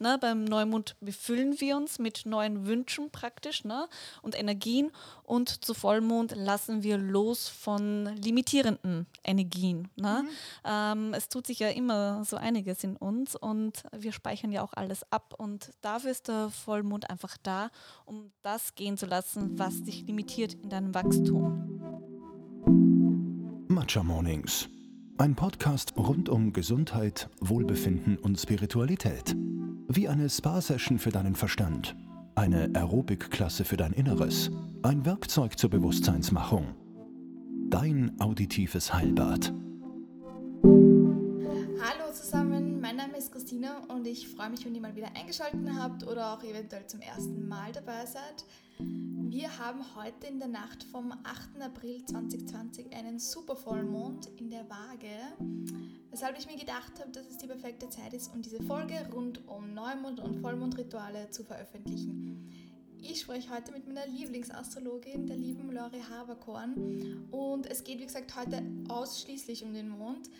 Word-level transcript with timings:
Ne? 0.00 0.18
Beim 0.20 0.44
Neumond 0.44 0.96
befüllen 1.00 1.60
wir 1.60 1.76
uns 1.76 1.98
mit 1.98 2.26
neuen 2.26 2.66
Wünschen 2.66 3.10
praktisch 3.10 3.64
ne? 3.64 3.88
und 4.22 4.38
Energien 4.38 4.90
und 5.22 5.64
zu 5.64 5.74
Vollmond 5.74 6.34
lassen 6.36 6.82
wir 6.82 6.98
los 6.98 7.48
von 7.48 8.06
limitierenden 8.16 9.06
Energien. 9.24 9.88
Ne? 9.96 10.24
Mhm. 10.24 10.28
Ähm, 10.64 11.14
es 11.14 11.28
tut 11.28 11.46
sich 11.46 11.58
ja 11.58 11.68
immer 11.68 12.24
so 12.24 12.36
einiges 12.36 12.84
in 12.84 12.96
uns 12.96 13.36
und 13.36 13.82
wir 13.96 14.12
speichern 14.12 14.52
ja 14.52 14.62
auch 14.62 14.72
alles 14.74 15.10
ab 15.12 15.34
und 15.36 15.72
dafür 15.80 16.10
ist 16.10 16.28
der 16.28 16.50
Vollmond 16.50 17.10
einfach 17.10 17.36
da, 17.42 17.70
um 18.04 18.30
das 18.42 18.74
gehen 18.74 18.96
zu 18.96 19.06
lassen, 19.06 19.58
was 19.58 19.82
dich 19.82 20.06
limitiert 20.06 20.54
in 20.54 20.70
deinem 20.70 20.94
Wachstum. 20.94 21.78
Matcha 23.68 24.02
Mornings. 24.02 24.68
Ein 25.18 25.34
Podcast 25.34 25.94
rund 25.96 26.28
um 26.28 26.52
Gesundheit, 26.52 27.28
Wohlbefinden 27.40 28.16
und 28.18 28.38
Spiritualität. 28.38 29.34
Wie 29.90 30.06
eine 30.06 30.28
Spa-Session 30.28 30.98
für 30.98 31.08
deinen 31.08 31.34
Verstand, 31.34 31.96
eine 32.34 32.70
Aerobic-Klasse 32.74 33.64
für 33.64 33.78
dein 33.78 33.94
Inneres, 33.94 34.50
ein 34.82 35.06
Werkzeug 35.06 35.58
zur 35.58 35.70
Bewusstseinsmachung. 35.70 36.74
Dein 37.70 38.14
auditives 38.20 38.92
Heilbad. 38.92 39.50
Hallo 40.62 42.12
zusammen, 42.12 42.82
mein 42.82 42.96
Name 42.96 43.16
ist 43.16 43.32
Christina 43.32 43.78
und 43.88 44.06
ich 44.06 44.28
freue 44.28 44.50
mich, 44.50 44.62
wenn 44.66 44.74
ihr 44.74 44.82
mal 44.82 44.94
wieder 44.94 45.16
eingeschaltet 45.16 45.66
habt 45.78 46.06
oder 46.06 46.34
auch 46.34 46.44
eventuell 46.44 46.86
zum 46.86 47.00
ersten 47.00 47.48
Mal 47.48 47.72
dabei 47.72 48.04
seid. 48.04 48.44
Wir 48.80 49.58
haben 49.58 49.84
heute 49.96 50.26
in 50.26 50.38
der 50.38 50.48
Nacht 50.48 50.84
vom 50.84 51.12
8. 51.12 51.60
April 51.60 52.04
2020 52.04 52.94
einen 52.94 53.18
super 53.18 53.56
Vollmond 53.56 54.26
in 54.36 54.50
der 54.50 54.68
Waage, 54.70 55.08
weshalb 56.10 56.38
ich 56.38 56.46
mir 56.46 56.56
gedacht 56.56 56.98
habe, 57.00 57.10
dass 57.10 57.28
es 57.28 57.38
die 57.38 57.46
perfekte 57.46 57.88
Zeit 57.88 58.14
ist, 58.14 58.32
um 58.34 58.42
diese 58.42 58.62
Folge 58.62 58.94
rund 59.12 59.46
um 59.48 59.74
Neumond- 59.74 60.20
und 60.20 60.40
Vollmondrituale 60.40 61.30
zu 61.30 61.44
veröffentlichen. 61.44 62.50
Ich 63.00 63.20
spreche 63.20 63.50
heute 63.54 63.72
mit 63.72 63.86
meiner 63.86 64.06
Lieblingsastrologin, 64.06 65.26
der 65.26 65.36
lieben 65.36 65.72
Lori 65.72 66.00
Haberkorn. 66.10 67.28
Und 67.30 67.66
es 67.66 67.84
geht, 67.84 68.00
wie 68.00 68.06
gesagt, 68.06 68.34
heute 68.36 68.62
ausschließlich 68.88 69.64
um 69.64 69.72
den 69.72 69.88
Mond. 69.88 70.30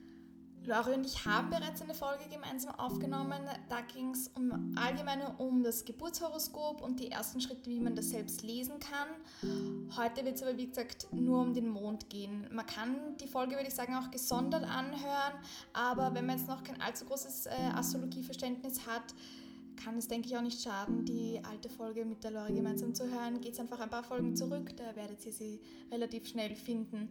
Lori 0.69 0.93
und 0.93 1.07
ich 1.07 1.25
haben 1.25 1.49
bereits 1.49 1.81
eine 1.81 1.95
Folge 1.95 2.25
gemeinsam 2.31 2.75
aufgenommen. 2.75 3.41
Da 3.71 3.81
ging 3.81 4.11
es 4.11 4.29
um 4.29 4.75
allgemein 4.77 5.23
um 5.39 5.63
das 5.63 5.87
Geburtshoroskop 5.87 6.83
und 6.83 7.01
die 7.01 7.11
ersten 7.11 7.41
Schritte, 7.41 7.71
wie 7.71 7.81
man 7.81 7.97
das 7.97 8.11
selbst 8.11 8.43
lesen 8.43 8.75
kann. 8.79 9.09
Heute 9.97 10.27
wird 10.27 10.37
es 10.37 10.43
aber, 10.43 10.59
wie 10.59 10.67
gesagt, 10.67 11.07
nur 11.11 11.41
um 11.41 11.55
den 11.55 11.69
Mond 11.69 12.11
gehen. 12.11 12.47
Man 12.53 12.67
kann 12.67 13.17
die 13.19 13.27
Folge, 13.27 13.57
würde 13.57 13.69
ich 13.69 13.75
sagen, 13.75 13.95
auch 13.95 14.11
gesondert 14.11 14.65
anhören, 14.65 15.33
aber 15.73 16.15
wenn 16.15 16.27
man 16.27 16.37
jetzt 16.37 16.49
noch 16.49 16.63
kein 16.63 16.81
allzu 16.83 17.07
großes 17.07 17.47
äh, 17.47 17.51
Astrologieverständnis 17.75 18.87
hat, 18.87 19.15
kann 19.83 19.97
es, 19.97 20.07
denke 20.09 20.29
ich, 20.29 20.37
auch 20.37 20.43
nicht 20.43 20.61
schaden, 20.61 21.07
die 21.07 21.41
alte 21.49 21.71
Folge 21.71 22.05
mit 22.05 22.23
der 22.25 22.33
Lori 22.33 22.53
gemeinsam 22.53 22.95
zu 22.95 23.05
hören. 23.11 23.41
Geht 23.41 23.55
es 23.55 23.61
einfach 23.61 23.81
ein 23.81 23.89
paar 23.89 24.05
Folgen 24.05 24.37
zurück, 24.37 24.77
da 24.77 24.95
werdet 24.97 25.25
ihr 25.25 25.33
sie 25.33 25.61
relativ 25.91 26.27
schnell 26.29 26.55
finden. 26.55 27.09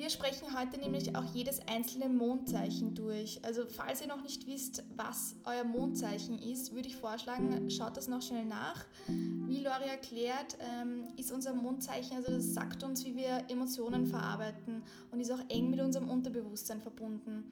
Wir 0.00 0.08
sprechen 0.08 0.58
heute 0.58 0.80
nämlich 0.80 1.14
auch 1.14 1.26
jedes 1.34 1.60
einzelne 1.68 2.08
Mondzeichen 2.08 2.94
durch. 2.94 3.38
Also 3.44 3.66
falls 3.66 4.00
ihr 4.00 4.06
noch 4.06 4.22
nicht 4.22 4.46
wisst, 4.46 4.82
was 4.96 5.36
euer 5.44 5.62
Mondzeichen 5.62 6.38
ist, 6.38 6.74
würde 6.74 6.88
ich 6.88 6.96
vorschlagen, 6.96 7.70
schaut 7.70 7.98
das 7.98 8.08
noch 8.08 8.22
schnell 8.22 8.46
nach. 8.46 8.86
Wie 9.08 9.60
Lori 9.60 9.90
erklärt, 9.90 10.56
ähm, 10.58 11.04
ist 11.18 11.30
unser 11.30 11.52
Mondzeichen, 11.52 12.16
also 12.16 12.32
das 12.32 12.54
sagt 12.54 12.82
uns, 12.82 13.04
wie 13.04 13.14
wir 13.14 13.44
Emotionen 13.50 14.06
verarbeiten 14.06 14.82
und 15.10 15.20
ist 15.20 15.32
auch 15.32 15.44
eng 15.50 15.68
mit 15.68 15.80
unserem 15.80 16.08
Unterbewusstsein 16.08 16.80
verbunden. 16.80 17.44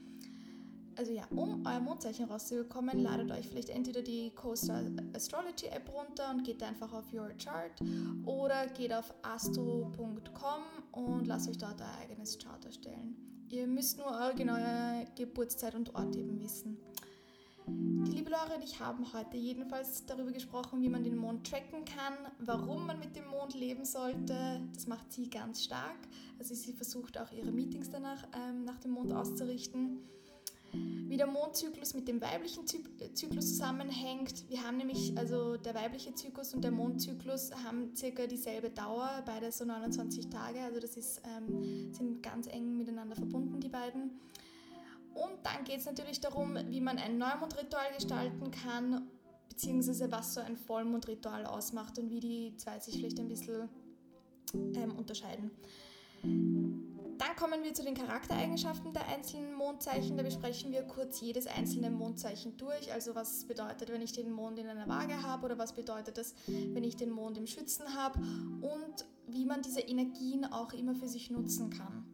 Also 0.99 1.13
ja, 1.13 1.23
um 1.31 1.65
euer 1.65 1.79
Mondzeichen 1.79 2.25
rauszubekommen, 2.25 2.99
ladet 2.99 3.31
euch 3.31 3.47
vielleicht 3.47 3.69
entweder 3.69 4.03
die 4.03 4.31
Coastal 4.31 4.91
Astrology 5.15 5.67
App 5.67 5.89
runter 5.95 6.29
und 6.31 6.43
geht 6.43 6.61
einfach 6.61 6.93
auf 6.93 7.13
Your 7.13 7.31
Chart 7.39 7.71
oder 8.27 8.67
geht 8.67 8.93
auf 8.93 9.15
astro.com 9.23 10.63
und 10.91 11.29
lasst 11.29 11.49
euch 11.49 11.57
dort 11.57 11.81
euer 11.81 11.99
eigenes 12.03 12.37
Chart 12.37 12.65
erstellen. 12.65 13.17
Ihr 13.49 13.69
müsst 13.69 13.97
nur 13.97 14.09
eure 14.09 14.35
genaue 14.35 15.05
Geburtszeit 15.17 15.77
und 15.77 15.95
Ort 15.95 16.17
eben 16.17 16.43
wissen. 16.43 16.77
Die 17.69 18.11
liebe 18.11 18.31
Laura 18.31 18.57
und 18.57 18.65
ich 18.65 18.81
haben 18.81 19.13
heute 19.13 19.37
jedenfalls 19.37 20.05
darüber 20.05 20.33
gesprochen, 20.33 20.83
wie 20.83 20.89
man 20.89 21.05
den 21.05 21.17
Mond 21.17 21.47
tracken 21.47 21.85
kann, 21.85 22.15
warum 22.41 22.89
man 22.89 22.99
mit 22.99 23.15
dem 23.15 23.29
Mond 23.29 23.55
leben 23.55 23.85
sollte. 23.85 24.61
Das 24.75 24.89
macht 24.89 25.13
sie 25.13 25.31
ganz 25.31 25.63
stark. 25.63 25.99
Also 26.41 26.57
sie 26.57 26.73
versucht 26.73 27.19
auch 27.19 27.31
ihre 27.31 27.53
Meetings 27.53 27.89
danach 27.89 28.27
ähm, 28.35 28.65
nach 28.65 28.81
dem 28.81 28.91
Mond 28.91 29.13
auszurichten 29.13 30.01
wie 30.73 31.17
der 31.17 31.27
Mondzyklus 31.27 31.95
mit 31.95 32.07
dem 32.09 32.21
weiblichen 32.21 32.65
äh, 32.65 33.13
Zyklus 33.15 33.49
zusammenhängt. 33.49 34.49
Wir 34.49 34.63
haben 34.63 34.77
nämlich, 34.77 35.17
also 35.17 35.57
der 35.57 35.75
weibliche 35.75 36.15
Zyklus 36.15 36.55
und 36.55 36.63
der 36.63 36.71
Mondzyklus 36.71 37.51
haben 37.65 37.95
circa 37.97 38.27
dieselbe 38.27 38.71
Dauer, 38.71 39.23
beide 39.25 39.51
so 39.51 39.65
29 39.65 40.29
Tage, 40.29 40.61
also 40.61 40.81
das 40.81 40.97
ist, 40.97 41.23
ähm, 41.25 41.93
sind 41.93 42.23
ganz 42.23 42.47
eng 42.47 42.77
miteinander 42.77 43.17
verbunden, 43.17 43.61
die 43.61 43.69
beiden. 43.69 44.21
Und 45.15 45.39
dann 45.43 45.65
geht 45.65 45.79
es 45.79 45.87
natürlich 45.87 46.21
darum, 46.21 46.57
wie 46.69 46.81
man 46.81 46.99
ein 46.99 47.19
Neumondritual 47.19 47.93
gestalten 47.97 48.51
kann, 48.51 49.09
beziehungsweise 49.49 50.13
was 50.13 50.35
so 50.35 50.41
ein 50.41 50.57
Vollmondritual 50.57 51.47
ausmacht 51.47 51.99
und 51.99 52.11
wie 52.11 52.21
die 52.21 52.57
zwei 52.57 52.79
sich 52.79 52.97
vielleicht 52.97 53.19
ein 53.19 53.29
bisschen 53.29 53.69
ähm, 54.55 54.95
unterscheiden. 54.97 55.51
Dann 57.19 57.35
kommen 57.35 57.65
wir 57.65 57.75
zu 57.75 57.83
den 57.83 57.95
Charaktereigenschaften 57.95 58.93
der 58.93 59.07
einzelnen 59.09 59.53
Mondzeichen. 59.55 60.17
Da 60.17 60.23
besprechen 60.23 60.71
wir 60.71 60.83
kurz 60.83 61.21
jedes 61.21 61.49
einzelne 61.49 61.91
Mondzeichen 61.91 62.57
durch. 62.57 62.93
Also 62.93 63.17
was 63.17 63.45
bedeutet, 63.45 63.91
wenn 63.91 64.03
ich 64.03 64.13
den 64.13 64.31
Mond 64.31 64.59
in 64.61 64.69
einer 64.69 64.89
Waage 64.89 65.21
habe 65.23 65.47
oder 65.47 65.59
was 65.59 65.73
bedeutet 65.73 66.17
das, 66.17 66.35
wenn 66.47 66.85
ich 66.85 66.97
den 66.97 67.11
Mond 67.11 67.37
im 67.37 67.49
Schützen 67.49 67.95
habe 67.97 68.21
und 68.61 69.05
wie 69.27 69.45
man 69.45 69.63
diese 69.63 69.81
Energien 69.81 70.45
auch 70.45 70.73
immer 70.73 70.95
für 70.95 71.09
sich 71.09 71.31
nutzen 71.31 71.71
kann. 71.71 72.07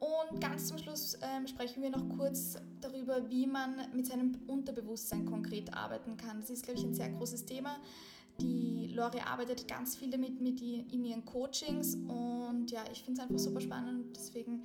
Und 0.00 0.40
ganz 0.40 0.66
zum 0.66 0.78
Schluss 0.78 1.16
ähm, 1.20 1.46
sprechen 1.46 1.82
wir 1.82 1.90
noch 1.90 2.08
kurz 2.16 2.56
darüber, 2.80 3.30
wie 3.30 3.46
man 3.46 3.76
mit 3.94 4.06
seinem 4.06 4.34
Unterbewusstsein 4.46 5.26
konkret 5.26 5.74
arbeiten 5.74 6.16
kann. 6.16 6.40
Das 6.40 6.50
ist, 6.50 6.64
glaube 6.64 6.80
ich, 6.80 6.86
ein 6.86 6.94
sehr 6.94 7.10
großes 7.10 7.44
Thema. 7.44 7.76
Die 8.38 8.92
Lori 8.94 9.20
arbeitet 9.20 9.66
ganz 9.66 9.96
viel 9.96 10.10
damit 10.10 10.40
mit 10.40 10.60
in 10.60 11.04
ihren 11.04 11.24
Coachings 11.24 11.94
und 11.94 12.70
ja, 12.70 12.84
ich 12.92 13.02
finde 13.02 13.20
es 13.20 13.28
einfach 13.28 13.38
super 13.38 13.60
spannend 13.60 14.16
deswegen 14.16 14.64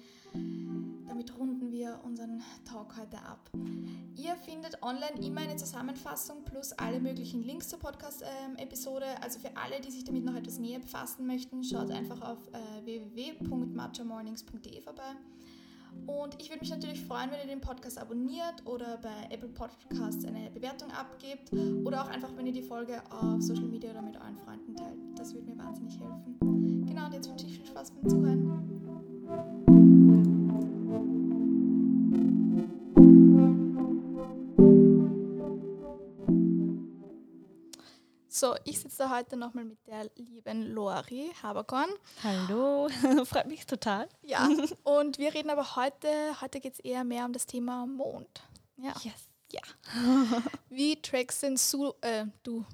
damit 1.08 1.38
runden 1.38 1.72
wir 1.72 2.02
unseren 2.04 2.44
Talk 2.66 2.98
heute 2.98 3.18
ab. 3.20 3.50
Ihr 4.18 4.36
findet 4.36 4.82
online 4.84 5.26
immer 5.26 5.42
eine 5.42 5.56
Zusammenfassung 5.56 6.44
plus 6.44 6.74
alle 6.74 7.00
möglichen 7.00 7.42
Links 7.44 7.70
zur 7.70 7.80
Podcast-Episode. 7.80 9.06
also 9.22 9.40
für 9.40 9.56
alle, 9.56 9.80
die 9.80 9.92
sich 9.92 10.04
damit 10.04 10.26
noch 10.26 10.36
etwas 10.36 10.60
näher 10.60 10.80
befassen 10.80 11.26
möchten, 11.26 11.64
schaut 11.64 11.90
einfach 11.90 12.22
auf 12.22 12.40
äh, 12.52 12.86
www.matchamornings.de 12.86 14.82
vorbei. 14.82 15.16
Und 16.06 16.40
ich 16.40 16.50
würde 16.50 16.60
mich 16.62 16.70
natürlich 16.70 17.02
freuen, 17.02 17.32
wenn 17.32 17.40
ihr 17.40 17.48
den 17.48 17.62
Podcast 17.62 17.98
abonniert 17.98 18.66
oder 18.66 18.98
bei 18.98 19.34
Apple 19.34 19.50
Podcasts 19.50 20.24
eine 20.26 20.50
Bewertung 20.52 20.92
abgebt 20.92 21.52
oder 21.84 22.04
auch 22.04 22.10
einfach, 22.10 22.30
wenn 22.36 22.46
ihr 22.46 22.54
die 22.54 22.62
Folge 22.62 23.02
auf 23.10 23.42
Social 23.42 23.66
Media 23.66 23.92
oder 23.92 24.02
mit 24.02 24.16
euren 24.16 24.38
Freunden 24.38 24.76
teilt. 24.76 24.98
Das 25.16 25.34
würde 25.34 25.48
mir 25.48 25.58
wahnsinnig 25.58 26.00
helfen. 26.00 26.86
Genau, 26.86 27.06
und 27.06 27.14
jetzt 27.14 27.30
wünsche 27.30 27.48
ich 27.48 27.58
viel 27.58 27.66
Spaß 27.66 27.92
beim 27.92 28.10
Zuhören. 28.10 29.65
So, 38.46 38.56
ich 38.64 38.80
sitze 38.80 39.00
da 39.00 39.10
heute 39.10 39.38
nochmal 39.38 39.66
mit 39.66 39.80
der 39.88 40.08
lieben 40.18 40.72
Lori 40.72 41.32
Haberkorn. 41.42 41.90
Hallo, 42.24 42.90
freut 43.26 43.48
mich 43.48 43.66
total. 43.66 44.08
Ja, 44.22 44.48
und 44.84 45.18
wir 45.18 45.34
reden 45.34 45.50
aber 45.50 45.76
heute, 45.76 46.08
heute 46.42 46.60
geht 46.60 46.74
es 46.74 46.80
eher 46.80 47.04
mehr 47.04 47.26
um 47.26 47.34
das 47.34 47.48
Thema 47.48 47.88
Mond. 47.88 48.44
Ja. 48.78 48.94
Yes. 49.02 49.32
Ja. 49.52 49.62
Wie 50.70 51.02
trackst 51.02 51.42
denn 51.42 51.60
du, 51.72 51.94
äh, 52.02 52.28
du, 52.44 52.60
so, 52.60 52.66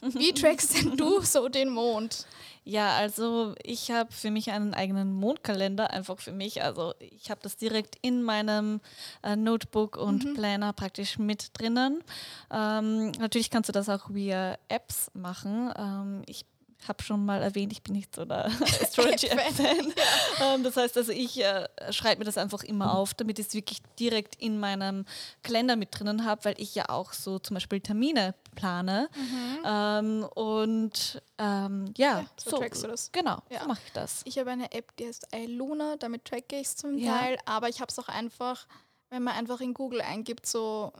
wie 0.00 0.32
trackst 0.32 0.76
denn 0.76 0.96
du 0.96 1.20
so 1.22 1.48
den 1.48 1.70
Mond? 1.70 2.26
Ja, 2.64 2.96
also 2.96 3.54
ich 3.62 3.90
habe 3.90 4.12
für 4.12 4.30
mich 4.30 4.50
einen 4.50 4.74
eigenen 4.74 5.10
Mondkalender, 5.14 5.90
einfach 5.90 6.18
für 6.18 6.32
mich. 6.32 6.62
Also 6.62 6.92
ich 6.98 7.30
habe 7.30 7.40
das 7.42 7.56
direkt 7.56 7.96
in 8.02 8.22
meinem 8.22 8.82
äh, 9.22 9.36
Notebook 9.36 9.96
und 9.96 10.24
mhm. 10.26 10.34
Planner 10.34 10.74
praktisch 10.74 11.18
mit 11.18 11.58
drinnen. 11.58 12.04
Ähm, 12.50 13.12
natürlich 13.12 13.48
kannst 13.48 13.70
du 13.70 13.72
das 13.72 13.88
auch 13.88 14.10
via 14.12 14.58
Apps 14.68 15.10
machen. 15.14 15.72
Ähm, 15.78 16.22
ich 16.26 16.44
habe 16.86 17.02
schon 17.02 17.24
mal 17.24 17.42
erwähnt, 17.42 17.72
ich 17.72 17.82
bin 17.82 17.94
nicht 17.94 18.14
so 18.14 18.24
der 18.24 18.46
Astrology-Fan. 18.82 19.92
Ja. 20.38 20.54
Ähm, 20.54 20.62
das 20.62 20.76
heißt 20.76 20.96
also, 20.96 21.10
ich 21.10 21.42
äh, 21.42 21.66
schreibe 21.90 22.20
mir 22.20 22.24
das 22.24 22.38
einfach 22.38 22.62
immer 22.62 22.94
auf, 22.94 23.14
damit 23.14 23.38
ich 23.38 23.46
es 23.46 23.54
wirklich 23.54 23.80
direkt 23.98 24.36
in 24.36 24.60
meinem 24.60 25.04
Kalender 25.42 25.76
mit 25.76 25.98
drinnen 25.98 26.24
habe, 26.24 26.44
weil 26.44 26.54
ich 26.58 26.74
ja 26.74 26.88
auch 26.88 27.12
so 27.12 27.38
zum 27.38 27.54
Beispiel 27.54 27.80
Termine 27.80 28.34
plane. 28.58 29.08
Mhm. 29.14 29.58
Ähm, 29.64 30.28
und 30.34 31.22
ähm, 31.38 31.94
ja, 31.96 32.20
ja, 32.20 32.26
so, 32.36 32.50
so, 32.50 32.58
trackst 32.58 32.84
du 32.84 32.88
das. 32.88 33.12
Genau, 33.12 33.38
ja. 33.50 33.62
so 33.62 33.68
mache 33.68 33.80
ich 33.86 33.92
das. 33.92 34.22
Ich 34.24 34.38
habe 34.38 34.50
eine 34.50 34.72
App, 34.72 34.96
die 34.96 35.06
heißt 35.06 35.28
iLuna, 35.34 35.96
damit 35.96 36.24
tracke 36.24 36.56
ich 36.56 36.66
es 36.66 36.76
zum 36.76 37.02
Teil, 37.02 37.38
aber 37.44 37.68
ich 37.68 37.80
habe 37.80 37.90
es 37.90 37.98
auch 37.98 38.08
einfach 38.08 38.66
wenn 39.10 39.22
man 39.22 39.34
einfach 39.34 39.60
in 39.60 39.72
Google 39.72 40.02
eingibt, 40.02 40.44
so. 40.44 40.92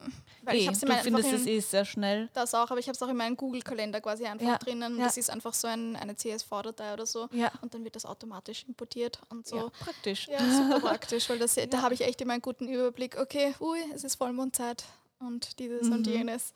Weil 0.42 0.54
hey, 0.54 0.62
ich 0.62 0.68
hab's 0.68 0.80
du 0.80 0.86
findest 0.86 1.32
es 1.32 1.46
eh 1.46 1.60
sehr 1.60 1.84
schnell. 1.84 2.30
Das 2.32 2.54
auch, 2.54 2.70
aber 2.70 2.80
ich 2.80 2.86
habe 2.86 2.94
es 2.94 3.02
auch 3.02 3.08
in 3.08 3.16
meinem 3.16 3.36
Google-Kalender 3.36 4.00
quasi 4.00 4.24
einfach 4.24 4.46
ja. 4.46 4.58
drinnen. 4.58 4.98
Ja. 4.98 5.04
Das 5.04 5.16
ist 5.16 5.30
einfach 5.30 5.52
so 5.52 5.68
ein, 5.68 5.94
eine 5.96 6.16
CSV-Datei 6.16 6.94
oder 6.94 7.04
so. 7.04 7.28
Ja. 7.32 7.52
Und 7.60 7.74
dann 7.74 7.84
wird 7.84 7.96
das 7.96 8.06
automatisch 8.06 8.64
importiert 8.66 9.20
und 9.28 9.46
so. 9.46 9.56
Ja, 9.56 9.68
praktisch. 9.80 10.26
Ja, 10.28 10.38
super 10.38 10.80
praktisch, 10.80 11.28
weil 11.28 11.38
das, 11.38 11.54
da 11.70 11.82
habe 11.82 11.94
ich 11.94 12.00
echt 12.00 12.20
immer 12.22 12.32
einen 12.32 12.42
guten 12.42 12.68
Überblick. 12.68 13.18
Okay, 13.20 13.54
ui, 13.60 13.78
es 13.94 14.04
ist 14.04 14.16
Vollmondzeit 14.16 14.84
und 15.20 15.58
dieses 15.58 15.88
mhm. 15.88 15.92
und 15.94 16.06
jenes. 16.06 16.52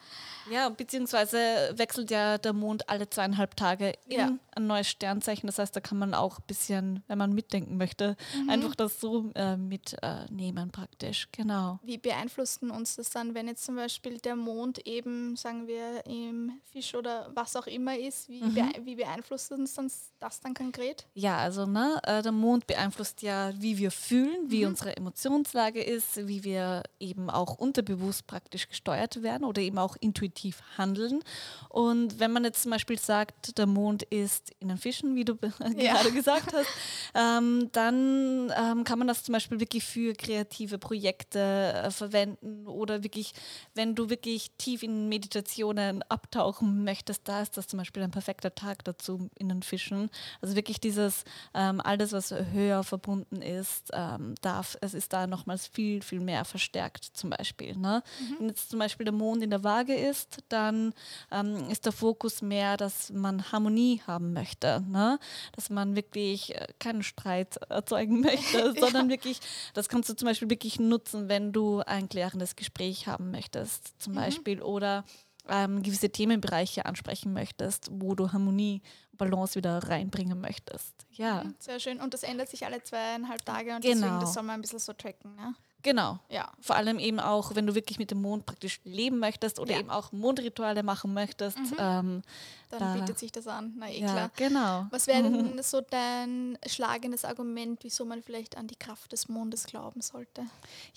Ja, 0.50 0.68
beziehungsweise 0.68 1.72
wechselt 1.76 2.10
ja 2.10 2.38
der 2.38 2.52
Mond 2.52 2.88
alle 2.88 3.08
zweieinhalb 3.08 3.56
Tage 3.56 3.94
in 4.06 4.18
ja. 4.18 4.32
Ein 4.54 4.66
neues 4.66 4.88
Sternzeichen. 4.88 5.46
Das 5.46 5.58
heißt, 5.58 5.74
da 5.74 5.80
kann 5.80 5.98
man 5.98 6.14
auch 6.14 6.38
ein 6.38 6.44
bisschen, 6.46 7.02
wenn 7.06 7.18
man 7.18 7.32
mitdenken 7.32 7.76
möchte, 7.76 8.16
mhm. 8.42 8.50
einfach 8.50 8.74
das 8.74 9.00
so 9.00 9.30
äh, 9.34 9.56
mitnehmen 9.56 10.68
äh, 10.68 10.72
praktisch. 10.72 11.28
Genau. 11.32 11.78
Wie 11.82 11.98
beeinflusst 11.98 12.62
uns 12.62 12.96
das 12.96 13.10
dann, 13.10 13.34
wenn 13.34 13.48
jetzt 13.48 13.64
zum 13.64 13.76
Beispiel 13.76 14.18
der 14.18 14.36
Mond 14.36 14.86
eben, 14.86 15.36
sagen 15.36 15.66
wir, 15.66 16.04
im 16.06 16.52
Fisch 16.72 16.94
oder 16.94 17.30
was 17.34 17.56
auch 17.56 17.66
immer 17.66 17.96
ist? 17.98 18.28
Wie, 18.28 18.42
mhm. 18.42 18.54
be 18.54 18.62
wie 18.84 18.96
beeinflusst 18.96 19.52
uns 19.52 19.74
das 20.18 20.40
dann 20.40 20.54
konkret? 20.54 21.06
Ja, 21.14 21.38
also 21.38 21.66
ne, 21.66 22.00
äh, 22.04 22.22
der 22.22 22.32
Mond 22.32 22.66
beeinflusst 22.66 23.22
ja, 23.22 23.52
wie 23.58 23.78
wir 23.78 23.90
fühlen, 23.90 24.50
wie 24.50 24.62
mhm. 24.62 24.70
unsere 24.70 24.96
Emotionslage 24.96 25.82
ist, 25.82 26.26
wie 26.26 26.44
wir 26.44 26.82
eben 27.00 27.30
auch 27.30 27.54
unterbewusst 27.54 28.26
praktisch 28.26 28.68
gesteuert 28.68 29.22
werden 29.22 29.44
oder 29.44 29.62
eben 29.62 29.78
auch 29.78 29.96
intuitiv 30.00 30.62
handeln. 30.76 31.22
Und 31.68 32.20
wenn 32.20 32.32
man 32.32 32.44
jetzt 32.44 32.62
zum 32.62 32.70
Beispiel 32.70 32.98
sagt, 32.98 33.58
der 33.58 33.66
Mond 33.66 34.02
ist 34.04 34.41
in 34.60 34.68
den 34.68 34.76
Fischen, 34.76 35.14
wie 35.14 35.24
du 35.24 35.36
ja. 35.76 35.94
gerade 35.94 36.12
gesagt 36.12 36.52
hast, 36.52 36.68
ähm, 37.14 37.70
dann 37.72 38.52
ähm, 38.56 38.84
kann 38.84 38.98
man 38.98 39.08
das 39.08 39.22
zum 39.22 39.32
Beispiel 39.32 39.60
wirklich 39.60 39.84
für 39.84 40.12
kreative 40.14 40.78
Projekte 40.78 41.38
äh, 41.38 41.90
verwenden 41.90 42.66
oder 42.66 43.02
wirklich, 43.02 43.32
wenn 43.74 43.94
du 43.94 44.10
wirklich 44.10 44.50
tief 44.58 44.82
in 44.82 45.08
Meditationen 45.08 46.02
abtauchen 46.08 46.84
möchtest, 46.84 47.26
da 47.28 47.42
ist 47.42 47.56
das 47.56 47.66
zum 47.66 47.78
Beispiel 47.78 48.02
ein 48.02 48.10
perfekter 48.10 48.54
Tag 48.54 48.84
dazu 48.84 49.30
in 49.38 49.48
den 49.48 49.62
Fischen. 49.62 50.10
Also 50.40 50.56
wirklich 50.56 50.80
dieses, 50.80 51.24
ähm, 51.54 51.80
alles, 51.80 52.12
was 52.12 52.32
höher 52.52 52.84
verbunden 52.84 53.40
ist, 53.40 53.90
ähm, 53.92 54.34
darf, 54.42 54.76
es 54.80 54.94
ist 54.94 55.12
da 55.12 55.26
nochmals 55.26 55.66
viel, 55.66 56.02
viel 56.02 56.20
mehr 56.20 56.44
verstärkt 56.44 57.04
zum 57.14 57.30
Beispiel. 57.30 57.76
Ne? 57.76 58.02
Mhm 58.20 58.42
wenn 58.42 58.48
jetzt 58.48 58.70
zum 58.70 58.78
Beispiel 58.78 59.04
der 59.04 59.14
Mond 59.14 59.42
in 59.42 59.50
der 59.50 59.62
Waage 59.62 59.94
ist, 59.94 60.38
dann 60.48 60.92
ähm, 61.30 61.70
ist 61.70 61.86
der 61.86 61.92
Fokus 61.92 62.42
mehr, 62.42 62.76
dass 62.76 63.10
man 63.10 63.52
Harmonie 63.52 64.02
haben 64.06 64.31
möchte, 64.32 64.82
ne? 64.88 65.18
dass 65.52 65.70
man 65.70 65.96
wirklich 65.96 66.54
äh, 66.54 66.66
keinen 66.78 67.02
Streit 67.02 67.56
erzeugen 67.68 68.20
möchte, 68.20 68.72
sondern 68.80 69.08
wirklich, 69.08 69.40
das 69.74 69.88
kannst 69.88 70.08
du 70.08 70.14
zum 70.14 70.26
Beispiel 70.26 70.50
wirklich 70.50 70.80
nutzen, 70.80 71.28
wenn 71.28 71.52
du 71.52 71.80
ein 71.80 72.08
klärendes 72.08 72.56
Gespräch 72.56 73.06
haben 73.06 73.30
möchtest, 73.30 74.00
zum 74.00 74.12
mhm. 74.12 74.16
Beispiel, 74.16 74.62
oder 74.62 75.04
ähm, 75.48 75.82
gewisse 75.82 76.10
Themenbereiche 76.10 76.86
ansprechen 76.86 77.32
möchtest, 77.32 77.88
wo 77.92 78.14
du 78.14 78.32
Harmonie, 78.32 78.82
Balance 79.12 79.56
wieder 79.56 79.78
reinbringen 79.78 80.40
möchtest. 80.40 80.94
Ja. 81.10 81.44
Mhm, 81.44 81.54
sehr 81.58 81.78
schön. 81.80 82.00
Und 82.00 82.14
das 82.14 82.22
ändert 82.22 82.48
sich 82.48 82.64
alle 82.64 82.82
zweieinhalb 82.82 83.44
Tage 83.44 83.74
und 83.74 83.82
genau. 83.82 83.94
deswegen 83.94 84.20
das 84.20 84.34
soll 84.34 84.42
man 84.42 84.56
ein 84.56 84.62
bisschen 84.62 84.78
so 84.78 84.92
tracken. 84.92 85.34
Ne? 85.36 85.54
Genau. 85.82 86.18
Ja. 86.28 86.52
Vor 86.60 86.76
allem 86.76 86.98
eben 86.98 87.18
auch, 87.18 87.54
wenn 87.54 87.66
du 87.66 87.74
wirklich 87.74 87.98
mit 87.98 88.10
dem 88.10 88.22
Mond 88.22 88.46
praktisch 88.46 88.80
leben 88.84 89.18
möchtest 89.18 89.58
oder 89.58 89.72
ja. 89.72 89.80
eben 89.80 89.90
auch 89.90 90.12
Mondrituale 90.12 90.82
machen 90.82 91.12
möchtest. 91.12 91.58
Mhm. 91.58 91.76
Ähm, 91.78 92.22
Dann 92.70 92.78
da 92.78 92.94
bietet 92.94 93.18
sich 93.18 93.32
das 93.32 93.46
an. 93.48 93.74
Na 93.76 93.90
eh 93.90 94.00
ja, 94.00 94.12
klar. 94.12 94.30
Genau. 94.36 94.86
Was 94.90 95.06
wäre 95.06 95.22
denn 95.22 95.60
so 95.62 95.80
dein 95.80 96.56
schlagendes 96.66 97.24
Argument, 97.24 97.80
wieso 97.82 98.04
man 98.04 98.22
vielleicht 98.22 98.56
an 98.56 98.68
die 98.68 98.76
Kraft 98.76 99.12
des 99.12 99.28
Mondes 99.28 99.66
glauben 99.66 100.00
sollte? 100.00 100.46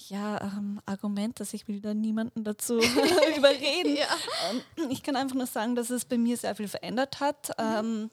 Ja, 0.08 0.40
ähm, 0.42 0.80
Argument, 0.86 1.40
dass 1.40 1.54
ich 1.54 1.68
will 1.68 1.82
da 1.82 1.94
niemanden 1.94 2.44
dazu 2.44 2.78
überreden. 3.38 3.96
Ja. 3.96 4.08
Ähm, 4.52 4.90
ich 4.92 5.02
kann 5.02 5.16
einfach 5.16 5.36
nur 5.36 5.48
sagen, 5.48 5.76
dass 5.76 5.90
es 5.90 6.06
bei 6.06 6.18
mir 6.18 6.38
sehr 6.38 6.56
viel 6.56 6.68
verändert 6.68 7.20
hat. 7.20 7.50
Mhm. 7.58 7.66
Ähm, 7.66 8.12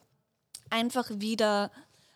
einfach 0.70 1.10
wieder 1.10 1.70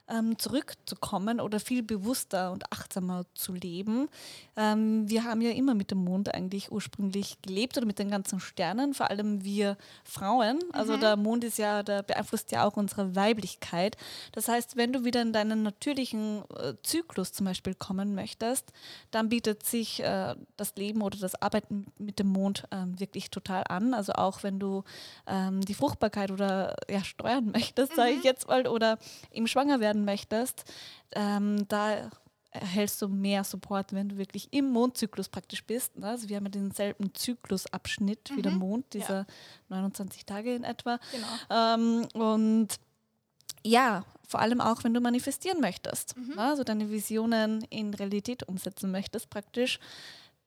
ähm, 0.08 0.38
zurückzukommen 0.38 1.40
oder 1.40 1.60
viel 1.60 1.82
bewusster 1.82 2.52
und 2.52 2.72
achtsamer 2.72 3.24
zu 3.34 3.52
leben. 3.52 4.08
Ähm, 4.56 5.08
wir 5.08 5.24
haben 5.24 5.40
ja 5.40 5.50
immer 5.50 5.74
mit 5.74 5.90
dem 5.90 5.98
Mond 5.98 6.32
eigentlich 6.34 6.70
ursprünglich 6.70 7.40
gelebt 7.42 7.76
oder 7.76 7.86
mit 7.86 7.98
den 7.98 8.10
ganzen 8.10 8.40
Sternen, 8.40 8.94
vor 8.94 9.10
allem 9.10 9.44
wir 9.44 9.76
Frauen. 10.04 10.60
Also 10.72 10.96
mhm. 10.96 11.00
der 11.00 11.16
Mond 11.16 11.44
ist 11.44 11.58
ja, 11.58 11.82
der 11.82 12.02
beeinflusst 12.02 12.52
ja 12.52 12.64
auch 12.64 12.76
unsere 12.76 13.16
Weiblichkeit. 13.16 13.96
Das 14.32 14.48
heißt, 14.48 14.76
wenn 14.76 14.92
du 14.92 15.04
wieder 15.04 15.22
in 15.22 15.32
deinen 15.32 15.62
natürlichen 15.62 16.42
äh, 16.56 16.74
Zyklus 16.82 17.32
zum 17.32 17.46
Beispiel 17.46 17.74
kommen 17.74 18.14
möchtest, 18.14 18.72
dann 19.10 19.28
bietet 19.28 19.64
sich 19.64 20.02
äh, 20.02 20.34
das 20.56 20.76
Leben 20.76 21.02
oder 21.02 21.18
das 21.18 21.40
Arbeiten 21.42 21.86
mit 21.98 22.18
dem 22.18 22.28
Mond 22.28 22.64
äh, 22.70 22.84
wirklich 22.98 23.30
total 23.30 23.64
an. 23.68 23.94
Also 23.94 24.12
auch 24.12 24.42
wenn 24.42 24.58
du 24.58 24.84
ähm, 25.26 25.60
die 25.62 25.74
Fruchtbarkeit 25.74 26.30
oder 26.30 26.76
ja, 26.88 27.02
steuern 27.02 27.50
möchtest, 27.52 27.92
mhm. 27.92 27.96
sage 27.96 28.10
ich 28.12 28.24
jetzt 28.24 28.48
mal, 28.48 28.66
oder 28.66 28.98
im 29.30 29.46
Schwanger 29.46 29.80
werden 29.96 30.04
möchtest, 30.04 30.64
ähm, 31.12 31.66
da 31.68 32.10
erhältst 32.50 33.02
du 33.02 33.08
mehr 33.08 33.44
Support, 33.44 33.92
wenn 33.92 34.08
du 34.08 34.16
wirklich 34.16 34.48
im 34.52 34.70
Mondzyklus 34.70 35.28
praktisch 35.28 35.64
bist. 35.64 35.98
Ne? 35.98 36.08
Also 36.08 36.28
wir 36.28 36.36
haben 36.36 36.46
ja 36.46 36.50
denselben 36.50 37.14
Zyklusabschnitt 37.14 38.30
mhm. 38.30 38.36
wie 38.36 38.42
der 38.42 38.52
mhm. 38.52 38.58
Mond, 38.58 38.86
diese 38.92 39.12
ja. 39.12 39.26
29 39.68 40.24
Tage 40.24 40.54
in 40.54 40.64
etwa. 40.64 40.98
Genau. 41.12 41.74
Ähm, 41.74 42.08
und 42.14 42.68
ja, 43.62 44.04
vor 44.26 44.40
allem 44.40 44.60
auch, 44.60 44.84
wenn 44.84 44.94
du 44.94 45.00
manifestieren 45.00 45.60
möchtest, 45.60 46.16
mhm. 46.16 46.34
ne? 46.36 46.42
also 46.42 46.64
deine 46.64 46.90
Visionen 46.90 47.62
in 47.68 47.92
Realität 47.92 48.48
umsetzen 48.48 48.90
möchtest 48.90 49.28
praktisch. 49.28 49.78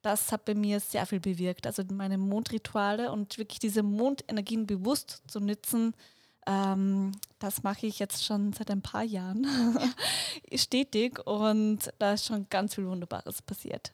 Das 0.01 0.31
hat 0.31 0.45
bei 0.45 0.55
mir 0.55 0.79
sehr 0.79 1.05
viel 1.05 1.19
bewirkt. 1.19 1.67
Also 1.67 1.83
meine 1.91 2.17
Mondrituale 2.17 3.11
und 3.11 3.37
wirklich 3.37 3.59
diese 3.59 3.83
Mondenergien 3.83 4.65
bewusst 4.65 5.21
zu 5.27 5.41
nutzen, 5.41 5.93
ähm, 6.49 7.11
das 7.37 7.63
mache 7.63 7.85
ich 7.85 7.99
jetzt 7.99 8.25
schon 8.25 8.53
seit 8.53 8.71
ein 8.71 8.81
paar 8.81 9.03
Jahren 9.03 9.45
stetig 10.53 11.25
und 11.25 11.93
da 11.99 12.13
ist 12.13 12.25
schon 12.25 12.47
ganz 12.49 12.75
viel 12.75 12.87
Wunderbares 12.87 13.41
passiert. 13.41 13.93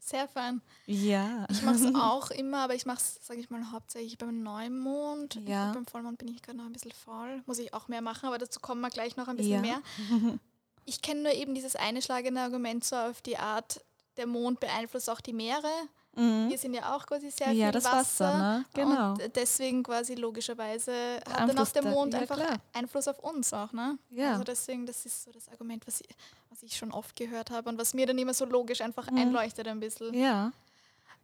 Sehr 0.00 0.26
fein. 0.26 0.60
Ja. 0.86 1.46
Ich 1.48 1.62
mache 1.62 1.76
es 1.76 1.94
auch 1.94 2.30
immer, 2.30 2.64
aber 2.64 2.74
ich 2.74 2.86
mache 2.86 2.98
es, 2.98 3.20
sage 3.22 3.40
ich 3.40 3.50
mal, 3.50 3.70
hauptsächlich 3.70 4.18
beim 4.18 4.42
Neumond. 4.42 5.38
Ja. 5.46 5.72
beim 5.72 5.86
Vollmond 5.86 6.18
bin 6.18 6.28
ich 6.28 6.42
gerade 6.42 6.58
noch 6.58 6.66
ein 6.66 6.72
bisschen 6.72 6.90
faul. 6.90 7.42
Muss 7.46 7.58
ich 7.58 7.72
auch 7.72 7.86
mehr 7.86 8.02
machen, 8.02 8.26
aber 8.26 8.38
dazu 8.38 8.58
kommen 8.58 8.80
wir 8.80 8.90
gleich 8.90 9.16
noch 9.16 9.28
ein 9.28 9.36
bisschen 9.36 9.64
ja. 9.64 9.78
mehr. 9.78 9.82
Ich 10.84 11.00
kenne 11.00 11.22
nur 11.22 11.32
eben 11.32 11.54
dieses 11.54 11.76
eine 11.76 12.02
schlagende 12.02 12.40
Argument 12.40 12.82
so 12.84 12.96
auf 12.96 13.22
die 13.22 13.36
Art, 13.36 13.84
der 14.16 14.26
Mond 14.26 14.58
beeinflusst 14.58 15.08
auch 15.08 15.20
die 15.20 15.32
Meere. 15.32 15.70
Mhm. 16.14 16.50
Wir 16.50 16.58
sind 16.58 16.74
ja 16.74 16.94
auch 16.94 17.06
quasi 17.06 17.30
sehr 17.30 17.52
ja, 17.52 17.66
viel 17.66 17.72
das 17.72 17.84
Wasser. 17.84 18.26
Wasser 18.26 18.38
ne? 18.38 18.64
genau. 18.74 19.12
Und 19.12 19.36
deswegen 19.36 19.82
quasi 19.82 20.14
logischerweise 20.14 20.92
hat 21.28 21.48
dann 21.48 21.58
auch 21.58 21.68
der 21.68 21.84
Mond 21.84 22.12
ja, 22.12 22.20
einfach 22.20 22.36
klar. 22.36 22.58
Einfluss 22.72 23.08
auf 23.08 23.18
uns 23.20 23.52
auch. 23.52 23.72
Ne? 23.72 23.98
Ja. 24.10 24.32
Also 24.32 24.44
deswegen, 24.44 24.84
das 24.84 25.06
ist 25.06 25.24
so 25.24 25.32
das 25.32 25.48
Argument, 25.48 25.86
was 25.86 26.00
ich, 26.02 26.08
was 26.50 26.62
ich 26.62 26.76
schon 26.76 26.92
oft 26.92 27.16
gehört 27.16 27.50
habe 27.50 27.68
und 27.70 27.78
was 27.78 27.94
mir 27.94 28.06
dann 28.06 28.18
immer 28.18 28.34
so 28.34 28.44
logisch 28.44 28.82
einfach 28.82 29.10
mhm. 29.10 29.18
einleuchtet 29.18 29.66
ein 29.68 29.80
bisschen. 29.80 30.12
Ja. 30.14 30.52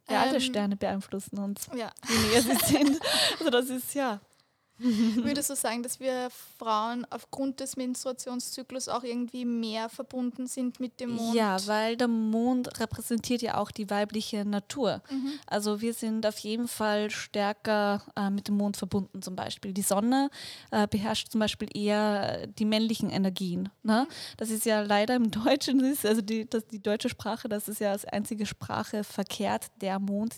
Ja, 0.09 0.21
alle 0.21 0.35
ähm, 0.35 0.41
Sterne 0.41 0.75
beeinflussen 0.75 1.37
uns, 1.37 1.69
ja. 1.75 1.91
wie 2.07 2.27
näher 2.29 2.41
sie 2.41 2.55
sind. 2.65 2.99
Also 3.39 3.51
das 3.51 3.69
ist 3.69 3.93
ja 3.93 4.19
Würdest 5.15 5.49
du 5.49 5.55
sagen, 5.55 5.83
dass 5.83 5.99
wir 5.99 6.29
Frauen 6.57 7.05
aufgrund 7.09 7.59
des 7.59 7.75
Menstruationszyklus 7.75 8.87
auch 8.87 9.03
irgendwie 9.03 9.45
mehr 9.45 9.89
verbunden 9.89 10.47
sind 10.47 10.79
mit 10.79 10.99
dem 10.99 11.11
Mond? 11.11 11.35
Ja, 11.35 11.57
weil 11.67 11.97
der 11.97 12.07
Mond 12.07 12.79
repräsentiert 12.79 13.41
ja 13.41 13.57
auch 13.57 13.71
die 13.71 13.89
weibliche 13.89 14.45
Natur. 14.45 15.01
Mhm. 15.09 15.33
Also 15.47 15.81
wir 15.81 15.93
sind 15.93 16.25
auf 16.25 16.37
jeden 16.39 16.67
Fall 16.67 17.09
stärker 17.09 18.01
äh, 18.15 18.29
mit 18.29 18.47
dem 18.47 18.55
Mond 18.55 18.77
verbunden 18.77 19.21
zum 19.21 19.35
Beispiel. 19.35 19.73
Die 19.73 19.81
Sonne 19.81 20.29
äh, 20.71 20.87
beherrscht 20.87 21.31
zum 21.31 21.39
Beispiel 21.39 21.69
eher 21.73 22.47
die 22.47 22.65
männlichen 22.65 23.09
Energien. 23.09 23.69
Ne? 23.83 24.07
Mhm. 24.07 24.13
Das 24.37 24.49
ist 24.49 24.65
ja 24.65 24.81
leider 24.81 25.15
im 25.15 25.31
Deutschen, 25.31 25.83
also 26.03 26.21
die, 26.21 26.49
das, 26.49 26.67
die 26.67 26.81
deutsche 26.81 27.09
Sprache, 27.09 27.49
das 27.49 27.67
ist 27.67 27.79
ja 27.79 27.91
als 27.91 28.05
einzige 28.05 28.45
Sprache 28.45 29.03
verkehrt, 29.03 29.67
der 29.81 29.99
Mond, 29.99 30.35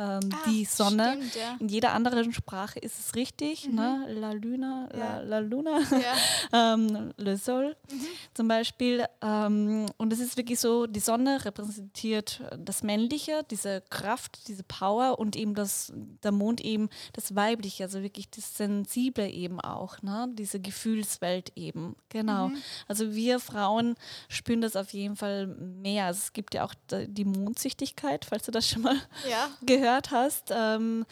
ähm, 0.00 0.30
Ach, 0.32 0.44
die 0.46 0.64
Sonne. 0.64 1.16
Stimmt, 1.16 1.34
ja. 1.34 1.56
In 1.60 1.68
jeder 1.68 1.92
anderen 1.92 2.32
Sprache 2.32 2.78
ist 2.78 2.98
es 2.98 3.14
richtig. 3.14 3.68
Mhm. 3.68 3.74
Ne? 3.74 4.06
La 4.08 4.32
Luna, 4.32 4.88
ja. 4.96 4.98
la, 4.98 5.20
la, 5.20 5.38
Luna, 5.40 5.80
ja. 5.90 6.74
ähm, 6.74 7.12
Le 7.18 7.36
Sol 7.36 7.76
mhm. 7.90 8.06
zum 8.32 8.48
Beispiel. 8.48 9.04
Ähm, 9.20 9.86
und 9.98 10.12
es 10.12 10.20
ist 10.20 10.38
wirklich 10.38 10.58
so, 10.58 10.86
die 10.86 11.00
Sonne 11.00 11.44
repräsentiert 11.44 12.42
das 12.58 12.82
Männliche, 12.82 13.44
diese 13.50 13.82
Kraft, 13.90 14.48
diese 14.48 14.62
Power 14.62 15.18
und 15.18 15.36
eben 15.36 15.54
das, 15.54 15.92
der 15.94 16.32
Mond 16.32 16.62
eben 16.62 16.88
das 17.12 17.34
Weibliche, 17.34 17.84
also 17.84 18.02
wirklich 18.02 18.30
das 18.30 18.56
Sensible 18.56 19.28
eben 19.28 19.60
auch, 19.60 20.00
ne? 20.02 20.28
diese 20.32 20.60
Gefühlswelt 20.60 21.52
eben. 21.56 21.94
Genau. 22.08 22.48
Mhm. 22.48 22.56
Also 22.88 23.12
wir 23.12 23.38
Frauen 23.38 23.96
spüren 24.28 24.62
das 24.62 24.76
auf 24.76 24.94
jeden 24.94 25.16
Fall 25.16 25.46
mehr. 25.46 26.06
Also 26.06 26.20
es 26.24 26.32
gibt 26.32 26.54
ja 26.54 26.64
auch 26.64 26.74
die 26.88 27.24
Mondsüchtigkeit, 27.24 28.24
falls 28.24 28.46
du 28.46 28.50
das 28.50 28.66
schon 28.66 28.82
mal 28.82 28.96
gehört 29.62 29.89
gehört 29.90 30.10
hast, 30.10 30.50
ähm, 30.50 31.04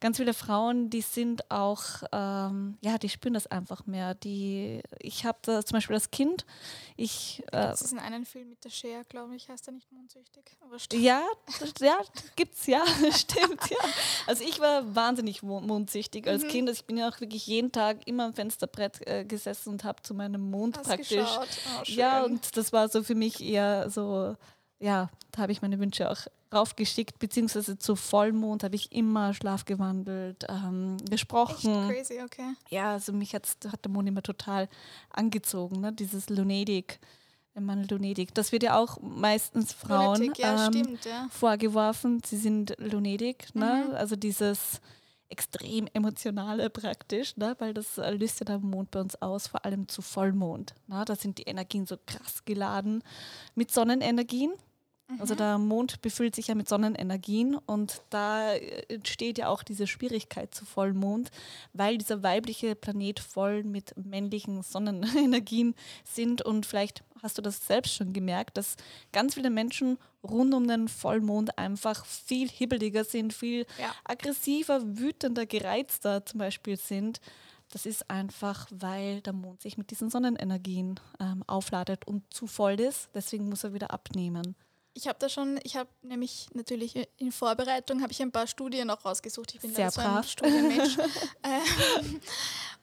ganz 0.00 0.16
viele 0.16 0.34
Frauen, 0.34 0.90
die 0.90 1.02
sind 1.02 1.50
auch, 1.50 2.02
ähm, 2.10 2.78
ja, 2.80 2.98
die 2.98 3.08
spüren 3.08 3.34
das 3.34 3.46
einfach 3.46 3.86
mehr. 3.86 4.14
Die, 4.14 4.82
ich 4.98 5.24
habe 5.24 5.38
da 5.42 5.64
zum 5.64 5.76
Beispiel 5.76 5.94
das 5.94 6.10
Kind, 6.10 6.44
ich... 6.96 7.42
Äh, 7.48 7.68
das 7.68 7.82
ist 7.82 7.92
in 7.92 7.98
einem 7.98 8.24
Film 8.24 8.48
mit 8.48 8.64
der 8.64 8.70
Cher, 8.70 9.04
glaube 9.04 9.36
ich, 9.36 9.48
heißt 9.48 9.68
er 9.68 9.74
nicht 9.74 9.92
mondsüchtig. 9.92 10.44
ja, 10.94 11.22
ja, 11.80 11.98
gibt's, 12.34 12.66
ja, 12.66 12.84
stimmt, 13.12 13.70
ja. 13.70 13.78
Also 14.26 14.44
ich 14.44 14.58
war 14.58 14.94
wahnsinnig 14.94 15.42
mondsüchtig 15.42 16.26
als 16.26 16.42
mhm. 16.42 16.48
Kind. 16.48 16.68
Also 16.68 16.80
ich 16.80 16.86
bin 16.86 16.96
ja 16.96 17.08
auch 17.08 17.20
wirklich 17.20 17.46
jeden 17.46 17.70
Tag 17.70 18.06
immer 18.06 18.24
am 18.24 18.34
Fensterbrett 18.34 19.06
äh, 19.06 19.24
gesessen 19.24 19.68
und 19.70 19.84
habe 19.84 20.02
zu 20.02 20.14
meinem 20.14 20.50
Mond 20.50 20.78
Hast 20.78 20.86
praktisch... 20.86 21.28
Oh, 21.38 21.82
ja, 21.84 22.24
und 22.24 22.56
das 22.56 22.72
war 22.72 22.88
so 22.88 23.02
für 23.02 23.14
mich 23.14 23.42
eher 23.42 23.90
so 23.90 24.36
ja, 24.82 25.10
da 25.30 25.42
habe 25.42 25.52
ich 25.52 25.62
meine 25.62 25.78
Wünsche 25.78 26.10
auch 26.10 26.26
raufgeschickt, 26.52 27.18
beziehungsweise 27.18 27.78
zu 27.78 27.96
Vollmond 27.96 28.64
habe 28.64 28.74
ich 28.74 28.92
immer 28.92 29.32
schlafgewandelt, 29.32 30.44
ähm, 30.48 30.98
gesprochen. 31.08 31.90
Echt 31.90 32.08
crazy, 32.08 32.22
okay. 32.22 32.54
Ja, 32.68 32.92
also 32.92 33.12
mich 33.12 33.34
hat 33.34 33.56
der 33.62 33.90
Mond 33.90 34.08
immer 34.08 34.22
total 34.22 34.68
angezogen, 35.10 35.80
ne? 35.80 35.92
dieses 35.92 36.28
Lunatic. 36.28 36.98
Man 37.54 37.86
Lunatic. 37.86 38.34
Das 38.34 38.50
wird 38.50 38.62
ja 38.62 38.78
auch 38.78 38.98
meistens 39.02 39.74
Frauen 39.74 40.20
Lunatic, 40.20 40.38
ja, 40.38 40.66
ähm, 40.66 40.72
stimmt, 40.72 41.04
ja. 41.04 41.28
vorgeworfen. 41.30 42.22
Sie 42.24 42.38
sind 42.38 42.74
Lunatic, 42.78 43.54
ne? 43.54 43.88
Mhm. 43.88 43.94
also 43.94 44.16
dieses 44.16 44.80
extrem 45.28 45.86
emotionale 45.92 46.70
praktisch, 46.70 47.36
ne? 47.36 47.56
weil 47.58 47.74
das 47.74 47.96
löst 47.96 48.40
ja 48.40 48.44
der 48.44 48.58
Mond 48.58 48.90
bei 48.90 49.00
uns 49.00 49.20
aus, 49.20 49.46
vor 49.46 49.64
allem 49.64 49.88
zu 49.88 50.02
Vollmond. 50.02 50.74
Ne? 50.86 51.02
Da 51.06 51.16
sind 51.16 51.38
die 51.38 51.44
Energien 51.44 51.86
so 51.86 51.96
krass 52.06 52.44
geladen 52.44 53.02
mit 53.54 53.70
Sonnenenergien. 53.70 54.52
Also 55.18 55.34
der 55.34 55.58
Mond 55.58 56.00
befüllt 56.00 56.34
sich 56.34 56.48
ja 56.48 56.54
mit 56.54 56.68
Sonnenenergien 56.68 57.56
und 57.66 58.02
da 58.10 58.54
entsteht 58.54 59.38
ja 59.38 59.48
auch 59.48 59.62
diese 59.62 59.86
Schwierigkeit 59.86 60.54
zu 60.54 60.64
Vollmond, 60.64 61.30
weil 61.72 61.98
dieser 61.98 62.22
weibliche 62.22 62.74
Planet 62.74 63.20
voll 63.20 63.62
mit 63.62 63.94
männlichen 63.96 64.62
Sonnenenergien 64.62 65.74
sind 66.04 66.42
und 66.42 66.66
vielleicht 66.66 67.04
hast 67.22 67.38
du 67.38 67.42
das 67.42 67.66
selbst 67.66 67.94
schon 67.94 68.12
gemerkt, 68.12 68.56
dass 68.56 68.76
ganz 69.12 69.34
viele 69.34 69.50
Menschen 69.50 69.98
rund 70.24 70.54
um 70.54 70.66
den 70.66 70.88
Vollmond 70.88 71.58
einfach 71.58 72.04
viel 72.06 72.48
hibbeliger 72.48 73.04
sind, 73.04 73.32
viel 73.32 73.66
ja. 73.78 73.94
aggressiver, 74.04 74.80
wütender, 74.98 75.46
gereizter 75.46 76.24
zum 76.26 76.38
Beispiel 76.38 76.76
sind. 76.76 77.20
Das 77.70 77.86
ist 77.86 78.10
einfach, 78.10 78.66
weil 78.70 79.20
der 79.22 79.32
Mond 79.32 79.62
sich 79.62 79.78
mit 79.78 79.90
diesen 79.90 80.10
Sonnenenergien 80.10 81.00
ähm, 81.20 81.42
aufladet 81.46 82.06
und 82.06 82.22
zu 82.32 82.46
voll 82.46 82.78
ist. 82.78 83.08
Deswegen 83.14 83.48
muss 83.48 83.64
er 83.64 83.72
wieder 83.72 83.92
abnehmen. 83.92 84.54
Ich 84.94 85.08
habe 85.08 85.18
da 85.18 85.28
schon, 85.28 85.58
ich 85.62 85.76
habe 85.76 85.88
nämlich 86.02 86.48
natürlich 86.52 87.08
in 87.16 87.32
Vorbereitung 87.32 88.02
habe 88.02 88.12
ich 88.12 88.20
ein 88.20 88.30
paar 88.32 88.46
Studien 88.46 88.90
auch 88.90 89.04
rausgesucht. 89.04 89.54
Ich 89.54 89.60
bin 89.60 89.74
Sehr 89.74 89.86
da 89.86 89.90
so 89.90 90.00
ein 90.00 90.24
Studienmensch. 90.24 90.96
ähm, 91.42 92.20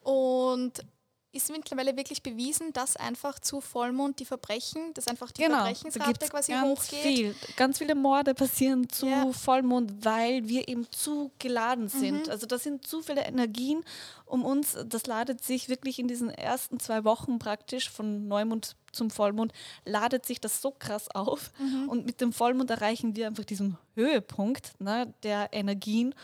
und 0.02 0.84
ist 1.32 1.50
mittlerweile 1.50 1.96
wirklich 1.96 2.22
bewiesen, 2.22 2.72
dass 2.72 2.96
einfach 2.96 3.38
zu 3.38 3.60
Vollmond 3.60 4.18
die 4.18 4.24
Verbrechen, 4.24 4.92
dass 4.94 5.06
einfach 5.06 5.30
die 5.30 5.42
genau, 5.42 5.56
Verbrechensrate 5.58 6.28
quasi 6.28 6.52
ganz 6.52 6.66
hochgeht. 6.66 7.00
Viel. 7.00 7.34
Ganz 7.56 7.78
viele 7.78 7.94
Morde 7.94 8.34
passieren 8.34 8.88
zu 8.88 9.06
ja. 9.06 9.30
Vollmond, 9.32 10.04
weil 10.04 10.48
wir 10.48 10.68
eben 10.68 10.90
zu 10.90 11.30
geladen 11.38 11.88
sind. 11.88 12.26
Mhm. 12.26 12.32
Also 12.32 12.46
das 12.46 12.64
sind 12.64 12.86
zu 12.86 13.02
viele 13.02 13.22
Energien 13.24 13.84
um 14.26 14.44
uns. 14.44 14.76
Das 14.86 15.06
ladet 15.06 15.44
sich 15.44 15.68
wirklich 15.68 15.98
in 15.98 16.08
diesen 16.08 16.30
ersten 16.30 16.80
zwei 16.80 17.04
Wochen 17.04 17.38
praktisch 17.38 17.90
von 17.90 18.26
Neumond 18.26 18.76
zum 18.92 19.10
Vollmond, 19.10 19.52
ladet 19.84 20.26
sich 20.26 20.40
das 20.40 20.60
so 20.60 20.72
krass 20.72 21.08
auf. 21.14 21.52
Mhm. 21.58 21.88
Und 21.88 22.06
mit 22.06 22.20
dem 22.20 22.32
Vollmond 22.32 22.70
erreichen 22.70 23.14
wir 23.14 23.28
einfach 23.28 23.44
diesen 23.44 23.78
Höhepunkt 23.94 24.72
ne, 24.80 25.14
der 25.22 25.52
Energien. 25.52 26.14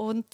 Und 0.00 0.24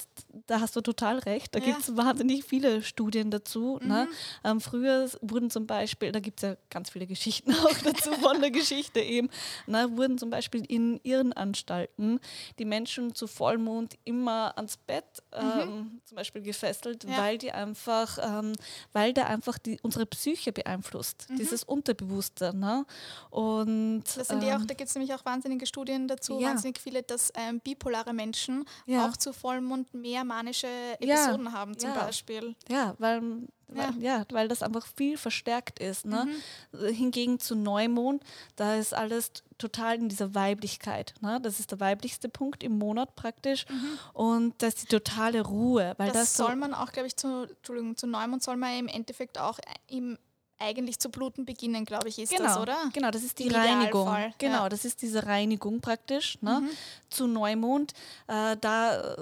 da 0.45 0.61
hast 0.61 0.77
du 0.77 0.81
total 0.81 1.19
recht. 1.19 1.53
Da 1.53 1.59
ja. 1.59 1.65
gibt 1.65 1.81
es 1.81 1.97
wahnsinnig 1.97 2.45
viele 2.45 2.81
Studien 2.81 3.29
dazu. 3.31 3.79
Ne? 3.81 3.83
Mhm. 3.83 3.89
Ne? 3.89 4.07
Ähm, 4.45 4.61
früher 4.61 5.09
wurden 5.19 5.49
zum 5.49 5.67
Beispiel, 5.67 6.13
da 6.13 6.21
gibt 6.21 6.41
es 6.41 6.49
ja 6.49 6.55
ganz 6.69 6.89
viele 6.89 7.05
Geschichten 7.05 7.51
auch 7.65 7.77
dazu 7.83 8.13
von 8.13 8.39
der 8.39 8.49
Geschichte 8.49 9.01
eben, 9.01 9.29
ne? 9.65 9.89
wurden 9.97 10.17
zum 10.17 10.29
Beispiel 10.29 10.63
in 10.69 11.01
Irrenanstalten 11.03 12.21
die 12.59 12.63
Menschen 12.63 13.13
zu 13.13 13.27
Vollmond 13.27 13.95
immer 14.05 14.53
ans 14.55 14.77
Bett 14.77 15.03
mhm. 15.33 15.41
ähm, 15.41 15.69
mhm. 15.69 16.01
zum 16.05 16.15
Beispiel 16.15 16.43
gefesselt, 16.43 17.03
ja. 17.03 17.17
weil 17.17 17.37
die 17.37 17.51
einfach, 17.51 18.19
ähm, 18.21 18.53
weil 18.93 19.11
der 19.11 19.27
einfach 19.27 19.57
die, 19.57 19.79
unsere 19.81 20.05
Psyche 20.05 20.53
beeinflusst, 20.53 21.29
mhm. 21.29 21.35
dieses 21.35 21.65
Unterbewusste. 21.65 22.55
Ne? 22.55 22.85
Und, 23.31 24.05
das 24.15 24.29
sind 24.29 24.41
die 24.41 24.47
auch, 24.47 24.61
ähm, 24.61 24.67
da 24.67 24.75
gibt 24.75 24.87
es 24.87 24.95
nämlich 24.95 25.13
auch 25.13 25.25
wahnsinnige 25.25 25.65
Studien 25.65 26.07
dazu, 26.07 26.39
ja. 26.39 26.51
wahnsinnig 26.51 26.79
viele, 26.79 27.03
dass 27.03 27.33
ähm, 27.35 27.59
bipolare 27.59 28.13
Menschen 28.13 28.63
auch 28.87 29.17
zu 29.17 29.33
Vollmond 29.33 29.56
Vollmond 29.57 29.93
mehr 29.93 30.23
manische 30.23 30.67
Episoden 30.99 31.45
ja, 31.45 31.51
haben 31.51 31.77
zum 31.77 31.89
ja. 31.89 31.95
Beispiel. 31.95 32.55
Ja, 32.69 32.95
weil, 32.99 33.21
weil, 33.67 33.93
ja. 33.99 34.23
weil 34.31 34.47
das 34.47 34.63
einfach 34.63 34.85
viel 34.95 35.17
verstärkt 35.17 35.79
ist. 35.79 36.05
Ne? 36.05 36.27
Mhm. 36.71 36.87
Hingegen 36.93 37.39
zu 37.39 37.55
Neumond, 37.55 38.23
da 38.55 38.75
ist 38.75 38.93
alles 38.93 39.31
total 39.57 39.95
in 39.95 40.09
dieser 40.09 40.35
Weiblichkeit. 40.35 41.13
Ne? 41.21 41.39
Das 41.41 41.59
ist 41.59 41.71
der 41.71 41.79
weiblichste 41.79 42.29
Punkt 42.29 42.63
im 42.63 42.77
Monat 42.77 43.15
praktisch. 43.15 43.65
Mhm. 43.69 43.99
Und 44.13 44.53
das 44.59 44.75
ist 44.75 44.83
die 44.83 44.95
totale 44.95 45.41
Ruhe. 45.41 45.93
Weil 45.97 46.11
das, 46.11 46.17
das 46.17 46.37
soll 46.37 46.55
man 46.55 46.73
auch, 46.73 46.91
glaube 46.91 47.07
ich, 47.07 47.15
zu, 47.15 47.43
Entschuldigung, 47.43 47.97
zu 47.97 48.07
Neumond 48.07 48.43
soll 48.43 48.57
man 48.57 48.77
im 48.77 48.87
Endeffekt 48.87 49.39
auch 49.39 49.59
im 49.87 50.17
eigentlich 50.59 50.99
zu 50.99 51.09
bluten 51.09 51.45
beginnen, 51.45 51.85
glaube 51.85 52.09
ich, 52.09 52.19
ist 52.19 52.31
genau, 52.31 52.45
das, 52.45 52.57
oder? 52.57 52.77
Genau, 52.93 53.11
das 53.11 53.23
ist 53.23 53.39
die 53.39 53.47
Im 53.47 53.55
Reinigung. 53.55 54.07
Idealfall, 54.07 54.33
genau, 54.37 54.63
ja. 54.63 54.69
das 54.69 54.85
ist 54.85 55.01
diese 55.01 55.25
Reinigung 55.25 55.81
praktisch 55.81 56.41
ne? 56.41 56.61
Mhm. 56.61 56.69
zu 57.09 57.27
Neumond. 57.27 57.93
Äh, 58.27 58.57
da 58.59 59.15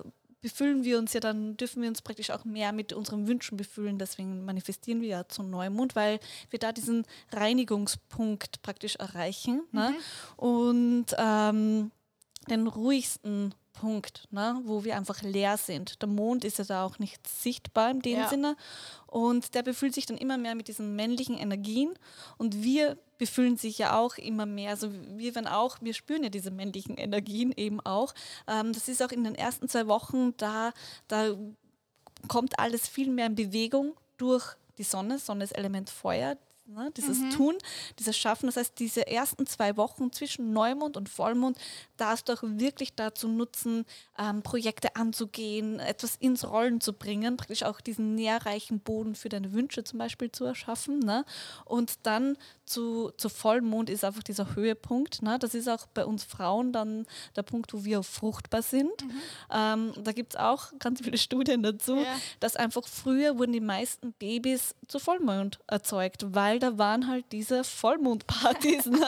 befüllen 0.46 0.84
wir 0.84 1.00
uns 1.00 1.14
ja 1.14 1.20
dann, 1.20 1.58
dürfen 1.58 1.82
wir 1.82 1.90
uns 1.90 2.04
praktisch 2.04 2.30
auch 2.30 2.46
mehr 2.46 2.72
mit 2.72 2.94
unseren 2.94 3.28
Wünschen 3.28 3.58
befüllen. 3.58 3.98
Deswegen 3.98 4.46
manifestieren 4.46 5.02
wir 5.02 5.08
ja 5.08 5.28
zum 5.28 5.50
Neumond, 5.50 5.96
weil 5.96 6.20
wir 6.52 6.60
da 6.60 6.72
diesen 6.72 7.04
Reinigungspunkt 7.32 8.62
praktisch 8.62 8.96
erreichen. 8.98 9.64
Ne? 9.72 9.90
Mhm. 9.90 10.46
Und 10.46 11.06
ähm, 11.18 11.92
den 12.48 12.68
ruhigsten 12.68 13.56
Punkt, 13.76 14.28
ne, 14.32 14.60
wo 14.64 14.84
wir 14.84 14.96
einfach 14.96 15.22
leer 15.22 15.58
sind. 15.58 16.02
Der 16.02 16.10
Mond 16.10 16.44
ist 16.44 16.58
ja 16.58 16.66
da 16.66 16.86
auch 16.86 17.00
nicht 17.00 17.28
sichtbar 17.28 17.92
in 17.92 18.02
dem 18.02 18.20
ja. 18.20 18.30
Sinne. 18.30 18.56
Und 19.08 19.54
der 19.54 19.64
befüllt 19.64 19.94
sich 19.94 20.06
dann 20.06 20.18
immer 20.18 20.38
mehr 20.38 20.56
mit 20.56 20.68
diesen 20.68 20.96
männlichen 20.96 21.38
Energien. 21.38 21.94
Und 22.38 22.64
wir 22.64 22.98
befüllen 23.18 23.58
sich 23.58 23.78
ja 23.78 23.98
auch 23.98 24.18
immer 24.18 24.46
mehr. 24.46 24.72
Also 24.72 24.92
wir 24.92 25.36
werden 25.36 25.48
auch, 25.48 25.78
wir 25.82 25.94
spüren 25.94 26.24
ja 26.24 26.30
diese 26.30 26.52
männlichen 26.52 26.98
Energien 26.98 27.54
eben 27.56 27.80
auch. 27.82 28.14
Ähm, 28.48 28.74
das 28.74 28.88
ist 28.88 29.04
auch 29.04 29.12
in 29.12 29.24
den 29.24 29.36
ersten 29.36 29.70
zwei 29.70 29.88
Wochen, 29.88 30.36
da, 30.38 30.72
da 31.08 31.36
kommt 32.28 32.60
alles 32.60 32.88
viel 32.88 33.10
mehr 33.10 33.28
in 33.28 33.36
Bewegung 33.36 33.96
durch 34.18 34.56
die 34.78 34.84
Sonne. 34.84 35.20
Sonne 35.20 35.44
ist 35.44 35.58
Element 35.58 35.90
Feuer. 35.90 36.38
Ne, 36.68 36.92
dieses 36.98 37.20
mhm. 37.20 37.30
Tun, 37.30 37.56
dieses 38.00 38.18
Schaffen. 38.18 38.48
Das 38.48 38.58
heißt, 38.58 38.80
diese 38.80 39.06
ersten 39.06 39.46
zwei 39.46 39.78
Wochen 39.78 40.12
zwischen 40.12 40.52
Neumond 40.52 40.98
und 40.98 41.10
Vollmond 41.10 41.60
darfst 41.96 42.28
du 42.28 42.34
auch 42.34 42.42
wirklich 42.42 42.96
dazu 42.96 43.28
nutzen, 43.28 43.86
ähm, 44.18 44.42
Projekte 44.42 44.96
anzugehen, 44.96 45.80
etwas 45.80 46.16
ins 46.16 46.44
Rollen 46.44 46.82
zu 46.82 46.94
bringen, 46.94 47.38
praktisch 47.38 47.62
auch 47.62 47.82
diesen 47.82 48.16
nährreichen 48.16 48.80
Boden 48.80 49.14
für 49.14 49.30
deine 49.30 49.54
Wünsche 49.54 49.84
zum 49.84 50.00
Beispiel 50.00 50.32
zu 50.32 50.44
erschaffen. 50.44 51.00
Ne? 51.00 51.24
Und 51.66 52.00
dann 52.02 52.36
zu, 52.66 53.12
zu 53.18 53.30
Vollmond 53.30 53.92
ist 53.92 54.04
einfach 54.04 54.24
dieser 54.24 54.56
Höhepunkt. 54.56 55.22
Ne? 55.22 55.38
Das 55.38 55.54
ist 55.54 55.70
auch 55.70 55.86
bei 55.94 56.04
uns 56.04 56.24
Frauen 56.24 56.74
dann 56.74 57.06
der 57.36 57.44
Punkt, 57.44 57.74
wo 57.74 57.86
wir 57.86 58.02
fruchtbar 58.02 58.64
sind. 58.64 59.04
Mhm. 59.04 59.12
Ähm, 59.52 59.94
da 60.04 60.12
gibt 60.14 60.34
es 60.34 60.40
auch 60.40 60.72
ganz 60.80 61.02
viele 61.02 61.18
Studien 61.20 61.62
dazu, 61.62 61.98
ja. 61.98 62.16
dass 62.40 62.56
einfach 62.56 62.88
früher 62.88 63.38
wurden 63.38 63.54
die 63.54 63.60
meisten 63.60 64.14
Babys 64.14 64.74
zu 64.88 64.98
Vollmond 64.98 65.60
erzeugt, 65.68 66.34
weil 66.34 66.55
weil 66.56 66.60
da 66.60 66.78
waren 66.78 67.08
halt 67.08 67.26
diese 67.32 67.64
Vollmondpartys. 67.64 68.86
Ne? 68.86 69.06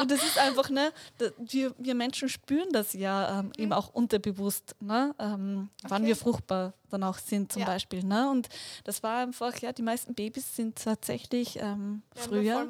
Und 0.00 0.10
das 0.10 0.22
ist 0.22 0.38
einfach, 0.38 0.70
ne, 0.70 0.92
wir, 1.38 1.74
wir 1.78 1.94
Menschen 1.94 2.28
spüren 2.28 2.68
das 2.72 2.94
ja 2.94 3.40
ähm, 3.40 3.52
eben 3.58 3.72
auch 3.72 3.92
unterbewusst, 3.92 4.76
ne? 4.80 5.14
Ähm, 5.18 5.68
okay. 5.80 5.90
wann 5.90 6.06
wir 6.06 6.16
fruchtbar 6.16 6.72
dann 6.90 7.04
auch 7.04 7.18
sind 7.18 7.52
zum 7.52 7.60
ja. 7.60 7.66
Beispiel. 7.66 8.04
Ne? 8.04 8.28
Und 8.30 8.48
das 8.84 9.02
war 9.02 9.22
einfach, 9.22 9.56
ja, 9.58 9.72
die 9.72 9.82
meisten 9.82 10.14
Babys 10.14 10.56
sind 10.56 10.82
tatsächlich 10.82 11.58
ähm, 11.60 12.02
früher. 12.14 12.66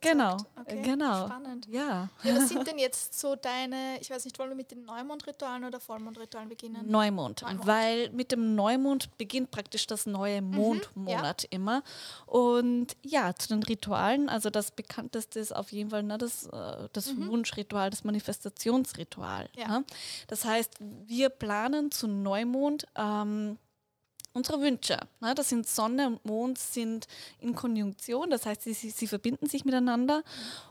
Genau, 0.00 0.36
okay. 0.60 0.82
genau. 0.82 1.26
Spannend. 1.26 1.66
Ja. 1.68 2.08
ja. 2.22 2.36
Was 2.36 2.48
sind 2.48 2.66
denn 2.66 2.78
jetzt 2.78 3.18
so 3.18 3.34
deine, 3.34 3.98
ich 4.00 4.10
weiß 4.10 4.24
nicht, 4.24 4.38
wollen 4.38 4.50
wir 4.50 4.56
mit 4.56 4.70
den 4.70 4.84
Neumondritualen 4.84 5.64
oder 5.64 5.80
Vollmondritualen 5.80 6.48
beginnen? 6.48 6.88
Neumond, 6.88 7.42
Neumond. 7.42 7.66
weil 7.66 8.10
mit 8.10 8.32
dem 8.32 8.54
Neumond 8.54 9.16
beginnt 9.18 9.50
praktisch 9.50 9.86
das 9.86 10.06
neue 10.06 10.40
mhm, 10.40 10.54
Mondmonat 10.54 11.42
mhm, 11.42 11.48
ja. 11.50 11.56
immer. 11.56 11.82
Und 12.26 12.96
ja, 13.02 13.34
zu 13.38 13.48
den 13.48 13.62
Ritualen, 13.62 14.28
also 14.28 14.50
das 14.50 14.70
bekannteste 14.70 15.40
ist 15.40 15.54
auf 15.54 15.72
jeden 15.72 15.90
Fall 15.90 16.02
ne, 16.02 16.18
das, 16.18 16.46
äh, 16.46 16.88
das 16.92 17.12
mhm. 17.12 17.28
Wunschritual, 17.28 17.90
das 17.90 18.04
Manifestationsritual. 18.04 19.48
Ja. 19.56 19.68
Ne? 19.68 19.84
Das 20.26 20.44
heißt, 20.44 20.74
wir 21.06 21.28
planen 21.28 21.90
zu 21.90 22.08
Neumond 22.08 22.86
ähm, 22.96 23.58
unsere 24.32 24.60
Wünsche. 24.60 24.98
Ne? 25.20 25.34
Das 25.34 25.48
sind 25.48 25.66
Sonne 25.66 26.06
und 26.06 26.24
Mond 26.24 26.58
sind 26.58 27.06
in 27.40 27.54
Konjunktion, 27.54 28.30
das 28.30 28.46
heißt, 28.46 28.62
sie, 28.62 28.72
sie, 28.72 28.90
sie, 28.90 29.06
verbinden 29.06 29.46
sich 29.46 29.64
miteinander 29.64 30.22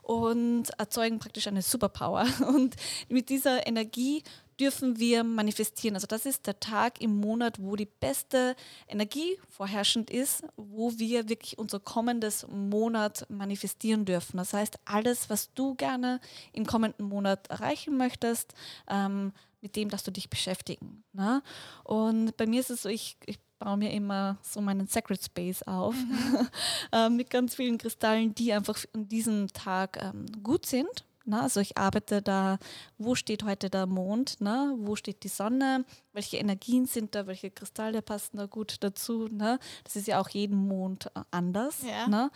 und 0.01 0.69
erzeugen 0.77 1.19
praktisch 1.19 1.47
eine 1.47 1.61
Superpower. 1.61 2.25
Und 2.47 2.75
mit 3.09 3.29
dieser 3.29 3.67
Energie 3.67 4.23
dürfen 4.59 4.99
wir 4.99 5.23
manifestieren. 5.23 5.95
Also 5.95 6.07
das 6.07 6.25
ist 6.25 6.47
der 6.47 6.59
Tag 6.59 7.01
im 7.01 7.17
Monat, 7.19 7.61
wo 7.61 7.75
die 7.75 7.85
beste 7.85 8.55
Energie 8.87 9.37
vorherrschend 9.49 10.09
ist, 10.09 10.43
wo 10.55 10.97
wir 10.97 11.29
wirklich 11.29 11.57
unser 11.57 11.79
kommendes 11.79 12.47
Monat 12.47 13.25
manifestieren 13.29 14.05
dürfen. 14.05 14.37
Das 14.37 14.53
heißt, 14.53 14.79
alles, 14.85 15.29
was 15.29 15.53
du 15.53 15.75
gerne 15.75 16.19
im 16.53 16.65
kommenden 16.65 17.07
Monat 17.07 17.47
erreichen 17.47 17.97
möchtest, 17.97 18.53
ähm, 18.89 19.33
mit 19.61 19.75
dem, 19.75 19.89
dass 19.89 20.03
du 20.03 20.11
dich 20.11 20.29
beschäftigen. 20.29 21.03
Ne? 21.13 21.41
Und 21.83 22.37
bei 22.37 22.45
mir 22.45 22.59
ist 22.59 22.69
es 22.69 22.83
so, 22.83 22.89
ich, 22.89 23.17
ich 23.25 23.39
baue 23.59 23.77
mir 23.77 23.91
immer 23.91 24.37
so 24.41 24.61
meinen 24.61 24.87
Sacred 24.87 25.23
Space 25.23 25.63
auf 25.63 25.95
mhm. 25.95 26.47
äh, 26.91 27.09
mit 27.09 27.29
ganz 27.29 27.55
vielen 27.55 27.77
Kristallen, 27.77 28.35
die 28.35 28.53
einfach 28.53 28.77
an 28.93 29.07
diesem 29.07 29.47
Tag 29.47 30.01
ähm, 30.01 30.25
gut 30.43 30.65
sind 30.65 31.06
Ne? 31.27 31.41
Also 31.41 31.59
ich 31.59 31.77
arbeite 31.77 32.21
da, 32.21 32.57
wo 32.97 33.15
steht 33.15 33.43
heute 33.43 33.69
der 33.69 33.85
Mond, 33.85 34.39
ne? 34.41 34.75
wo 34.79 34.95
steht 34.95 35.23
die 35.23 35.27
Sonne, 35.27 35.85
welche 36.17 36.37
Energien 36.37 36.87
sind 36.87 37.13
da, 37.13 37.27
welche 37.27 37.51
Kristalle 37.51 38.01
passen 38.01 38.37
da 38.37 38.47
gut 38.47 38.77
dazu. 38.79 39.27
Ne? 39.27 39.59
Das 39.83 39.95
ist 39.95 40.07
ja 40.07 40.19
auch 40.19 40.29
jeden 40.29 40.67
Mond 40.67 41.05
äh, 41.15 41.21
anders. 41.29 41.77
Ja. 41.87 42.07
Ne? 42.07 42.31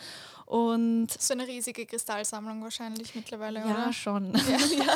Und 0.46 1.08
so 1.18 1.34
eine 1.34 1.48
riesige 1.48 1.86
Kristallsammlung 1.86 2.62
wahrscheinlich 2.62 3.16
mittlerweile, 3.16 3.60
ja, 3.62 3.66
oder? 3.66 3.94
schon. 3.94 4.34
Ja, 4.52 4.84
ja. 4.84 4.96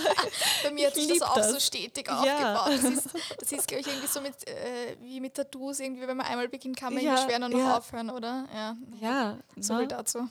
Bei 0.63 0.72
mir 0.72 0.88
hat 0.88 0.96
sich 0.96 1.08
das 1.08 1.22
auch 1.22 1.36
das. 1.36 1.51
so 1.51 1.60
stetig 1.60 2.10
aufgebaut. 2.10 2.68
Das 2.68 2.84
ist, 2.84 3.10
das 3.39 3.51
ist 3.51 3.68
glaube 3.68 3.82
ich, 3.82 3.88
irgendwie 3.88 4.08
so 4.08 4.20
mit, 4.22 4.48
äh, 4.48 4.98
wie 5.01 5.20
mit 5.22 5.34
Tattoos, 5.34 5.80
irgendwie, 5.80 6.08
wenn 6.08 6.18
man 6.18 6.25
einmal 6.25 6.50
beginnt, 6.50 6.77
kann 6.77 6.94
man 6.94 7.04
ja, 7.04 7.18
schwer 7.18 7.39
nur 7.39 7.50
noch 7.50 7.77
aufhören, 7.77 8.10
oder? 8.10 8.46
Ja, 8.54 8.75
ja 9.00 9.38
so 9.58 9.77
viel 9.77 9.88
dazu. 9.88 10.27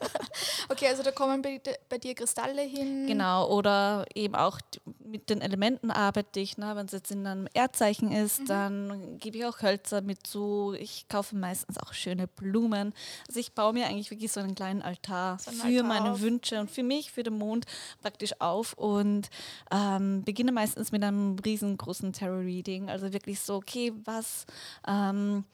okay, 0.68 0.88
also 0.88 1.02
da 1.02 1.12
kommen 1.12 1.42
bei, 1.42 1.60
bei 1.88 1.98
dir 1.98 2.14
Kristalle 2.14 2.62
hin, 2.62 3.06
Genau, 3.06 3.48
oder 3.48 4.04
eben 4.14 4.34
auch 4.34 4.58
mit 4.98 5.30
den 5.30 5.40
Elementen 5.40 5.90
arbeite 5.90 6.40
ich. 6.40 6.58
Ne? 6.58 6.74
Wenn 6.74 6.86
es 6.86 6.92
jetzt 6.92 7.12
in 7.12 7.26
einem 7.26 7.46
Erdzeichen 7.54 7.85
ist, 8.12 8.40
mhm. 8.40 8.46
dann 8.46 9.18
gebe 9.18 9.38
ich 9.38 9.44
auch 9.44 9.62
Hölzer 9.62 10.00
mit 10.00 10.26
zu. 10.26 10.74
Ich 10.78 11.08
kaufe 11.08 11.36
meistens 11.36 11.78
auch 11.78 11.92
schöne 11.92 12.26
Blumen. 12.26 12.94
Also 13.28 13.40
ich 13.40 13.52
baue 13.52 13.72
mir 13.72 13.86
eigentlich 13.86 14.10
wirklich 14.10 14.32
so 14.32 14.40
einen 14.40 14.54
kleinen 14.54 14.82
Altar 14.82 15.38
so 15.38 15.50
für 15.50 15.66
Altar 15.66 15.82
meine 15.84 16.12
auf. 16.12 16.20
Wünsche 16.20 16.60
und 16.60 16.70
für 16.70 16.82
mich, 16.82 17.10
für 17.12 17.22
den 17.22 17.38
Mond 17.38 17.66
praktisch 18.02 18.40
auf 18.40 18.72
und 18.74 19.28
ähm, 19.70 20.22
beginne 20.24 20.52
meistens 20.52 20.92
mit 20.92 21.02
einem 21.02 21.36
riesengroßen 21.38 22.12
Tarot-Reading. 22.12 22.90
Also 22.90 23.12
wirklich 23.12 23.40
so, 23.40 23.56
okay, 23.56 23.92
was... 24.04 24.46
Ähm, 24.86 25.44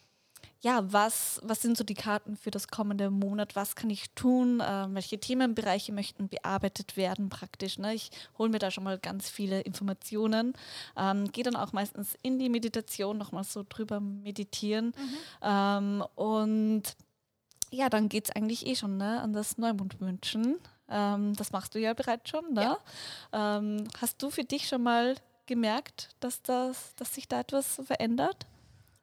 ja, 0.63 0.93
was, 0.93 1.41
was 1.43 1.61
sind 1.61 1.77
so 1.77 1.83
die 1.83 1.95
Karten 1.95 2.37
für 2.37 2.53
das 2.53 2.69
kommende 2.69 3.11
Monat? 3.11 3.57
Was 3.57 3.75
kann 3.75 3.91
ich 3.91 4.11
tun? 4.15 4.61
Äh, 4.61 4.87
welche 4.91 5.19
Themenbereiche 5.19 5.93
möchten 5.93 6.29
bearbeitet 6.29 6.97
werden 6.97 7.29
praktisch? 7.29 7.79
Ne? 7.79 7.95
Ich 7.95 8.11
hole 8.39 8.49
mir 8.49 8.61
da 8.61 8.71
schon 8.71 8.85
mal 8.85 8.97
ganz 8.97 9.29
viele 9.29 9.61
Informationen. 9.63 10.55
Ähm, 10.97 11.33
Gehe 11.33 11.43
dann 11.43 11.57
auch 11.57 11.73
meistens 11.73 12.17
in 12.23 12.39
die 12.39 12.49
Meditation 12.49 13.19
nochmal 13.19 13.43
so 13.43 13.65
drüber 13.69 13.99
meditieren. 13.99 14.95
Mhm. 14.97 15.17
Ähm, 15.43 16.05
und 16.15 16.83
ja, 17.73 17.89
dann 17.89 18.09
geht 18.09 18.29
es 18.29 18.37
eigentlich 18.37 18.65
eh 18.65 18.77
schon 18.77 18.99
ne, 18.99 19.21
an 19.21 19.33
das 19.33 19.59
Neumondwünschen. 19.59 20.59
Ähm, 20.89 21.35
das 21.35 21.51
machst 21.51 21.75
du 21.75 21.81
ja 21.81 21.93
bereits 21.93 22.31
schon. 22.31 22.53
Ne? 22.53 22.77
Ja. 23.33 23.59
Ähm, 23.59 23.89
hast 24.01 24.23
du 24.23 24.31
für 24.31 24.45
dich 24.45 24.69
schon 24.69 24.85
mal 24.85 25.17
gemerkt, 25.47 26.11
dass, 26.21 26.41
das, 26.41 26.95
dass 26.95 27.15
sich 27.15 27.27
da 27.27 27.41
etwas 27.41 27.81
verändert? 27.85 28.47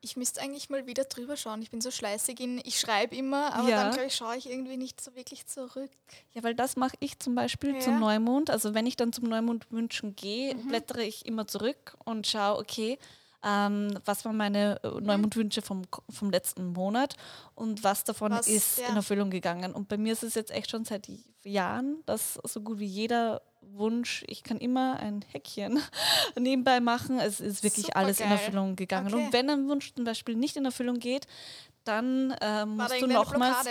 Ich 0.02 0.16
müsste 0.16 0.42
eigentlich 0.42 0.70
mal 0.70 0.88
wieder 0.88 1.04
drüber 1.04 1.36
schauen. 1.36 1.62
Ich 1.62 1.72
bin 1.72 1.82
so 1.82 1.92
schleißig 1.92 2.40
in, 2.40 2.62
ich 2.64 2.80
schreibe 2.80 3.16
immer, 3.16 3.54
aber 3.54 3.70
ja. 3.70 3.84
dann 3.84 3.94
glaube 3.94 4.08
ich, 4.08 4.16
schaue 4.16 4.38
ich 4.38 4.50
irgendwie 4.50 4.78
nicht 4.78 5.02
so 5.02 5.14
wirklich 5.16 5.46
zurück. 5.46 5.92
Ja, 6.34 6.44
weil 6.44 6.56
das 6.56 6.78
mache 6.78 6.96
ich 7.00 7.20
zum 7.20 7.36
Beispiel 7.36 7.76
ja. 7.76 7.80
zum 7.82 8.00
Neumond. 8.00 8.50
Also 8.50 8.74
wenn 8.74 8.86
ich 8.86 8.96
dann 8.96 9.12
zum 9.12 9.26
Neumond 9.26 9.72
wünschen 9.72 10.16
gehe, 10.16 10.56
mhm. 10.56 10.70
blättere 10.70 11.04
ich 11.04 11.26
immer 11.26 11.48
zurück 11.48 11.98
und 12.06 12.28
schaue, 12.28 12.60
okay, 12.60 12.98
ähm, 13.44 13.98
was 14.06 14.26
waren 14.26 14.38
meine 14.38 14.80
äh, 14.84 14.88
mhm. 14.90 15.06
Neumondwünsche 15.06 15.62
vom, 15.62 15.84
vom 16.10 16.30
letzten 16.30 16.74
Monat 16.74 17.16
und 17.56 17.84
was 17.84 18.04
davon 18.04 18.32
was, 18.32 18.48
ist 18.48 18.80
ja. 18.80 18.88
in 18.88 18.96
Erfüllung 18.96 19.30
gegangen. 19.30 19.74
Und 19.74 19.88
bei 19.88 19.98
mir 19.98 20.14
ist 20.14 20.24
es 20.24 20.36
jetzt 20.36 20.52
echt 20.52 20.72
schon 20.72 20.86
seit 20.86 21.10
Jahren, 21.44 22.04
dass 22.06 22.36
so 22.44 22.62
gut 22.62 22.80
wie 22.80 22.86
jeder 22.86 23.42
Wunsch, 23.74 24.24
ich 24.28 24.44
kann 24.44 24.58
immer 24.58 24.98
ein 25.00 25.24
Häkchen 25.32 25.80
nebenbei 26.40 26.80
machen. 26.80 27.20
Es 27.20 27.40
ist 27.40 27.64
wirklich 27.64 27.88
Super 27.88 27.98
alles 27.98 28.18
geil. 28.20 28.28
in 28.28 28.34
Erfüllung 28.34 28.76
gegangen. 28.76 29.14
Okay. 29.14 29.26
Und 29.26 29.34
wenn 29.34 29.50
ein 29.50 29.68
Wunsch 29.68 29.94
zum 29.94 30.06
Beispiel 30.06 30.36
nicht 30.36 30.58
in 30.58 30.66
Erfüllung 30.66 31.00
geht, 31.00 31.28
dann 31.84 32.32
äh, 32.42 32.66
musst 32.66 33.02
du 33.02 33.08
nochmals. 33.08 33.66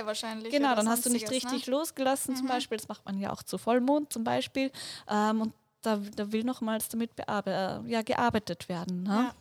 Genau, 0.51 0.75
dann 0.75 0.89
hast 0.89 1.07
du 1.07 1.11
nicht 1.11 1.31
richtig 1.31 1.67
ne? 1.67 1.73
losgelassen, 1.73 2.35
mhm. 2.35 2.39
zum 2.39 2.47
Beispiel. 2.49 2.79
Das 2.79 2.89
macht 2.89 3.05
man 3.05 3.19
ja 3.19 3.33
auch 3.33 3.43
zu 3.43 3.59
Vollmond 3.59 4.13
zum 4.13 4.25
Beispiel. 4.25 4.71
Ähm, 5.09 5.43
und 5.43 5.53
da, 5.83 6.01
da 6.17 6.33
will 6.33 6.45
nochmals 6.45 6.89
damit 6.89 7.11
äh, 7.19 7.81
ja, 7.87 8.03
gearbeitet 8.03 8.69
werden. 8.69 9.05
Ne? 9.05 9.11
Ja. 9.29 9.35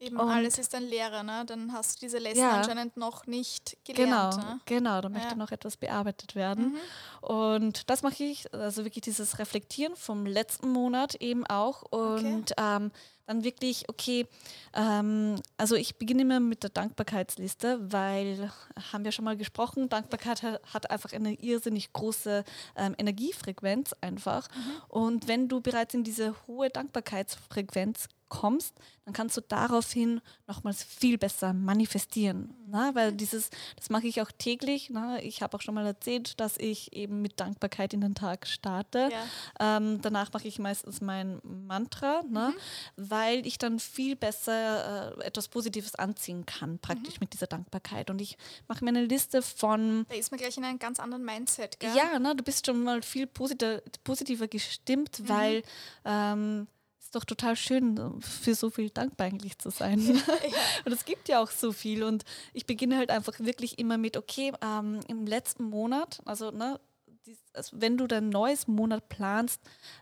Eben 0.00 0.16
und 0.16 0.30
alles 0.30 0.56
ist 0.56 0.74
ein 0.74 0.88
Lehrer, 0.88 1.22
ne? 1.22 1.44
Dann 1.46 1.74
hast 1.74 1.96
du 1.96 2.06
diese 2.06 2.16
Lesson 2.16 2.42
ja, 2.42 2.56
anscheinend 2.56 2.96
noch 2.96 3.26
nicht 3.26 3.76
gelernt. 3.84 4.34
Genau, 4.34 4.48
ne? 4.48 4.60
genau, 4.64 5.00
da 5.02 5.08
möchte 5.10 5.28
ja. 5.28 5.36
noch 5.36 5.52
etwas 5.52 5.76
bearbeitet 5.76 6.34
werden. 6.34 6.72
Mhm. 6.72 7.28
Und 7.28 7.90
das 7.90 8.02
mache 8.02 8.24
ich, 8.24 8.52
also 8.54 8.84
wirklich 8.84 9.02
dieses 9.02 9.38
Reflektieren 9.38 9.94
vom 9.96 10.24
letzten 10.24 10.70
Monat 10.72 11.16
eben 11.16 11.46
auch. 11.46 11.82
Und 11.82 12.52
okay. 12.52 12.54
ähm, 12.56 12.92
dann 13.26 13.44
wirklich, 13.44 13.88
okay, 13.88 14.26
ähm, 14.74 15.36
also 15.58 15.76
ich 15.76 15.96
beginne 15.96 16.22
immer 16.22 16.40
mit 16.40 16.62
der 16.62 16.70
Dankbarkeitsliste, 16.70 17.92
weil, 17.92 18.50
haben 18.92 19.04
wir 19.04 19.12
schon 19.12 19.24
mal 19.24 19.36
gesprochen, 19.36 19.88
Dankbarkeit 19.90 20.42
hat, 20.42 20.62
hat 20.72 20.90
einfach 20.90 21.12
eine 21.12 21.34
irrsinnig 21.34 21.92
große 21.92 22.42
ähm, 22.74 22.94
Energiefrequenz 22.98 23.94
einfach. 24.00 24.48
Mhm. 24.48 24.82
Und 24.88 25.28
wenn 25.28 25.48
du 25.48 25.60
bereits 25.60 25.92
in 25.92 26.04
diese 26.04 26.34
hohe 26.46 26.70
Dankbarkeitsfrequenz 26.70 28.08
kommst, 28.30 28.74
dann 29.04 29.12
kannst 29.12 29.36
du 29.36 29.40
daraufhin 29.42 30.20
nochmals 30.46 30.82
viel 30.82 31.18
besser 31.18 31.52
manifestieren. 31.52 32.54
Ne? 32.68 32.90
Weil 32.94 33.12
dieses, 33.12 33.50
das 33.76 33.90
mache 33.90 34.06
ich 34.06 34.22
auch 34.22 34.30
täglich. 34.30 34.88
Ne? 34.88 35.20
Ich 35.22 35.42
habe 35.42 35.56
auch 35.56 35.60
schon 35.60 35.74
mal 35.74 35.84
erzählt, 35.84 36.38
dass 36.40 36.56
ich 36.56 36.92
eben 36.92 37.20
mit 37.20 37.40
Dankbarkeit 37.40 37.92
in 37.92 38.00
den 38.00 38.14
Tag 38.14 38.46
starte. 38.46 39.10
Ja. 39.10 39.76
Ähm, 39.76 40.00
danach 40.00 40.32
mache 40.32 40.46
ich 40.46 40.58
meistens 40.58 41.00
mein 41.00 41.40
Mantra, 41.42 42.22
ne? 42.28 42.54
Mhm. 42.54 43.10
weil 43.10 43.46
ich 43.46 43.58
dann 43.58 43.80
viel 43.80 44.16
besser 44.16 45.18
äh, 45.18 45.24
etwas 45.24 45.48
Positives 45.48 45.96
anziehen 45.96 46.46
kann, 46.46 46.78
praktisch 46.78 47.14
mhm. 47.14 47.20
mit 47.22 47.32
dieser 47.32 47.48
Dankbarkeit. 47.48 48.10
Und 48.10 48.20
ich 48.20 48.38
mache 48.68 48.84
mir 48.84 48.90
eine 48.90 49.04
Liste 49.04 49.42
von. 49.42 50.06
Da 50.08 50.14
ist 50.14 50.30
man 50.30 50.38
gleich 50.38 50.56
in 50.56 50.64
einem 50.64 50.78
ganz 50.78 51.00
anderen 51.00 51.24
Mindset, 51.24 51.80
gell? 51.80 51.94
Ja, 51.96 52.18
ne? 52.18 52.36
du 52.36 52.44
bist 52.44 52.64
schon 52.64 52.84
mal 52.84 53.02
viel 53.02 53.26
positiver, 53.26 53.82
positiver 54.04 54.46
gestimmt, 54.46 55.18
mhm. 55.18 55.28
weil 55.28 55.62
ähm, 56.04 56.68
ist 57.10 57.16
doch 57.16 57.24
total 57.24 57.56
schön, 57.56 58.20
für 58.20 58.54
so 58.54 58.70
viel 58.70 58.88
dankbar 58.88 59.26
eigentlich 59.26 59.58
zu 59.58 59.70
sein. 59.70 60.00
Ja. 60.50 60.56
Und 60.84 60.92
es 60.92 61.04
gibt 61.04 61.28
ja 61.28 61.42
auch 61.42 61.50
so 61.50 61.72
viel. 61.72 62.04
Und 62.04 62.24
ich 62.52 62.66
beginne 62.66 62.96
halt 62.96 63.10
einfach 63.10 63.38
wirklich 63.40 63.78
immer 63.78 63.98
mit, 63.98 64.16
okay, 64.16 64.52
ähm, 64.62 65.00
im 65.08 65.26
letzten 65.26 65.64
Monat, 65.64 66.20
also 66.24 66.50
ne, 66.52 66.78
also 67.52 67.80
wenn 67.80 67.96
du 67.96 68.06
dein 68.06 68.28
neues 68.28 68.68
Monat 68.68 69.08
planst, 69.08 69.60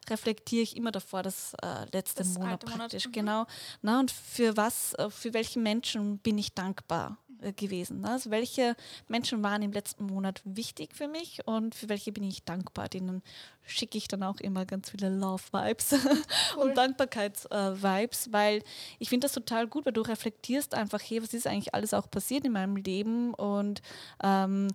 reflektiere 0.08 0.62
ich 0.62 0.76
immer 0.76 0.90
davor 0.92 1.22
das 1.22 1.54
äh, 1.62 1.86
letzte 1.92 2.22
das 2.22 2.34
Monat 2.34 2.64
praktisch. 2.64 3.06
Monat. 3.06 3.06
Mhm. 3.06 3.12
Genau. 3.12 3.46
Na, 3.80 4.00
und 4.00 4.10
für 4.10 4.56
was, 4.56 4.94
äh, 4.94 5.08
für 5.10 5.32
welche 5.32 5.58
Menschen 5.58 6.18
bin 6.18 6.36
ich 6.36 6.54
dankbar? 6.54 7.16
Äh, 7.40 7.52
gewesen. 7.52 8.04
Also 8.04 8.30
welche 8.30 8.74
Menschen 9.06 9.42
waren 9.42 9.62
im 9.62 9.72
letzten 9.72 10.06
Monat 10.06 10.40
wichtig 10.44 10.94
für 10.94 11.06
mich 11.06 11.46
und 11.46 11.74
für 11.74 11.88
welche 11.88 12.10
bin 12.10 12.24
ich 12.24 12.44
dankbar? 12.44 12.88
Denen 12.88 13.22
schicke 13.64 13.96
ich 13.96 14.08
dann 14.08 14.24
auch 14.24 14.40
immer 14.40 14.64
ganz 14.66 14.90
viele 14.90 15.08
Love-Vibes 15.08 15.92
cool. 16.56 16.62
und 16.62 16.76
Dankbarkeits-Vibes, 16.76 18.32
weil 18.32 18.62
ich 18.98 19.08
finde 19.08 19.26
das 19.26 19.32
total 19.32 19.68
gut, 19.68 19.86
weil 19.86 19.92
du 19.92 20.00
reflektierst 20.00 20.74
einfach, 20.74 21.00
hey, 21.00 21.22
was 21.22 21.32
ist 21.32 21.46
eigentlich 21.46 21.74
alles 21.74 21.94
auch 21.94 22.10
passiert 22.10 22.44
in 22.44 22.52
meinem 22.52 22.76
Leben 22.76 23.34
und 23.34 23.82
ähm, 24.22 24.68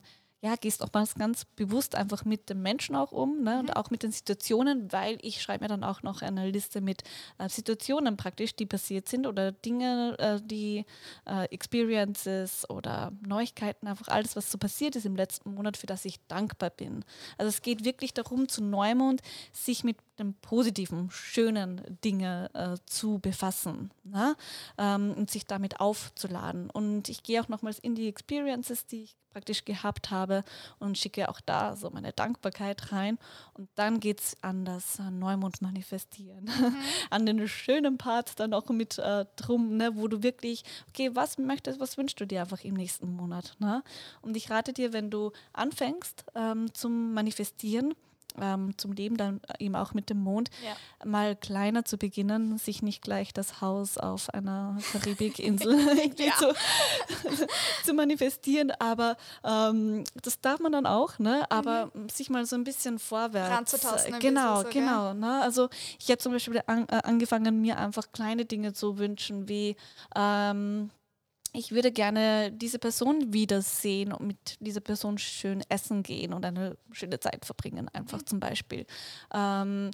ja, 0.43 0.57
gehst 0.57 0.83
auch 0.83 0.91
mal 0.91 1.07
ganz 1.17 1.45
bewusst 1.45 1.95
einfach 1.95 2.25
mit 2.25 2.49
dem 2.49 2.61
Menschen 2.61 2.97
auch 2.97 3.13
um 3.13 3.43
ne, 3.43 3.53
mhm. 3.53 3.59
und 3.61 3.75
auch 3.77 3.89
mit 3.89 4.03
den 4.03 4.11
Situationen, 4.11 4.91
weil 4.91 5.17
ich 5.21 5.41
schreibe 5.41 5.63
mir 5.63 5.69
dann 5.69 5.85
auch 5.85 6.03
noch 6.03 6.21
eine 6.21 6.49
Liste 6.49 6.81
mit 6.81 7.03
äh, 7.37 7.47
Situationen 7.47 8.17
praktisch, 8.17 8.53
die 8.53 8.65
passiert 8.65 9.07
sind 9.07 9.25
oder 9.25 9.53
Dinge, 9.53 10.17
äh, 10.19 10.41
die 10.43 10.85
äh, 11.25 11.45
Experiences 11.45 12.69
oder 12.69 13.13
Neuigkeiten, 13.25 13.87
einfach 13.87 14.09
alles, 14.09 14.35
was 14.35 14.51
so 14.51 14.57
passiert 14.57 14.97
ist 14.97 15.05
im 15.05 15.15
letzten 15.15 15.53
Monat, 15.53 15.77
für 15.77 15.87
das 15.87 16.03
ich 16.03 16.19
dankbar 16.27 16.71
bin. 16.71 17.05
Also 17.37 17.47
es 17.47 17.61
geht 17.61 17.85
wirklich 17.85 18.13
darum, 18.13 18.49
zu 18.49 18.61
Neumond 18.61 19.21
sich 19.53 19.85
mit 19.85 19.95
den 20.19 20.35
positiven, 20.35 21.09
schönen 21.11 21.81
Dingen 22.03 22.53
äh, 22.53 22.77
zu 22.85 23.19
befassen 23.19 23.91
ne? 24.03 24.35
ähm, 24.77 25.13
und 25.13 25.31
sich 25.31 25.45
damit 25.45 25.79
aufzuladen. 25.79 26.69
Und 26.69 27.09
ich 27.09 27.23
gehe 27.23 27.41
auch 27.41 27.47
nochmals 27.47 27.79
in 27.79 27.95
die 27.95 28.07
Experiences, 28.07 28.85
die 28.85 29.03
ich 29.03 29.15
praktisch 29.33 29.65
gehabt 29.65 30.11
habe 30.11 30.43
und 30.79 30.97
schicke 30.97 31.27
auch 31.27 31.41
da 31.41 31.75
so 31.75 31.89
meine 31.89 32.13
Dankbarkeit 32.13 32.91
rein. 32.91 33.17
Und 33.53 33.67
dann 33.75 33.99
geht 33.99 34.19
es 34.21 34.37
an 34.41 34.63
das 34.63 34.99
Neumond 34.99 35.61
manifestieren, 35.61 36.45
mhm. 36.45 36.75
an 37.09 37.25
den 37.25 37.47
schönen 37.47 37.97
Part 37.97 38.39
dann 38.39 38.53
auch 38.53 38.69
mit 38.69 38.99
äh, 38.99 39.25
drum, 39.35 39.77
ne? 39.77 39.95
wo 39.95 40.07
du 40.07 40.23
wirklich, 40.23 40.63
okay, 40.89 41.09
was 41.13 41.37
möchtest, 41.37 41.79
was 41.79 41.97
wünschst 41.97 42.21
du 42.21 42.27
dir 42.27 42.41
einfach 42.41 42.63
im 42.63 42.75
nächsten 42.75 43.11
Monat? 43.15 43.55
Ne? 43.59 43.83
Und 44.21 44.37
ich 44.37 44.49
rate 44.49 44.73
dir, 44.73 44.93
wenn 44.93 45.09
du 45.09 45.31
anfängst 45.53 46.25
ähm, 46.35 46.71
zum 46.73 47.13
Manifestieren, 47.13 47.95
ähm, 48.41 48.77
zum 48.77 48.91
Leben, 48.93 49.17
dann 49.17 49.41
eben 49.59 49.75
auch 49.75 49.93
mit 49.93 50.09
dem 50.09 50.19
Mond, 50.19 50.49
Ja. 50.65 51.07
mal 51.07 51.35
kleiner 51.35 51.85
zu 51.85 51.97
beginnen, 51.97 52.57
sich 52.57 52.81
nicht 52.81 53.01
gleich 53.01 53.33
das 53.33 53.61
Haus 53.61 53.97
auf 53.97 54.29
einer 54.33 54.77
Karibikinsel 54.91 55.75
zu, 56.39 56.53
zu 57.85 57.93
manifestieren, 57.93 58.71
aber 58.79 59.17
ähm, 59.43 60.03
das 60.21 60.39
darf 60.41 60.59
man 60.59 60.71
dann 60.71 60.85
auch, 60.85 61.19
ne? 61.19 61.45
aber 61.49 61.91
sich 62.11 62.29
mal 62.29 62.45
so 62.45 62.55
ein 62.55 62.63
bisschen 62.63 62.99
vorwärts. 62.99 63.49
Mhm. 64.15 64.19
Genau, 64.19 64.63
bisschen 64.63 64.71
so, 64.71 64.79
genau. 64.79 65.13
Ne? 65.13 65.41
Also 65.41 65.69
ich 65.99 66.09
habe 66.09 66.17
zum 66.19 66.33
Beispiel 66.33 66.61
an, 66.67 66.87
äh, 66.89 67.01
angefangen, 67.03 67.61
mir 67.61 67.77
einfach 67.77 68.11
kleine 68.11 68.45
Dinge 68.45 68.73
zu 68.73 68.97
wünschen, 68.97 69.47
wie 69.47 69.75
ähm, 70.15 70.89
ich 71.53 71.71
würde 71.71 71.91
gerne 71.91 72.51
diese 72.51 72.79
Person 72.79 73.31
wiedersehen 73.31 74.11
und 74.11 74.27
mit 74.27 74.57
dieser 74.59 74.81
Person 74.81 75.17
schön 75.17 75.63
essen 75.69 76.03
gehen 76.03 76.33
und 76.33 76.43
eine 76.45 76.77
schöne 76.91 77.19
Zeit 77.19 77.45
verbringen, 77.45 77.87
einfach 77.93 78.19
Mhm. 78.19 78.25
zum 78.27 78.39
Beispiel. 78.39 78.85
Ähm, 79.33 79.91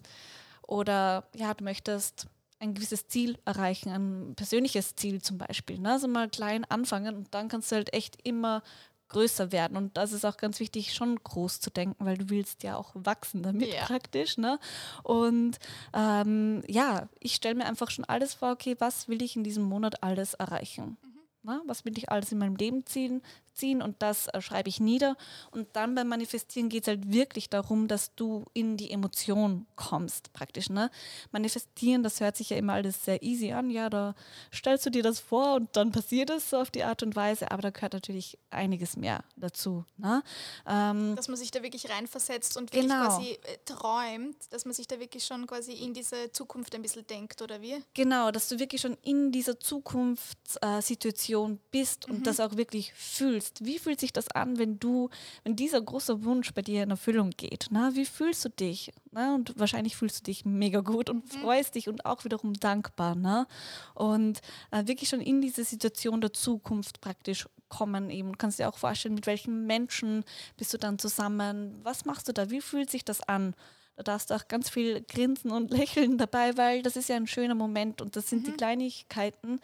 oder 0.67 1.25
ja, 1.35 1.53
du 1.53 1.63
möchtest 1.63 2.27
ein 2.59 2.73
gewisses 2.73 3.07
Ziel 3.07 3.37
erreichen, 3.45 3.89
ein 3.89 4.35
persönliches 4.35 4.95
Ziel 4.95 5.21
zum 5.21 5.37
Beispiel. 5.37 5.79
Ne? 5.79 5.91
Also 5.93 6.07
mal 6.07 6.29
klein 6.29 6.65
anfangen 6.65 7.15
und 7.15 7.33
dann 7.33 7.47
kannst 7.47 7.71
du 7.71 7.75
halt 7.77 7.93
echt 7.93 8.17
immer 8.25 8.63
größer 9.07 9.51
werden. 9.51 9.75
Und 9.75 9.97
das 9.97 10.11
ist 10.13 10.23
auch 10.25 10.37
ganz 10.37 10.59
wichtig, 10.59 10.93
schon 10.93 11.15
groß 11.23 11.61
zu 11.61 11.71
denken, 11.71 12.05
weil 12.05 12.17
du 12.17 12.29
willst 12.29 12.61
ja 12.63 12.75
auch 12.77 12.91
wachsen 12.93 13.41
damit 13.41 13.73
Ja. 13.73 13.85
praktisch. 13.85 14.37
Ne? 14.37 14.59
Und 15.03 15.57
ähm, 15.93 16.61
ja, 16.67 17.09
ich 17.19 17.33
stelle 17.33 17.55
mir 17.55 17.65
einfach 17.65 17.89
schon 17.89 18.05
alles 18.05 18.35
vor, 18.35 18.51
okay, 18.51 18.75
was 18.79 19.07
will 19.07 19.21
ich 19.23 19.35
in 19.35 19.43
diesem 19.43 19.63
Monat 19.63 20.03
alles 20.03 20.35
erreichen? 20.35 20.97
Na, 21.43 21.61
was 21.65 21.85
will 21.85 21.97
ich 21.97 22.09
alles 22.09 22.31
in 22.31 22.37
meinem 22.37 22.55
Leben 22.55 22.85
ziehen, 22.85 23.21
ziehen 23.59 23.81
und 23.81 24.01
das 24.01 24.27
äh, 24.27 24.41
schreibe 24.41 24.69
ich 24.69 24.79
nieder. 24.79 25.15
Und 25.51 25.67
dann 25.73 25.95
beim 25.95 26.07
Manifestieren 26.07 26.69
geht 26.69 26.83
es 26.83 26.87
halt 26.87 27.11
wirklich 27.11 27.49
darum, 27.49 27.87
dass 27.87 28.15
du 28.15 28.45
in 28.53 28.77
die 28.77 28.91
Emotion 28.91 29.67
kommst, 29.75 30.33
praktisch. 30.33 30.69
Ne? 30.69 30.89
Manifestieren, 31.31 32.03
das 32.03 32.19
hört 32.19 32.37
sich 32.37 32.49
ja 32.49 32.57
immer 32.57 32.73
alles 32.73 33.03
sehr 33.05 33.21
easy 33.21 33.51
an. 33.51 33.69
Ja, 33.69 33.89
da 33.89 34.15
stellst 34.53 34.85
du 34.85 34.89
dir 34.89 35.03
das 35.03 35.19
vor 35.19 35.55
und 35.55 35.75
dann 35.75 35.91
passiert 35.91 36.29
es 36.29 36.49
so 36.49 36.57
auf 36.57 36.71
die 36.71 36.83
Art 36.83 37.03
und 37.03 37.15
Weise, 37.15 37.51
aber 37.51 37.61
da 37.61 37.69
gehört 37.69 37.93
natürlich 37.93 38.37
einiges 38.49 38.95
mehr 38.97 39.23
dazu. 39.35 39.85
Ne? 39.97 40.23
Ähm, 40.67 41.15
Dass 41.15 41.27
man 41.27 41.37
sich 41.37 41.51
da 41.51 41.61
wirklich 41.63 41.89
reinversetzt 41.89 42.57
und 42.57 42.73
wirklich 42.73 42.91
Genau. 42.91 43.05
quasi 43.07 43.31
äh, 43.31 43.57
träumt, 43.65 44.37
dass 44.51 44.65
man 44.65 44.73
sich 44.73 44.87
da 44.87 44.99
wirklich 44.99 45.25
schon 45.25 45.45
quasi 45.47 45.73
in 45.73 45.93
diese 45.93 46.31
Zukunft 46.31 46.73
ein 46.75 46.81
bisschen 46.81 47.05
denkt, 47.07 47.41
oder 47.41 47.61
wie? 47.61 47.83
Genau, 47.93 48.31
dass 48.31 48.47
du 48.49 48.59
wirklich 48.59 48.81
schon 48.81 48.97
in 49.03 49.31
dieser 49.31 49.59
Zukunftssituation 49.59 51.53
äh, 51.55 51.59
bist 51.71 52.07
und 52.07 52.25
das 52.25 52.39
auch 52.39 52.55
wirklich 52.57 52.93
fühlst. 52.93 53.48
Wie 53.61 53.79
fühlt 53.79 53.99
sich 53.99 54.13
das 54.13 54.29
an, 54.29 54.57
wenn 54.57 54.79
du, 54.79 55.09
wenn 55.43 55.55
dieser 55.55 55.81
große 55.81 56.23
Wunsch 56.23 56.53
bei 56.53 56.61
dir 56.61 56.83
in 56.83 56.91
Erfüllung 56.91 57.31
geht? 57.31 57.67
Na, 57.71 57.95
wie 57.95 58.05
fühlst 58.05 58.45
du 58.45 58.49
dich? 58.49 58.91
Na, 59.11 59.35
und 59.35 59.57
wahrscheinlich 59.57 59.95
fühlst 59.95 60.19
du 60.19 60.23
dich 60.23 60.45
mega 60.45 60.81
gut 60.81 61.09
und 61.09 61.27
freust 61.27 61.75
dich 61.75 61.89
und 61.89 62.05
auch 62.05 62.25
wiederum 62.25 62.53
dankbar. 62.53 63.15
Ne? 63.15 63.47
Und 63.95 64.41
äh, 64.71 64.87
wirklich 64.87 65.09
schon 65.09 65.21
in 65.21 65.41
diese 65.41 65.63
Situation 65.63 66.21
der 66.21 66.33
Zukunft 66.33 67.01
praktisch 67.01 67.47
kommen 67.69 68.09
eben. 68.09 68.31
Du 68.31 68.37
kannst 68.37 68.59
dir 68.59 68.67
auch 68.67 68.77
vorstellen, 68.77 69.15
mit 69.15 69.27
welchen 69.27 69.65
Menschen 69.65 70.25
bist 70.57 70.73
du 70.73 70.77
dann 70.77 70.99
zusammen? 70.99 71.79
Was 71.83 72.05
machst 72.05 72.27
du 72.27 72.33
da? 72.33 72.49
Wie 72.49 72.61
fühlt 72.61 72.89
sich 72.89 73.05
das 73.05 73.21
an? 73.21 73.55
Da 73.99 74.03
darfst 74.03 74.29
du 74.29 74.33
auch 74.33 74.47
ganz 74.47 74.69
viel 74.69 75.01
grinsen 75.01 75.51
und 75.51 75.71
lächeln 75.77 76.17
dabei, 76.17 76.55
weil 76.57 76.81
das 76.81 76.95
ist 76.95 77.09
ja 77.09 77.17
ein 77.17 77.27
schöner 77.27 77.55
Moment 77.55 78.01
und 78.01 78.15
das 78.15 78.29
sind 78.29 78.47
die 78.47 78.53
Kleinigkeiten, 78.53 79.59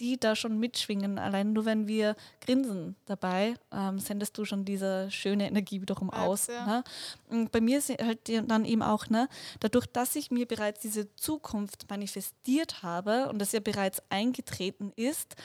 die 0.00 0.18
da 0.18 0.36
schon 0.36 0.58
mitschwingen. 0.58 1.18
Allein 1.18 1.52
nur 1.52 1.64
wenn 1.64 1.86
wir 1.88 2.14
grinsen 2.40 2.96
dabei, 3.06 3.54
ähm, 3.72 3.98
sendest 3.98 4.38
du 4.38 4.44
schon 4.44 4.64
diese 4.64 5.10
schöne 5.10 5.48
Energie 5.48 5.80
wiederum 5.80 6.08
Vibes, 6.08 6.20
aus. 6.20 6.46
ja. 6.46 6.66
Ne? 6.66 6.84
Und 7.28 7.52
bei 7.52 7.60
mir 7.60 7.78
ist 7.78 7.90
halt 7.90 8.28
dann 8.46 8.64
eben 8.64 8.82
auch, 8.82 9.08
ne, 9.08 9.28
dadurch, 9.60 9.86
dass 9.86 10.16
ich 10.16 10.30
mir 10.30 10.46
bereits 10.46 10.80
diese 10.80 11.14
Zukunft 11.16 11.88
manifestiert 11.90 12.82
habe 12.82 13.28
und 13.28 13.38
das 13.38 13.52
ja 13.52 13.60
bereits 13.60 14.02
eingetreten 14.10 14.92
ist, 14.96 15.36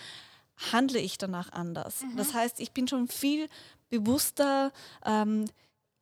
handle 0.72 1.00
ich 1.00 1.18
danach 1.18 1.52
anders. 1.52 2.04
Das 2.16 2.34
heißt, 2.34 2.60
ich 2.60 2.72
bin 2.72 2.88
schon 2.88 3.08
viel 3.08 3.50
bewusster 3.90 4.72
ähm, 5.06 5.46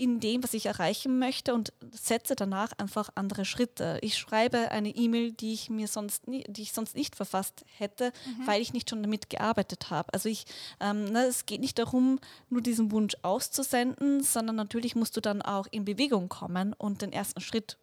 in 0.02 0.20
dem, 0.20 0.44
was 0.44 0.56
ich 0.56 0.66
erreichen 0.66 1.20
möchte 1.20 1.54
und 1.54 1.74
setze 1.92 2.36
danach 2.36 2.72
einfach 2.80 3.10
andere 3.14 3.46
Schritte. 3.46 4.00
Ich 4.02 4.18
schreibe 4.18 4.72
eine 4.72 4.90
E-Mail, 4.90 5.32
die 5.32 5.54
ich 5.54 5.70
mir 5.70 5.88
sonst 5.88 6.28
nie, 6.28 6.44
die 6.48 6.64
ich 6.64 6.74
sonst 6.74 6.96
nicht 6.96 7.16
verfasst 7.16 7.64
hätte, 7.78 8.12
weil 8.46 8.64
ich 8.64 8.74
nicht 8.74 8.90
schon 8.90 9.04
damit 9.04 9.30
gearbeitet 9.30 9.92
habe. 9.92 10.12
Also 10.12 10.28
ich, 10.28 10.46
ähm, 10.80 11.06
ne, 11.06 11.26
es 11.26 11.46
geht 11.46 11.62
nicht 11.62 11.78
darum, 11.78 12.20
nur 12.50 12.62
diesen 12.62 12.92
Wunsch 12.92 13.16
auszusenden, 13.22 14.24
sondern 14.24 14.56
natürlich 14.56 14.96
musst 14.96 15.16
du 15.18 15.22
dann 15.22 15.44
auch 15.44 15.68
in 15.70 15.86
Bewegung 15.86 16.30
kommen 16.30 16.74
und 16.74 17.04
den 17.04 17.14
ersten 17.14 17.40
Schritt 17.40 17.78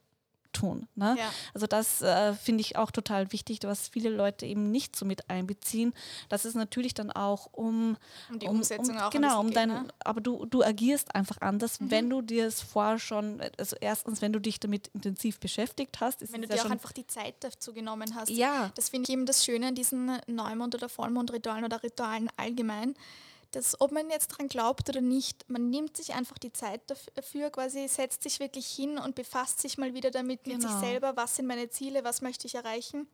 tun. 0.53 0.89
Ne? 0.95 1.17
Ja. 1.19 1.31
Also 1.55 1.67
das 1.67 2.03
äh, 2.03 2.35
finde 2.35 2.61
ich 2.63 2.77
auch 2.77 2.91
total 2.91 3.33
wichtig, 3.33 3.61
was 3.63 3.89
viele 3.89 4.11
Leute 4.11 4.47
eben 4.47 4.71
nicht 4.71 4.97
so 4.97 5.05
mit 5.05 5.29
einbeziehen, 5.31 5.95
dass 6.29 6.45
es 6.45 6.55
natürlich 6.55 6.95
dann 6.95 7.11
auch 7.11 7.49
um 7.53 7.97
Um 8.31 8.39
die 8.39 8.47
Umsetzung 8.47 8.99
auch 8.99 9.07
ein 9.07 9.11
genau 9.11 9.41
um 9.41 9.49
bisschen 9.49 9.69
dein, 9.69 9.79
geht, 9.79 9.87
ne? 9.89 9.95
aber 10.05 10.21
du 10.21 10.47
du 10.47 10.63
agierst 10.63 11.15
einfach 11.15 11.41
anders, 11.41 11.79
wenn 11.81 12.11
du 12.11 12.23
dir 12.23 12.47
es 12.47 12.61
vorher 12.61 12.99
schon, 12.99 13.41
also 13.59 13.77
erstens, 13.81 14.23
wenn 14.23 14.33
du 14.33 14.41
dich 14.41 14.61
damit 14.61 14.89
intensiv 14.89 15.39
beschäftigt 15.41 16.01
hast, 16.01 16.23
ist 16.23 16.33
Wenn 16.33 16.43
du 16.43 16.49
dir 16.49 16.57
ja 16.57 16.65
auch 16.65 16.71
einfach 16.71 16.93
die 16.93 17.07
Zeit 17.07 17.37
dazu 17.41 17.73
genommen 17.73 18.15
hast. 18.15 18.31
Ja. 18.31 18.71
Das 18.75 18.89
finde 18.89 19.09
ich 19.09 19.13
eben 19.13 19.27
das 19.27 19.45
Schöne 19.45 19.69
an 19.69 19.75
diesen 19.75 20.19
Neumond- 20.27 20.75
oder 20.75 20.89
Vollmondritualen 20.89 21.65
oder 21.65 21.83
Ritualen 21.83 22.31
allgemein, 22.37 22.95
dass 23.53 23.81
ob 23.81 23.93
man 23.93 24.11
jetzt 24.11 24.29
dran 24.29 24.49
glaubt 24.49 24.89
oder 24.89 25.01
nicht, 25.01 25.49
man 25.49 25.71
nimmt 25.71 25.97
sich 25.97 26.15
einfach 26.15 26.39
die 26.39 26.53
Zeit 26.53 26.83
daf- 26.91 27.11
dafür, 27.15 27.51
quasi 27.51 27.89
setzt 27.89 28.23
sich 28.23 28.41
wirklich 28.41 28.67
hin 28.67 28.99
und 28.99 29.15
befasst 29.15 29.61
sich 29.61 29.79
mal 29.79 29.95
wieder 29.95 30.11
damit 30.11 30.47
mit 30.47 30.61
sich 30.61 30.71
Genau. 30.71 30.81
selber, 30.81 31.17
was 31.17 31.37
sind 31.37 31.47
meine 31.47 31.69
Ziele, 31.71 32.05
was 32.05 32.21
möchte 32.23 32.47
ich 32.47 32.55
erreichen. 32.55 33.09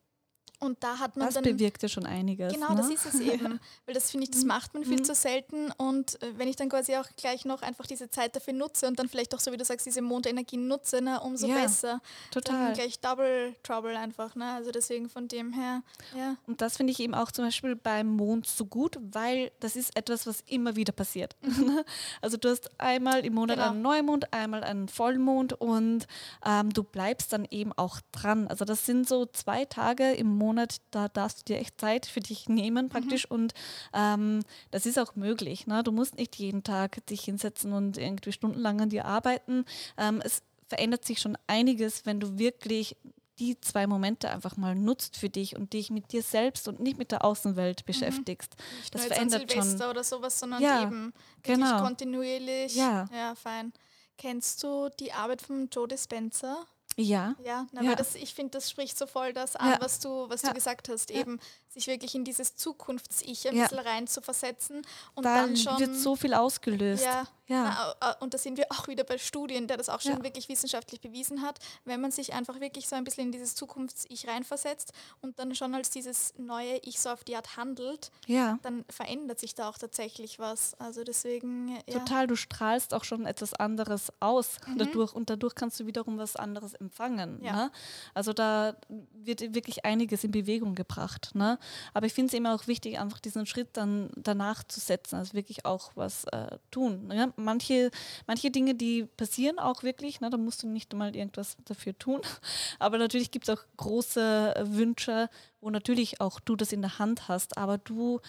Und 0.64 0.83
da 0.83 0.98
hat 0.98 1.16
man 1.16 1.27
das 1.27 1.35
dann 1.35 1.44
bewirkt 1.44 1.83
ja 1.83 1.88
schon 1.88 2.07
einiges. 2.07 2.53
Genau, 2.53 2.70
ne? 2.70 2.77
das 2.77 2.90
ist 2.90 3.07
es 3.14 3.20
eben. 3.20 3.61
Weil 3.87 3.94
das 3.94 4.11
finde 4.11 4.24
ich, 4.24 4.31
das 4.31 4.44
macht 4.44 4.74
man 4.74 4.85
viel 4.85 4.98
Mhm. 4.98 5.05
zu 5.05 5.14
selten. 5.14 5.70
Und 5.77 6.20
äh, 6.22 6.33
wenn 6.38 6.48
ich 6.48 6.57
dann 6.57 6.68
quasi 6.68 6.96
auch 6.96 7.07
gleich 7.16 7.44
noch 7.44 7.62
einfach 7.62 7.87
diese 7.87 8.09
Zeit 8.11 8.35
dafür 8.37 8.53
nutze 8.55 8.87
und 8.87 8.98
dann 8.98 9.09
vielleicht 9.09 9.35
auch, 9.35 9.40
so 9.40 9.53
wie 9.53 9.57
du 9.57 9.64
sagst, 9.64 9.87
diese 9.87 10.03
Mondenergien 10.03 10.66
nutze, 10.68 11.00
na, 11.03 11.18
umso 11.18 11.46
Ja, 11.46 11.55
besser. 11.57 12.00
total. 12.31 12.66
Dann 12.66 12.74
gleich 12.74 13.00
Double 13.00 13.55
Trouble 13.62 13.96
einfach. 13.98 14.35
Ne? 14.35 14.53
Also 14.53 14.70
deswegen 14.70 15.09
von 15.09 15.29
dem 15.29 15.53
her, 15.53 15.83
ja. 16.16 16.37
Und 16.46 16.61
das 16.61 16.77
finde 16.77 16.92
ich 16.92 17.00
eben 17.00 17.14
auch 17.14 17.31
zum 17.31 17.44
Beispiel 17.44 17.77
beim 17.77 18.09
Mond 18.09 18.46
so 18.46 18.64
gut, 18.66 18.98
weil 19.12 19.50
das 19.61 19.77
ist 19.77 19.96
etwas, 19.96 20.27
was 20.27 20.40
immer 20.46 20.77
wieder 20.77 20.92
passiert. 20.92 21.37
also 22.20 22.37
du 22.37 22.48
hast 22.50 22.70
einmal 22.81 23.24
im 23.24 23.35
Monat 23.35 23.57
Genau. 23.57 23.70
einen 23.70 23.83
Neumond, 23.83 24.33
einmal 24.33 24.64
einen 24.64 24.88
Vollmond 24.88 25.53
und 25.55 26.07
ähm, 26.44 26.70
du 26.72 26.83
bleibst 26.83 27.33
dann 27.33 27.46
eben 27.50 27.72
auch 27.72 28.00
dran. 28.12 28.48
Also 28.48 28.64
das 28.64 28.87
sind 28.87 29.09
so 29.09 29.27
zwei 29.27 29.64
Tage 29.64 30.12
im 30.12 30.29
Monat, 30.37 30.53
da 30.90 31.08
darfst 31.08 31.40
du 31.40 31.44
dir 31.52 31.60
echt 31.60 31.80
Zeit 31.80 32.06
für 32.06 32.20
dich 32.20 32.48
nehmen 32.48 32.88
praktisch 32.88 33.30
und 33.30 33.54
ähm, 33.92 34.40
das 34.70 34.86
ist 34.86 34.98
auch 34.98 35.16
möglich. 35.16 35.66
Ne? 35.66 35.82
Du 35.82 35.92
musst 35.92 36.16
nicht 36.16 36.36
jeden 36.36 36.62
Tag 36.62 37.04
dich 37.06 37.22
hinsetzen 37.22 37.72
und 37.72 37.98
irgendwie 37.98 38.32
stundenlang 38.32 38.80
an 38.80 38.88
dir 38.90 39.04
arbeiten. 39.04 39.64
Ähm, 39.96 40.20
es 40.24 40.42
verändert 40.68 41.04
sich 41.04 41.20
schon 41.20 41.36
einiges, 41.46 42.06
wenn 42.06 42.20
du 42.20 42.38
wirklich 42.38 42.96
die 43.38 43.60
zwei 43.60 43.86
Momente 43.86 44.30
einfach 44.30 44.56
mal 44.56 44.74
nutzt 44.76 45.16
für 45.16 45.28
dich 45.28 45.56
und 45.56 45.72
dich 45.72 45.90
mit 45.90 46.12
dir 46.12 46.22
selbst 46.22 46.68
und 46.68 46.78
nicht 46.80 46.98
mit 46.98 47.10
der 47.10 47.24
Außenwelt 47.24 47.84
beschäftigst. 47.84 48.54
Nicht 48.78 48.94
Das 48.94 49.06
verändert 49.06 49.50
Silvester 49.50 49.78
schon. 49.84 49.90
oder 49.90 50.04
sowas, 50.04 50.38
sondern 50.38 50.62
Ja, 50.62 50.82
eben 50.82 51.12
genau. 51.42 51.82
kontinuierlich. 51.82 52.76
Ja. 52.76 53.08
ja, 53.12 53.34
fein. 53.34 53.72
Kennst 54.16 54.62
du 54.62 54.88
die 55.00 55.12
Arbeit 55.12 55.42
von 55.42 55.68
Joe 55.72 55.88
Dispenza? 55.88 56.64
Ja, 56.96 57.35
Ja, 57.44 57.66
na, 57.72 57.83
Ja. 57.83 57.94
das, 57.96 58.14
ich 58.14 58.35
finde, 58.35 58.52
das 58.52 58.70
spricht 58.70 58.96
so 58.96 59.07
voll 59.07 59.33
das 59.33 59.57
an, 59.57 59.70
Ja. 59.72 59.80
was 59.80 59.98
du, 59.98 60.28
was 60.28 60.42
Ja. 60.42 60.48
du 60.50 60.54
gesagt 60.54 60.88
hast, 60.88 61.11
eben 61.11 61.40
sich 61.74 61.87
wirklich 61.87 62.14
in 62.14 62.24
dieses 62.24 62.56
Zukunfts-Ich 62.56 63.48
ein 63.48 63.56
Ja. 63.56 63.64
bisschen 63.64 63.78
rein 63.87 64.06
zu 64.06 64.22
versetzen 64.22 64.82
und 65.14 65.24
da 65.24 65.42
dann 65.42 65.56
schon 65.56 65.78
wird 65.78 65.94
so 65.96 66.16
viel 66.16 66.32
ausgelöst. 66.34 67.04
ja, 67.04 67.26
Ja. 67.46 67.94
Na, 68.00 68.12
und 68.20 68.32
da 68.32 68.38
sind 68.38 68.56
wir 68.56 68.66
auch 68.70 68.88
wieder 68.88 69.04
bei 69.04 69.18
Studien, 69.18 69.66
der 69.66 69.76
das 69.76 69.90
auch 69.90 70.00
schon 70.00 70.12
Ja. 70.18 70.22
wirklich 70.22 70.48
wissenschaftlich 70.48 71.02
bewiesen 71.02 71.42
hat, 71.42 71.58
wenn 71.84 72.00
man 72.00 72.10
sich 72.10 72.32
einfach 72.32 72.58
wirklich 72.60 72.88
so 72.88 72.96
ein 72.96 73.04
bisschen 73.04 73.26
in 73.26 73.32
dieses 73.32 73.54
Zukunfts-Ich 73.54 74.26
reinversetzt 74.26 74.92
und 75.20 75.38
dann 75.38 75.54
schon 75.54 75.74
als 75.74 75.90
dieses 75.90 76.32
neue 76.38 76.78
Ich 76.78 77.00
so 77.00 77.10
auf 77.10 77.22
die 77.22 77.37
Art 77.37 77.58
handelt, 77.58 78.10
ja. 78.26 78.58
dann 78.62 78.87
verändert 78.88 79.40
sich 79.40 79.54
da 79.54 79.68
auch 79.68 79.76
tatsächlich 79.76 80.38
was. 80.38 80.72
Also 80.80 81.04
deswegen. 81.04 81.78
Total, 81.92 82.26
du 82.26 82.34
strahlst 82.37 82.94
auch 82.94 83.04
schon 83.04 83.26
etwas 83.26 83.52
anderes 83.52 84.10
aus 84.20 84.56
Mhm. 84.66 84.78
dadurch 84.78 85.12
und 85.12 85.28
dadurch 85.28 85.54
kannst 85.54 85.78
du 85.80 85.87
wiederum 85.87 86.16
was 86.16 86.37
anderes 86.37 86.72
empfangen. 86.72 87.42
Ja. 87.44 87.52
Ne? 87.52 87.70
Also 88.14 88.32
da 88.32 88.74
wird 89.12 89.54
wirklich 89.54 89.84
einiges 89.84 90.24
in 90.24 90.30
Bewegung 90.30 90.74
gebracht. 90.74 91.32
Ne? 91.34 91.58
Aber 91.92 92.07
ich 92.07 92.14
finde 92.14 92.29
es 92.29 92.35
eben 92.35 92.46
auch 92.46 92.66
wichtig, 92.66 92.98
einfach 92.98 93.18
diesen 93.18 93.46
Schritt 93.46 93.68
dann 93.74 94.11
danach 94.16 94.64
zu 94.64 94.81
setzen, 94.81 95.16
also 95.16 95.35
wirklich 95.35 95.64
auch 95.64 95.92
was 95.94 96.24
äh, 96.24 96.59
tun. 96.70 97.07
Ne? 97.09 97.33
Manche, 97.37 97.90
manche 98.27 98.50
Dinge, 98.50 98.74
die 98.74 99.05
passieren 99.05 99.59
auch 99.59 99.83
wirklich, 99.83 100.20
ne? 100.20 100.31
da 100.31 100.37
musst 100.37 100.62
du 100.62 100.68
nicht 100.68 100.92
mal 100.94 101.14
irgendwas 101.14 101.57
dafür 101.64 101.96
tun. 101.98 102.20
Aber 102.79 102.98
natürlich 102.98 103.31
gibt 103.31 103.48
es 103.48 103.57
auch 103.57 103.62
große 103.77 104.55
äh, 104.57 104.64
Wünsche, 104.72 105.29
wo 105.61 105.70
natürlich 105.70 106.20
auch 106.20 106.40
du 106.40 106.57
das 106.57 106.72
in 106.72 106.83
der 106.83 106.98
Hand 106.98 107.29
hast, 107.29 107.57
aber 107.57 107.79
du, 107.79 108.20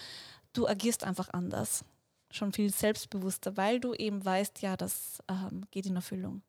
du 0.54 0.66
agierst 0.66 1.04
einfach 1.04 1.28
anders 1.32 1.84
schon 2.30 2.52
viel 2.52 2.70
selbstbewusster, 2.70 3.56
weil 3.56 3.80
du 3.80 3.94
eben 3.94 4.24
weißt, 4.24 4.62
ja, 4.62 4.76
das 4.76 5.22
ähm, 5.28 5.64
geht 5.70 5.86
in 5.86 5.96
Erfüllung. 5.96 6.42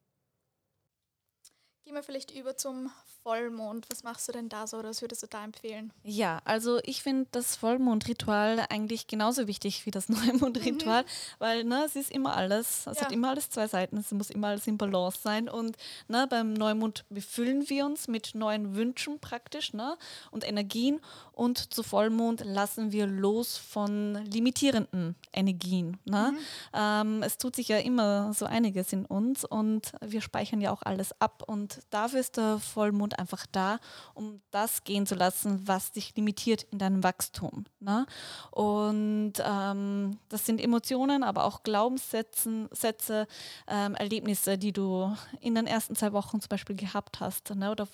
Gehen 1.87 1.95
wir 1.95 2.03
vielleicht 2.03 2.31
über 2.35 2.57
zum 2.57 2.91
Vollmond. 3.23 3.89
Was 3.89 4.03
machst 4.03 4.27
du 4.27 4.33
denn 4.33 4.49
da 4.49 4.67
so 4.67 4.77
oder 4.77 4.89
was 4.89 5.01
würdest 5.01 5.23
du 5.23 5.27
da 5.27 5.41
empfehlen? 5.41 5.93
Ja, 6.03 6.41
also 6.43 6.79
ich 6.83 7.01
finde 7.01 7.27
das 7.31 7.55
Vollmondritual 7.55 8.65
eigentlich 8.69 9.07
genauso 9.07 9.47
wichtig 9.47 9.85
wie 9.85 9.91
das 9.91 10.09
Neumondritual, 10.09 11.03
mhm. 11.03 11.07
weil 11.39 11.63
ne, 11.63 11.83
es 11.85 11.95
ist 11.95 12.11
immer 12.11 12.35
alles, 12.35 12.87
es 12.87 12.97
ja. 12.97 13.05
hat 13.05 13.13
immer 13.13 13.29
alles 13.29 13.49
zwei 13.49 13.67
Seiten, 13.67 13.95
es 13.95 14.11
muss 14.11 14.29
immer 14.29 14.47
alles 14.47 14.67
in 14.67 14.77
Balance 14.77 15.19
sein 15.21 15.47
und 15.47 15.77
ne, 16.09 16.27
beim 16.29 16.51
Neumond 16.51 17.05
befüllen 17.09 17.69
wir 17.69 17.85
uns 17.85 18.09
mit 18.09 18.35
neuen 18.35 18.75
Wünschen 18.75 19.19
praktisch 19.19 19.71
ne, 19.71 19.97
und 20.31 20.45
Energien 20.45 20.99
und 21.31 21.73
zu 21.73 21.83
Vollmond 21.83 22.43
lassen 22.43 22.91
wir 22.91 23.07
los 23.07 23.57
von 23.57 24.15
limitierenden 24.25 25.15
Energien. 25.31 25.99
Ne? 26.03 26.33
Mhm. 26.33 26.37
Ähm, 26.73 27.23
es 27.23 27.37
tut 27.37 27.55
sich 27.55 27.69
ja 27.69 27.77
immer 27.77 28.33
so 28.33 28.45
einiges 28.45 28.91
in 28.91 29.05
uns 29.05 29.45
und 29.45 29.93
wir 30.01 30.21
speichern 30.21 30.59
ja 30.59 30.71
auch 30.71 30.81
alles 30.83 31.13
ab 31.21 31.43
und 31.45 31.76
dafür 31.89 32.19
ist 32.19 32.37
der 32.37 32.59
Vollmond 32.59 33.19
einfach 33.19 33.45
da, 33.51 33.79
um 34.13 34.41
das 34.51 34.83
gehen 34.83 35.05
zu 35.05 35.15
lassen, 35.15 35.67
was 35.67 35.91
dich 35.91 36.15
limitiert 36.15 36.63
in 36.71 36.79
deinem 36.79 37.03
Wachstum. 37.03 37.65
Ne? 37.79 38.05
Und 38.51 39.33
ähm, 39.43 40.19
das 40.29 40.45
sind 40.45 40.61
Emotionen, 40.61 41.23
aber 41.23 41.45
auch 41.45 41.63
Glaubenssätze, 41.63 42.69
Sätze, 42.71 43.27
ähm, 43.67 43.95
Erlebnisse, 43.95 44.57
die 44.57 44.73
du 44.73 45.15
in 45.41 45.55
den 45.55 45.67
ersten 45.67 45.95
zwei 45.95 46.13
Wochen 46.13 46.41
zum 46.41 46.49
Beispiel 46.49 46.75
gehabt 46.75 47.19
hast 47.19 47.55
ne? 47.55 47.71
oder 47.71 47.87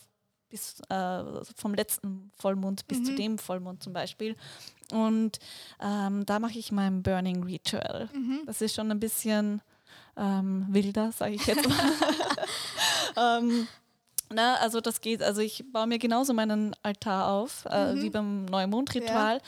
bis 0.54 0.80
äh, 0.90 1.24
vom 1.56 1.74
letzten 1.74 2.32
Vollmond 2.38 2.88
bis 2.88 3.00
mhm. 3.00 3.06
zu 3.06 3.16
dem 3.16 3.38
Vollmond 3.40 3.82
zum 3.82 3.92
Beispiel. 3.92 4.36
Und 4.92 5.40
ähm, 5.82 6.28
da 6.28 6.38
mache 6.38 6.60
ich 6.60 6.72
mein 6.72 7.02
Burning 7.02 7.44
Ritual. 7.44 8.08
Mhm. 8.14 8.44
Das 8.46 8.62
ist 8.62 8.76
schon 8.76 8.92
ein 8.92 9.00
bisschen 9.00 9.62
ähm, 10.16 10.68
wilder, 10.70 11.12
sage 11.12 11.34
ich 11.34 11.46
jetzt 11.48 11.68
mal. 11.68 11.76
ähm, 13.18 13.68
na, 14.34 14.56
also 14.56 14.82
das 14.82 15.02
geht, 15.02 15.22
also 15.22 15.42
ich 15.42 15.64
baue 15.72 15.88
mir 15.88 16.00
genauso 16.00 16.34
meinen 16.34 16.76
Altar 16.82 17.30
auf, 17.32 17.66
äh, 17.70 17.94
mhm. 17.94 18.02
wie 18.02 18.10
beim 18.10 18.46
Neumondritual. 18.46 19.42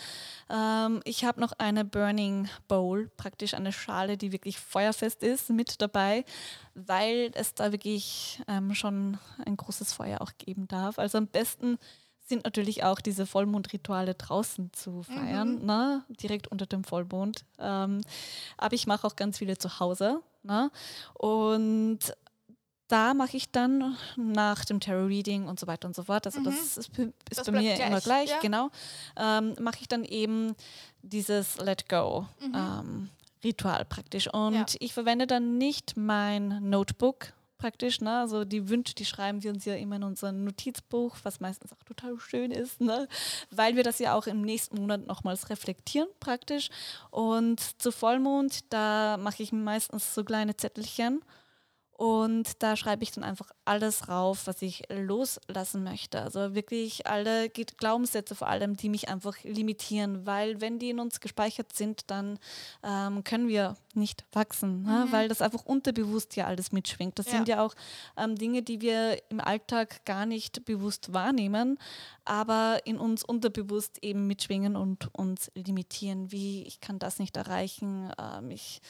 Ja. 0.49 0.85
Ähm, 0.85 1.01
ich 1.05 1.25
habe 1.25 1.41
noch 1.41 1.53
eine 1.57 1.85
Burning 1.85 2.47
Bowl, 2.67 3.09
praktisch 3.17 3.53
eine 3.53 3.71
Schale, 3.71 4.17
die 4.17 4.31
wirklich 4.31 4.59
feuerfest 4.59 5.23
ist, 5.23 5.49
mit 5.49 5.81
dabei, 5.81 6.23
weil 6.73 7.31
es 7.33 7.53
da 7.53 7.71
wirklich 7.71 8.41
ähm, 8.47 8.73
schon 8.75 9.17
ein 9.45 9.57
großes 9.57 9.93
Feuer 9.93 10.21
auch 10.21 10.31
geben 10.37 10.67
darf. 10.67 10.99
Also 10.99 11.17
am 11.17 11.27
besten 11.27 11.77
sind 12.27 12.43
natürlich 12.43 12.83
auch 12.83 12.99
diese 12.99 13.25
Vollmondrituale 13.25 14.15
draußen 14.15 14.73
zu 14.73 15.03
feiern, 15.03 15.59
mhm. 15.59 15.65
ne? 15.65 16.03
direkt 16.09 16.47
unter 16.47 16.65
dem 16.65 16.83
Vollmond. 16.83 17.45
Ähm, 17.59 18.01
aber 18.57 18.73
ich 18.73 18.87
mache 18.87 19.05
auch 19.05 19.15
ganz 19.15 19.37
viele 19.37 19.57
zu 19.57 19.79
Hause. 19.79 20.21
Ne? 20.43 20.71
Und 21.13 21.99
da 22.87 23.13
mache 23.13 23.37
ich 23.37 23.51
dann 23.51 23.97
nach 24.15 24.65
dem 24.65 24.79
Tarot 24.79 25.09
Reading 25.09 25.47
und 25.47 25.59
so 25.59 25.67
weiter 25.67 25.87
und 25.87 25.95
so 25.95 26.03
fort, 26.03 26.25
also 26.25 26.39
mhm. 26.39 26.45
das 26.45 26.77
ist, 26.77 26.77
ist 26.77 27.39
das 27.39 27.45
bei 27.45 27.53
mir 27.53 27.75
gleich, 27.75 27.87
immer 27.87 28.01
gleich, 28.01 28.29
ja. 28.29 28.39
genau, 28.39 28.69
ähm, 29.17 29.55
mache 29.59 29.77
ich 29.81 29.87
dann 29.87 30.03
eben 30.03 30.55
dieses 31.01 31.57
Let 31.57 31.89
Go 31.89 32.27
mhm. 32.39 32.53
ähm, 32.55 33.09
Ritual 33.43 33.85
praktisch. 33.85 34.31
Und 34.33 34.53
ja. 34.53 34.65
ich 34.79 34.93
verwende 34.93 35.27
dann 35.27 35.57
nicht 35.57 35.95
mein 35.95 36.69
Notebook 36.69 37.33
praktisch, 37.57 38.01
ne? 38.01 38.19
also 38.19 38.43
die 38.43 38.69
Wünsche, 38.69 38.93
die 38.95 39.05
schreiben 39.05 39.41
wir 39.41 39.51
uns 39.51 39.65
ja 39.65 39.75
immer 39.75 39.95
in 39.95 40.03
unser 40.03 40.31
Notizbuch, 40.31 41.15
was 41.23 41.39
meistens 41.39 41.71
auch 41.71 41.83
total 41.83 42.19
schön 42.19 42.51
ist, 42.51 42.81
ne? 42.81 43.07
weil 43.51 43.75
wir 43.75 43.83
das 43.83 43.99
ja 43.99 44.13
auch 44.13 44.27
im 44.27 44.41
nächsten 44.41 44.77
Monat 44.77 45.07
nochmals 45.07 45.49
reflektieren 45.49 46.09
praktisch. 46.19 46.69
Und 47.11 47.61
zu 47.81 47.91
Vollmond, 47.91 48.71
da 48.73 49.17
mache 49.17 49.41
ich 49.41 49.51
meistens 49.51 50.13
so 50.13 50.23
kleine 50.23 50.57
Zettelchen 50.57 51.21
und 51.97 52.61
da 52.61 52.75
schreibe 52.75 53.03
ich 53.03 53.11
dann 53.11 53.23
einfach 53.23 53.51
alles 53.63 54.09
rauf, 54.09 54.47
was 54.47 54.61
ich 54.61 54.83
loslassen 54.89 55.83
möchte. 55.83 56.21
Also 56.21 56.53
wirklich 56.53 57.07
alle 57.07 57.49
Glaubenssätze 57.49 58.35
vor 58.35 58.49
allem, 58.49 58.75
die 58.75 58.89
mich 58.89 59.07
einfach 59.07 59.41
limitieren, 59.43 60.25
weil 60.25 60.59
wenn 60.59 60.77
die 60.77 60.89
in 60.89 60.99
uns 60.99 61.21
gespeichert 61.21 61.71
sind, 61.73 62.11
dann 62.11 62.37
ähm, 62.83 63.23
können 63.23 63.47
wir 63.47 63.77
nicht 63.95 64.25
wachsen, 64.31 64.83
ne? 64.83 65.05
mhm. 65.05 65.11
weil 65.11 65.27
das 65.27 65.41
einfach 65.41 65.65
unterbewusst 65.65 66.35
ja 66.35 66.45
alles 66.45 66.71
mitschwingt. 66.71 67.17
Das 67.19 67.27
ja. 67.27 67.31
sind 67.33 67.47
ja 67.47 67.61
auch 67.61 67.73
ähm, 68.17 68.35
Dinge, 68.35 68.61
die 68.61 68.81
wir 68.81 69.17
im 69.29 69.39
Alltag 69.39 70.05
gar 70.05 70.25
nicht 70.25 70.65
bewusst 70.65 71.13
wahrnehmen, 71.13 71.77
aber 72.25 72.79
in 72.85 72.97
uns 72.97 73.23
unterbewusst 73.23 73.99
eben 74.01 74.25
mitschwingen 74.27 74.75
und 74.75 75.13
uns 75.13 75.51
limitieren, 75.53 76.31
wie 76.31 76.63
ich 76.63 76.81
kann 76.81 76.97
das 76.99 77.19
nicht 77.19 77.37
erreichen, 77.37 78.11
ähm, 78.19 78.49
ich, 78.49 78.81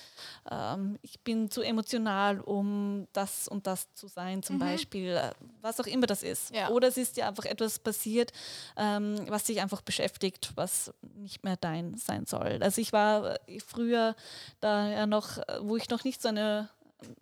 ähm, 0.50 0.98
ich 1.02 1.20
bin 1.20 1.52
zu 1.52 1.62
emotional, 1.62 2.40
um 2.40 3.08
das 3.14 3.48
und 3.48 3.68
das 3.68 3.94
zu 3.94 4.08
sein, 4.08 4.42
zum 4.42 4.56
mhm. 4.56 4.60
Beispiel, 4.60 5.10
äh, 5.10 5.32
was 5.62 5.80
auch 5.80 5.88
immer 5.88 6.08
das 6.08 6.24
ist. 6.24 6.56
Ja. 6.56 6.70
Oder 6.70 6.88
es 6.88 6.98
ist 6.98 7.18
ja 7.18 7.28
einfach 7.28 7.46
etwas 7.46 7.80
passiert, 7.80 8.32
ähm, 8.78 9.18
was 9.28 9.44
dich 9.44 9.62
einfach 9.62 9.82
beschäftigt, 9.82 10.54
was 10.56 10.94
nicht 11.16 11.44
mehr 11.44 11.58
dein 11.58 11.98
sein 11.98 12.26
soll. 12.26 12.60
Also 12.62 12.82
ich 12.82 12.94
war 12.94 13.40
äh, 13.48 13.60
früher 13.60 14.16
da 14.60 14.90
ja 14.96 15.06
noch, 15.06 15.38
äh, 15.38 15.60
wo 15.62 15.76
ich 15.76 15.90
noch 15.90 16.04
nicht 16.04 16.22
so 16.22 16.30
eine 16.30 16.70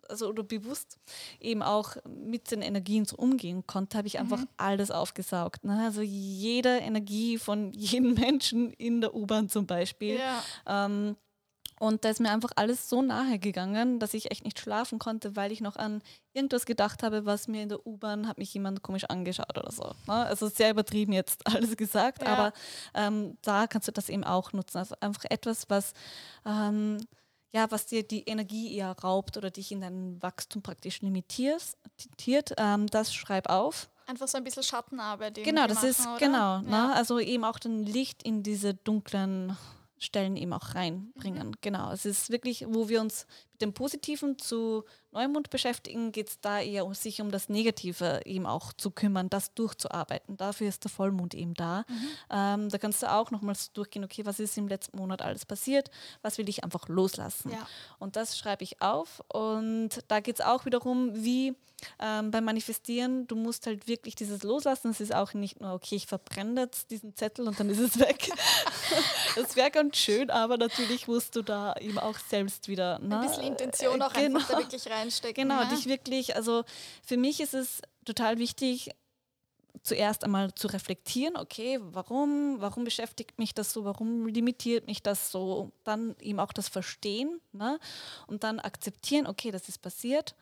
also 0.10 0.30
oder 0.30 0.44
bewusst 0.44 0.98
eben 1.40 1.62
auch 1.62 1.96
mit 2.06 2.52
den 2.52 2.62
Energien 2.62 3.06
so 3.06 3.18
umgehen 3.18 3.66
konnte, 3.68 3.98
habe 3.98 4.08
ich 4.08 4.20
einfach 4.20 4.40
mhm. 4.40 4.48
alles 4.58 4.92
aufgesaugt. 4.92 5.66
Ne? 5.66 5.82
Also 5.84 6.02
jede 6.02 6.78
Energie 6.78 7.38
von 7.38 7.74
jedem 7.74 8.14
Menschen 8.14 8.72
in 8.74 9.02
der 9.02 9.16
U-Bahn 9.16 9.50
zum 9.50 9.66
Beispiel. 9.66 10.20
Ja. 10.20 10.44
Ähm, 10.68 11.16
und 11.80 12.06
da 12.06 12.10
ist 12.10 12.22
mir 12.22 12.32
einfach 12.32 12.52
alles 12.56 12.88
so 12.88 13.02
nahe 13.02 13.40
gegangen, 13.40 14.00
dass 14.00 14.14
ich 14.14 14.32
echt 14.32 14.46
nicht 14.46 14.58
schlafen 14.58 15.00
konnte, 15.00 15.36
weil 15.36 15.52
ich 15.52 15.60
noch 15.60 15.76
an 15.76 16.02
irgendwas 16.32 16.66
gedacht 16.66 17.04
habe, 17.04 17.26
was 17.26 17.50
mir 17.50 17.62
in 17.64 17.70
der 17.70 17.86
U-Bahn 17.86 18.28
hat 18.28 18.38
mich 18.38 18.54
jemand 18.54 18.84
komisch 18.84 19.04
angeschaut 19.06 19.58
oder 19.58 19.72
so. 19.72 19.92
Ne? 20.08 20.14
Also 20.14 20.48
sehr 20.48 20.70
übertrieben 20.70 21.12
jetzt 21.12 21.46
alles 21.54 21.76
gesagt, 21.76 22.22
ja. 22.22 22.30
aber 22.30 22.54
ähm, 22.94 23.38
da 23.42 23.68
kannst 23.68 23.88
du 23.88 23.92
das 23.92 24.08
eben 24.08 24.24
auch 24.24 24.54
nutzen. 24.54 24.78
Also 24.78 24.96
einfach 25.02 25.26
etwas, 25.30 25.70
was 25.70 25.94
ähm, 26.46 27.00
ja, 27.54 27.70
was 27.70 27.86
dir 27.86 28.04
die 28.04 28.24
Energie 28.24 28.76
eher 28.76 28.92
raubt 28.92 29.38
oder 29.38 29.52
dich 29.52 29.72
in 29.72 29.82
deinem 29.82 30.22
Wachstum 30.22 30.62
praktisch 30.64 31.02
limitiert, 31.02 31.76
ähm, 32.58 32.88
das 32.88 33.14
schreib 33.14 33.50
auf. 33.50 33.90
Einfach 34.08 34.28
so 34.28 34.38
ein 34.38 34.44
bisschen 34.44 34.64
Schattenarbeit. 34.64 35.36
Genau, 35.36 35.68
das 35.68 35.78
machen, 35.78 35.90
ist 35.90 36.02
oder? 36.02 36.18
genau. 36.18 36.60
Ne? 36.60 36.72
Ja. 36.72 36.88
Ne? 36.88 36.96
Also 36.96 37.20
eben 37.20 37.46
auch 37.46 37.60
den 37.60 37.84
Licht 37.84 38.24
in 38.24 38.44
diese 38.44 38.74
dunklen 38.74 39.56
Stellen 40.00 40.36
eben 40.36 40.52
auch 40.52 40.76
reinbringen. 40.76 41.50
Mhm. 41.50 41.56
Genau. 41.62 41.92
Es 41.92 42.06
ist 42.06 42.30
wirklich, 42.30 42.66
wo 42.68 42.90
wir 42.90 43.00
uns 43.00 43.28
mit 43.54 43.62
dem 43.62 43.74
Positiven 43.74 44.38
zu 44.38 44.84
Neumond 45.12 45.50
beschäftigen, 45.50 46.12
geht 46.12 46.30
es 46.30 46.42
da 46.42 46.60
eher 46.60 46.86
um 46.86 46.94
sich 46.94 47.22
um 47.22 47.32
das 47.32 47.50
Negative 47.50 48.22
eben 48.26 48.46
auch 48.46 48.74
zu 48.74 48.90
kümmern, 48.90 49.30
das 49.30 49.54
durchzuarbeiten. 49.54 50.38
Dafür 50.38 50.68
ist 50.68 50.84
der 50.84 50.92
Vollmond 50.92 51.36
eben 51.36 51.54
da. 51.54 51.86
Mhm. 51.88 52.08
Ähm, 52.32 52.70
da 52.70 52.78
kannst 52.80 53.04
du 53.04 53.12
auch 53.12 53.32
nochmals 53.32 53.72
durchgehen, 53.74 54.04
okay, 54.04 54.26
was 54.26 54.40
ist 54.40 54.58
im 54.58 54.68
letzten 54.68 54.98
Monat 54.98 55.22
alles 55.22 55.46
passiert, 55.46 55.92
was 56.22 56.38
will 56.38 56.50
ich 56.50 56.64
einfach 56.64 56.90
loslassen. 56.90 57.52
Ja. 57.52 57.68
Und 58.00 58.16
das 58.16 58.38
schreibe 58.38 58.64
ich 58.64 58.82
auf. 58.82 59.24
Und 59.32 59.90
da 60.08 60.20
geht 60.20 60.40
es 60.40 60.46
auch 60.46 60.66
wiederum, 60.66 61.24
wie 61.24 61.56
ähm, 62.00 62.32
beim 62.32 62.46
Manifestieren, 62.46 63.28
du 63.28 63.36
musst 63.36 63.68
halt 63.68 63.88
wirklich 63.88 64.16
dieses 64.16 64.44
Loslassen. 64.44 64.92
Es 64.92 65.02
ist 65.02 65.14
auch 65.14 65.34
nicht 65.34 65.60
nur, 65.60 65.74
okay, 65.74 65.96
ich 65.96 66.08
verbrenne 66.08 66.62
jetzt 66.62 66.92
diesen 66.92 67.16
Zettel 67.16 67.48
und 67.48 67.60
dann 67.60 67.70
ist 67.70 67.80
es 67.80 68.00
weg. 68.00 68.30
das 69.36 69.56
wäre 69.56 69.72
ganz 69.72 69.98
schön, 69.98 70.30
aber 70.30 70.58
natürlich 70.58 71.08
musst 71.08 71.36
du 71.36 71.42
da 71.42 71.76
eben 71.80 72.00
auch 72.00 72.18
selbst 72.18 72.68
wieder. 72.68 73.00
Ne? 73.00 73.20
Ein 73.20 73.28
bisschen 73.28 73.43
Intention 73.46 74.02
auch 74.02 74.14
genau. 74.14 74.38
einfach 74.38 74.56
da 74.56 74.58
wirklich 74.60 74.90
reinstecken. 74.90 75.48
Genau, 75.48 75.62
ja? 75.62 75.70
dich 75.70 75.88
wirklich, 75.88 76.36
also 76.36 76.64
für 77.06 77.18
mich 77.18 77.40
ist 77.40 77.54
es 77.54 77.82
total 78.06 78.38
wichtig, 78.38 78.90
zuerst 79.82 80.24
einmal 80.24 80.54
zu 80.54 80.68
reflektieren, 80.68 81.36
okay, 81.36 81.80
warum, 81.82 82.58
warum 82.60 82.84
beschäftigt 82.84 83.38
mich 83.38 83.54
das 83.54 83.74
so, 83.74 83.84
warum 83.86 84.28
limitiert 84.28 84.88
mich 84.88 85.04
das 85.04 85.32
so, 85.32 85.72
dann 85.84 86.16
eben 86.22 86.40
auch 86.40 86.54
das 86.54 86.70
Verstehen 86.70 87.42
ne? 87.52 87.80
und 88.28 88.44
dann 88.44 88.60
akzeptieren, 88.60 89.28
okay, 89.28 89.52
das 89.52 89.68
ist 89.68 89.82
passiert 89.82 90.36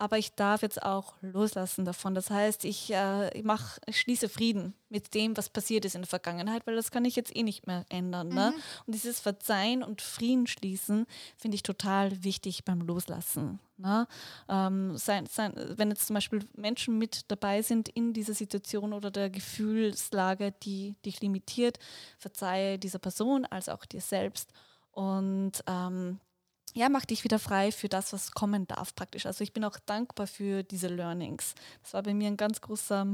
aber 0.00 0.16
ich 0.16 0.34
darf 0.34 0.62
jetzt 0.62 0.82
auch 0.82 1.14
loslassen 1.20 1.84
davon. 1.84 2.14
Das 2.14 2.30
heißt, 2.30 2.64
ich, 2.64 2.90
äh, 2.92 3.36
ich, 3.36 3.44
mach, 3.44 3.78
ich 3.86 4.00
schließe 4.00 4.30
Frieden 4.30 4.72
mit 4.88 5.14
dem, 5.14 5.36
was 5.36 5.50
passiert 5.50 5.84
ist 5.84 5.94
in 5.94 6.00
der 6.00 6.08
Vergangenheit, 6.08 6.66
weil 6.66 6.74
das 6.74 6.90
kann 6.90 7.04
ich 7.04 7.16
jetzt 7.16 7.36
eh 7.36 7.42
nicht 7.42 7.66
mehr 7.66 7.84
ändern. 7.90 8.28
Ne? 8.28 8.54
Mhm. 8.54 8.62
Und 8.86 8.94
dieses 8.94 9.20
Verzeihen 9.20 9.82
und 9.82 10.00
Frieden 10.00 10.46
schließen 10.46 11.06
finde 11.36 11.54
ich 11.54 11.62
total 11.62 12.24
wichtig 12.24 12.64
beim 12.64 12.80
Loslassen. 12.80 13.60
Ne? 13.76 14.08
Ähm, 14.48 14.96
sein, 14.96 15.26
sein, 15.26 15.52
wenn 15.76 15.90
jetzt 15.90 16.06
zum 16.06 16.14
Beispiel 16.14 16.48
Menschen 16.56 16.96
mit 16.96 17.30
dabei 17.30 17.60
sind 17.60 17.90
in 17.90 18.14
dieser 18.14 18.34
Situation 18.34 18.94
oder 18.94 19.10
der 19.10 19.28
Gefühlslage, 19.28 20.54
die 20.62 20.94
dich 21.04 21.20
limitiert, 21.20 21.78
verzeihe 22.18 22.78
dieser 22.78 22.98
Person 22.98 23.44
als 23.44 23.68
auch 23.68 23.84
dir 23.84 24.00
selbst 24.00 24.50
und 24.92 25.62
ähm, 25.66 26.20
ja, 26.74 26.88
mach 26.88 27.04
dich 27.04 27.24
wieder 27.24 27.38
frei 27.38 27.72
für 27.72 27.88
das, 27.88 28.12
was 28.12 28.30
kommen 28.32 28.66
darf 28.66 28.94
praktisch. 28.94 29.26
Also 29.26 29.42
ich 29.42 29.52
bin 29.52 29.64
auch 29.64 29.78
dankbar 29.86 30.26
für 30.26 30.62
diese 30.62 30.88
Learnings. 30.88 31.54
Das 31.82 31.94
war 31.94 32.02
bei 32.02 32.14
mir 32.14 32.28
ein 32.28 32.36
ganz 32.36 32.60
großer 32.60 33.06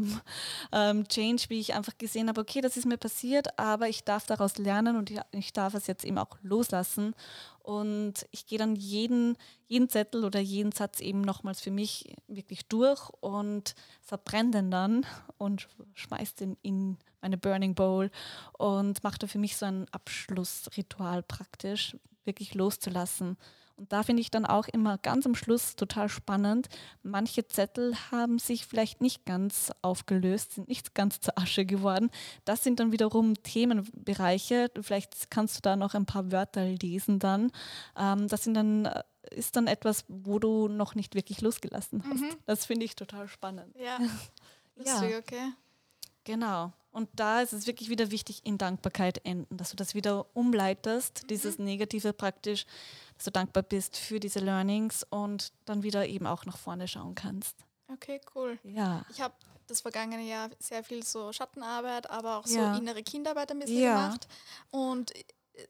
ähm, 0.73 1.09
Change, 1.09 1.45
wie 1.49 1.61
ich 1.61 1.75
einfach 1.75 1.97
gesehen 1.97 2.29
habe, 2.29 2.41
okay, 2.41 2.61
das 2.61 2.77
ist 2.77 2.85
mir 2.85 2.99
passiert, 2.99 3.59
aber 3.59 3.89
ich 3.89 4.05
darf 4.05 4.27
daraus 4.27 4.59
lernen 4.59 4.97
und 4.97 5.11
ich, 5.11 5.21
ich 5.33 5.53
darf 5.53 5.75
es 5.75 5.87
jetzt 5.87 6.05
eben 6.05 6.19
auch 6.19 6.37
loslassen. 6.43 7.15
Und 7.63 8.27
ich 8.31 8.47
gehe 8.47 8.59
dann 8.59 8.77
jeden, 8.77 9.37
jeden 9.67 9.89
Zettel 9.89 10.25
oder 10.25 10.39
jeden 10.39 10.71
Satz 10.71 11.01
eben 11.01 11.23
nochmals 11.23 11.61
für 11.61 11.73
mich 11.73 12.15
wirklich 12.29 12.67
durch 12.69 13.11
und 13.21 13.75
verbrenne 14.03 14.53
den 14.53 14.71
dann 14.71 15.07
und 15.39 15.67
schmeiße 15.95 16.37
den 16.37 16.57
in 16.63 16.97
meine 17.21 17.39
Burning 17.39 17.75
Bowl 17.75 18.13
und 18.57 19.03
mache 19.03 19.19
da 19.19 19.27
für 19.27 19.39
mich 19.39 19.57
so 19.57 19.67
ein 19.67 19.89
Abschlussritual 19.91 21.25
praktisch, 21.25 21.97
wirklich 22.27 22.55
loszulassen. 22.55 23.37
Und 23.77 23.93
da 23.93 24.03
finde 24.03 24.23
ich 24.23 24.31
dann 24.31 24.47
auch 24.47 24.69
immer 24.69 24.97
ganz 24.97 25.27
am 25.27 25.35
Schluss 25.35 25.77
total 25.77 26.09
spannend. 26.09 26.69
Manche 27.03 27.47
Zettel 27.47 27.95
haben 28.11 28.39
sich 28.39 28.65
vielleicht 28.65 29.03
nicht 29.03 29.27
ganz 29.27 29.71
aufgelöst, 29.83 30.55
sind 30.55 30.69
nicht 30.69 30.95
ganz 30.95 31.21
zur 31.21 31.39
Asche 31.39 31.67
geworden. 31.67 32.11
Das 32.47 32.65
sind 32.65 32.81
dann 32.81 32.91
wiederum 32.91 33.35
Themenbereiche. 33.43 34.71
Vielleicht 34.81 35.31
kannst 35.31 35.57
du 35.57 35.61
da 35.61 35.77
noch 35.77 35.95
ein 35.95 36.07
paar 36.07 36.33
Wörter 36.33 36.65
lesen 36.65 37.19
dann. 37.19 37.53
Ähm, 37.99 38.29
das 38.29 38.45
sind 38.45 38.55
dann 38.55 38.87
äh, 38.87 39.03
ist 39.31 39.57
dann 39.57 39.67
etwas, 39.67 40.05
wo 40.09 40.39
du 40.39 40.69
noch 40.69 40.95
nicht 40.95 41.15
wirklich 41.15 41.43
losgelassen 41.43 42.03
hast. 42.09 42.21
Mhm. 42.21 42.37
Das 42.47 42.65
finde 42.65 42.87
ich 42.87 42.95
total 42.95 43.29
spannend. 43.29 43.77
Ja, 43.77 43.99
lustig, 44.77 45.11
ja. 45.11 45.19
okay. 45.19 45.53
Genau. 46.27 46.73
Und 46.91 47.09
da 47.15 47.41
ist 47.41 47.53
es 47.53 47.67
wirklich 47.67 47.89
wieder 47.89 48.11
wichtig, 48.11 48.41
in 48.45 48.59
Dankbarkeit 48.59 49.25
enden, 49.25 49.57
dass 49.57 49.71
du 49.71 49.77
das 49.77 49.95
wieder 49.95 50.27
umleitest, 50.35 51.23
mhm. 51.23 51.27
dieses 51.29 51.59
Negative 51.59 52.13
praktisch, 52.13 52.67
dass 53.15 53.25
du 53.25 53.31
dankbar 53.31 53.63
bist 53.63 53.97
für 53.97 54.19
diese 54.19 54.41
Learnings 54.41 55.07
und 55.09 55.53
dann 55.67 55.83
wieder 55.83 56.07
eben 56.07 56.27
auch 56.27 56.45
nach 56.45 56.59
vorne 56.59 56.89
schauen 56.89 57.15
kannst. 57.15 57.57
Okay, 57.93 58.21
cool. 58.35 58.59
Ja. 58.65 59.05
Ich 59.11 59.21
habe 59.21 59.35
das 59.69 59.83
vergangene 59.83 60.23
Jahr 60.23 60.51
sehr 60.59 60.83
viel 60.83 61.05
so 61.05 61.33
Schattenarbeit, 61.33 62.11
aber 62.11 62.39
auch 62.39 62.47
so 62.47 62.59
ja. 62.59 62.77
innere 62.77 63.03
Kinderarbeit 63.03 63.51
ein 63.53 63.61
bisschen 63.61 63.81
ja. 63.81 64.07
gemacht. 64.07 64.27
Und 64.71 65.13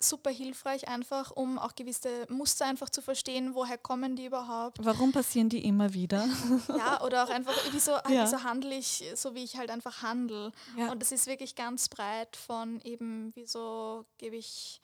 super 0.00 0.30
hilfreich, 0.30 0.88
einfach 0.88 1.30
um 1.30 1.58
auch 1.58 1.74
gewisse 1.74 2.26
Muster 2.28 2.66
einfach 2.66 2.90
zu 2.90 3.02
verstehen, 3.02 3.54
woher 3.54 3.78
kommen 3.78 4.16
die 4.16 4.26
überhaupt. 4.26 4.78
Warum 4.82 5.12
passieren 5.12 5.48
die 5.48 5.64
immer 5.64 5.92
wieder? 5.92 6.26
Ja, 6.76 7.02
oder 7.02 7.24
auch 7.24 7.28
einfach, 7.28 7.54
wieso, 7.70 7.92
ja. 7.92 8.24
wieso 8.24 8.42
handle 8.42 8.74
ich 8.74 9.04
so, 9.14 9.34
wie 9.34 9.44
ich 9.44 9.56
halt 9.56 9.70
einfach 9.70 10.02
handle. 10.02 10.52
Ja. 10.76 10.90
Und 10.90 11.00
das 11.00 11.12
ist 11.12 11.26
wirklich 11.26 11.54
ganz 11.54 11.88
breit 11.88 12.36
von 12.36 12.80
eben, 12.82 13.30
wieso 13.34 14.04
gebe 14.18 14.36
ich 14.36 14.80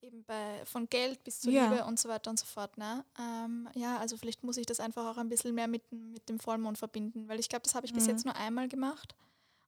eben 0.00 0.24
bei, 0.24 0.62
von 0.64 0.88
Geld 0.88 1.24
bis 1.24 1.40
zur 1.40 1.52
ja. 1.52 1.68
Liebe 1.68 1.84
und 1.84 1.98
so 1.98 2.08
weiter 2.08 2.30
und 2.30 2.38
so 2.38 2.46
fort. 2.46 2.76
Ne? 2.78 3.04
Ähm, 3.18 3.68
ja, 3.74 3.98
also 3.98 4.16
vielleicht 4.16 4.44
muss 4.44 4.56
ich 4.56 4.66
das 4.66 4.80
einfach 4.80 5.06
auch 5.06 5.16
ein 5.16 5.28
bisschen 5.28 5.54
mehr 5.54 5.68
mit, 5.68 5.90
mit 5.90 6.28
dem 6.28 6.38
Vollmond 6.38 6.78
verbinden, 6.78 7.28
weil 7.28 7.40
ich 7.40 7.48
glaube, 7.48 7.62
das 7.62 7.74
habe 7.74 7.86
ich 7.86 7.92
mhm. 7.92 7.96
bis 7.96 8.06
jetzt 8.06 8.24
nur 8.24 8.36
einmal 8.36 8.68
gemacht. 8.68 9.14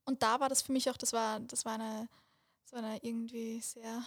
Und 0.04 0.22
da 0.22 0.38
war 0.38 0.48
das 0.48 0.62
für 0.62 0.72
mich 0.72 0.88
auch, 0.90 0.96
das 0.96 1.12
war, 1.12 1.40
das 1.40 1.64
war 1.64 1.74
eine, 1.74 2.08
so 2.64 2.76
eine 2.76 2.98
irgendwie 3.02 3.60
sehr 3.60 4.04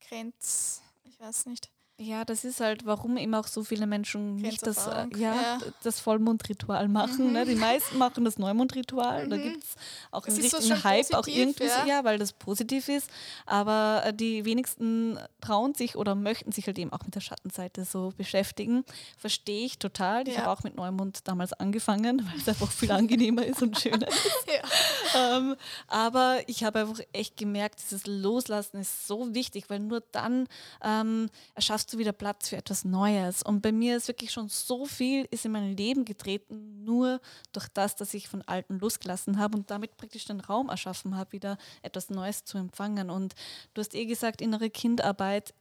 Grenz, 0.00 0.82
ich 1.04 1.18
weiß 1.20 1.46
nicht. 1.46 1.70
Ja, 2.00 2.24
das 2.24 2.44
ist 2.44 2.60
halt, 2.60 2.86
warum 2.86 3.16
eben 3.16 3.34
auch 3.34 3.48
so 3.48 3.64
viele 3.64 3.88
Menschen 3.88 4.36
nicht 4.36 4.64
das, 4.64 4.86
äh, 4.86 5.06
ja, 5.16 5.34
ja, 5.34 5.58
das 5.82 5.98
Vollmondritual 5.98 6.86
machen. 6.86 7.26
Mhm. 7.26 7.32
Ne? 7.32 7.44
Die 7.44 7.56
meisten 7.56 7.98
machen 7.98 8.24
das 8.24 8.38
Neumondritual. 8.38 9.26
Mhm. 9.26 9.30
Da 9.30 9.36
gibt 9.36 9.64
es 9.64 9.74
auch 10.12 10.24
einen 10.24 10.36
richtigen 10.36 10.62
so 10.62 10.84
Hype, 10.84 11.08
positiv, 11.08 11.16
auch 11.16 11.26
irgendwie, 11.26 11.64
ja. 11.64 11.86
ja. 11.86 12.04
weil 12.04 12.18
das 12.18 12.32
positiv 12.32 12.88
ist. 12.88 13.10
Aber 13.46 14.02
äh, 14.04 14.14
die 14.14 14.44
wenigsten 14.44 15.18
trauen 15.40 15.74
sich 15.74 15.96
oder 15.96 16.14
möchten 16.14 16.52
sich 16.52 16.68
halt 16.68 16.78
eben 16.78 16.92
auch 16.92 17.02
mit 17.04 17.16
der 17.16 17.20
Schattenseite 17.20 17.84
so 17.84 18.12
beschäftigen. 18.16 18.84
Verstehe 19.16 19.66
ich 19.66 19.80
total. 19.80 20.28
Ich 20.28 20.34
ja. 20.34 20.42
habe 20.42 20.50
auch 20.50 20.62
mit 20.62 20.76
Neumond 20.76 21.26
damals 21.26 21.52
angefangen, 21.52 22.24
weil 22.30 22.38
es 22.38 22.48
einfach 22.48 22.70
viel 22.70 22.92
angenehmer 22.92 23.44
ist 23.44 23.60
und 23.60 23.76
schöner 23.76 24.06
ist. 24.06 24.46
ähm, 25.16 25.56
aber 25.88 26.42
ich 26.46 26.62
habe 26.62 26.78
einfach 26.78 27.02
echt 27.12 27.36
gemerkt, 27.36 27.80
dieses 27.82 28.06
Loslassen 28.06 28.76
ist 28.78 29.08
so 29.08 29.34
wichtig, 29.34 29.64
weil 29.68 29.80
nur 29.80 30.04
dann 30.12 30.46
ähm, 30.84 31.28
erschaffst 31.56 31.87
hast 31.88 31.94
du 31.94 31.98
wieder 31.98 32.12
Platz 32.12 32.50
für 32.50 32.58
etwas 32.58 32.84
Neues. 32.84 33.42
Und 33.42 33.62
bei 33.62 33.72
mir 33.72 33.96
ist 33.96 34.08
wirklich 34.08 34.30
schon 34.30 34.50
so 34.50 34.84
viel 34.84 35.26
ist 35.30 35.46
in 35.46 35.52
mein 35.52 35.74
Leben 35.74 36.04
getreten, 36.04 36.84
nur 36.84 37.18
durch 37.52 37.66
das, 37.68 37.96
dass 37.96 38.12
ich 38.12 38.28
von 38.28 38.42
Alten 38.42 38.78
losgelassen 38.78 39.38
habe 39.38 39.56
und 39.56 39.70
damit 39.70 39.96
praktisch 39.96 40.26
den 40.26 40.40
Raum 40.40 40.68
erschaffen 40.68 41.16
habe, 41.16 41.32
wieder 41.32 41.56
etwas 41.80 42.10
Neues 42.10 42.44
zu 42.44 42.58
empfangen. 42.58 43.08
Und 43.08 43.34
du 43.72 43.80
hast 43.80 43.94
eh 43.94 44.04
gesagt, 44.04 44.42
innere 44.42 44.68
Kindarbeit 44.68 45.54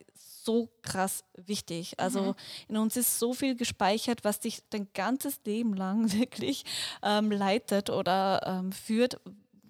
so 0.44 0.68
krass 0.82 1.24
wichtig. 1.38 1.98
Also 1.98 2.22
mhm. 2.22 2.36
in 2.68 2.78
uns 2.78 2.98
ist 2.98 3.20
so 3.20 3.34
viel 3.34 3.56
gespeichert, 3.56 4.26
was 4.26 4.42
dich 4.42 4.64
dein 4.70 4.90
ganzes 4.94 5.40
Leben 5.46 5.76
lang 5.76 6.12
wirklich 6.20 6.66
ähm, 7.04 7.32
leitet 7.32 7.90
oder 7.90 8.42
ähm, 8.46 8.74
führt, 8.74 9.18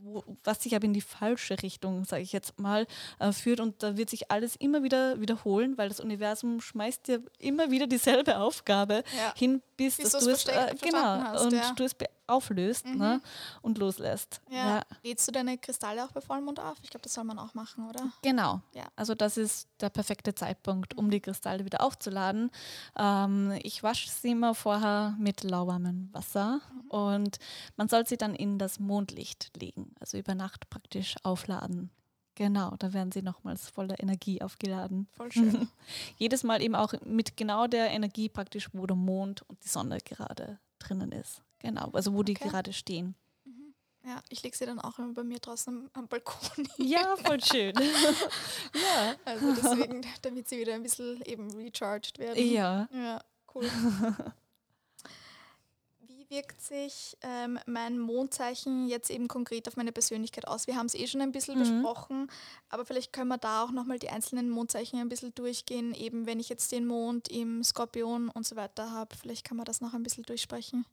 wo, 0.08 0.24
was 0.44 0.64
sich 0.64 0.76
aber 0.76 0.86
in 0.86 0.94
die 0.94 1.02
falsche 1.02 1.62
Richtung, 1.62 2.06
sage 2.06 2.24
ich 2.24 2.32
jetzt 2.32 2.60
mal, 2.60 2.88
äh, 3.20 3.32
führt. 3.32 3.60
Und 3.60 3.84
da 3.84 3.98
wird 3.98 4.10
sich 4.10 4.32
alles 4.32 4.56
immer 4.56 4.84
wieder 4.84 5.20
wiederholen, 5.20 5.78
weil 5.78 5.90
das 5.90 6.00
Universum 6.00 6.62
schmeißt 6.62 7.08
dir 7.08 7.22
immer 7.40 7.72
wieder 7.72 7.88
dieselbe 7.88 8.38
Aufgabe 8.38 9.04
ja. 9.18 9.34
hin, 9.36 9.62
bis, 9.76 9.98
bis 9.98 10.12
dass 10.12 10.24
du 10.24 10.32
es 10.32 10.46
äh, 10.48 10.76
genau 10.82 11.00
hast, 11.00 11.46
und 11.46 11.54
ja. 11.54 11.74
du 11.76 11.84
es 11.84 11.94
auflöst 12.28 12.86
mhm. 12.86 12.98
ne, 12.98 13.22
und 13.62 13.78
loslässt. 13.78 14.42
Ja. 14.50 14.78
ja. 14.78 14.82
Lädst 15.04 15.28
du 15.28 15.32
deine 15.32 15.58
Kristalle 15.58 16.04
auch 16.04 16.12
bei 16.12 16.22
Vollmond 16.22 16.60
auf? 16.60 16.78
Ich 16.84 16.90
glaube, 16.90 17.04
das 17.04 17.14
soll 17.14 17.24
man 17.24 17.40
auch 17.40 17.54
machen, 17.54 17.88
oder? 17.90 18.12
Genau. 18.22 18.62
Ja. 18.74 18.86
Also 18.96 19.16
das 19.16 19.38
ist 19.38 19.70
der 19.82 19.90
perfekte 19.90 20.36
Zeitpunkt, 20.36 20.98
um 20.98 21.10
die 21.10 21.20
Kristalle 21.20 21.66
wieder 21.66 21.82
aufzuladen. 21.82 22.52
Ähm, 22.98 23.54
ich 23.64 23.84
wasche 23.84 24.10
sie 24.10 24.32
immer 24.32 24.56
vorher 24.56 25.16
mit 25.20 25.44
lauwarmem 25.44 26.10
Wasser 26.12 26.62
mhm. 26.74 26.90
und 26.90 27.38
man 27.76 27.88
soll 27.88 28.06
sie 28.06 28.18
dann 28.18 28.36
in 28.36 28.60
das 28.60 28.80
Mondlicht 28.80 29.52
legen, 29.58 29.96
also 30.00 30.18
über 30.18 30.36
Nacht 30.36 30.70
praktisch 30.70 31.16
aufladen. 31.24 31.92
Genau, 32.38 32.76
da 32.78 32.94
werden 32.94 33.12
sie 33.12 33.24
nochmals 33.24 33.68
voller 33.68 34.00
Energie 34.00 34.44
aufgeladen. 34.44 35.08
Voll 35.14 35.32
schön. 35.32 35.68
Jedes 36.20 36.44
Mal 36.44 36.62
eben 36.62 36.76
auch 36.76 36.94
mit 37.04 37.36
genau 37.36 37.66
der 37.66 37.90
Energie 37.90 38.30
praktisch, 38.30 38.70
wo 38.74 38.86
der 38.86 38.96
Mond 38.96 39.42
und 39.50 39.64
die 39.64 39.68
Sonne 39.68 39.98
gerade 40.06 40.60
drinnen 40.78 41.12
ist. 41.12 41.42
Genau, 41.60 41.90
also 41.92 42.14
wo 42.14 42.24
die 42.24 42.34
gerade 42.34 42.74
stehen. 42.74 43.16
Mhm. 43.46 43.74
Ja, 44.06 44.22
ich 44.30 44.44
lege 44.44 44.56
sie 44.56 44.66
dann 44.66 44.80
auch 44.80 45.00
immer 45.00 45.14
bei 45.14 45.24
mir 45.24 45.40
draußen 45.40 45.90
am 45.94 46.08
Balkon. 46.08 46.68
Ja, 46.78 47.16
voll 47.18 47.44
schön. 47.44 47.76
ja. 48.74 49.16
Also 49.26 49.54
deswegen, 49.54 50.06
damit 50.22 50.48
sie 50.48 50.60
wieder 50.60 50.76
ein 50.76 50.84
bisschen 50.84 51.22
eben 51.24 51.52
recharged 51.56 52.20
werden. 52.20 52.52
Ja. 52.52 52.88
Ja, 52.94 53.22
cool. 53.54 53.70
Wie 56.02 56.30
wirkt 56.30 56.62
sich 56.62 57.18
ähm, 57.22 57.60
mein 57.66 57.98
Mondzeichen 57.98 58.88
jetzt 58.88 59.10
eben 59.10 59.28
konkret 59.28 59.68
auf 59.68 59.78
meine 59.78 59.92
Persönlichkeit 59.92 60.48
aus? 60.48 60.68
Wir 60.68 60.76
haben 60.76 60.86
es 60.86 60.94
eh 60.94 61.08
schon 61.08 61.22
ein 61.22 61.32
bisschen 61.32 61.56
mhm. 61.56 61.82
besprochen, 61.82 62.32
aber 62.70 62.86
vielleicht 62.86 63.14
können 63.14 63.30
wir 63.30 63.38
da 63.38 63.64
auch 63.64 63.72
nochmal 63.72 63.98
die 63.98 64.10
einzelnen 64.10 64.50
Mondzeichen 64.50 65.00
ein 65.00 65.10
bisschen 65.10 65.34
durchgehen. 65.34 65.94
Eben 65.94 66.26
wenn 66.26 66.40
ich 66.40 66.50
jetzt 66.50 66.72
den 66.72 66.86
Mond 66.86 67.30
im 67.30 67.64
Skorpion 67.64 68.30
und 68.30 68.46
so 68.46 68.56
weiter 68.56 68.92
habe, 68.92 69.16
vielleicht 69.16 69.44
kann 69.44 69.58
man 69.58 69.66
das 69.66 69.82
noch 69.82 69.94
ein 69.94 70.04
bisschen 70.04 70.24
durchsprechen. 70.24 70.86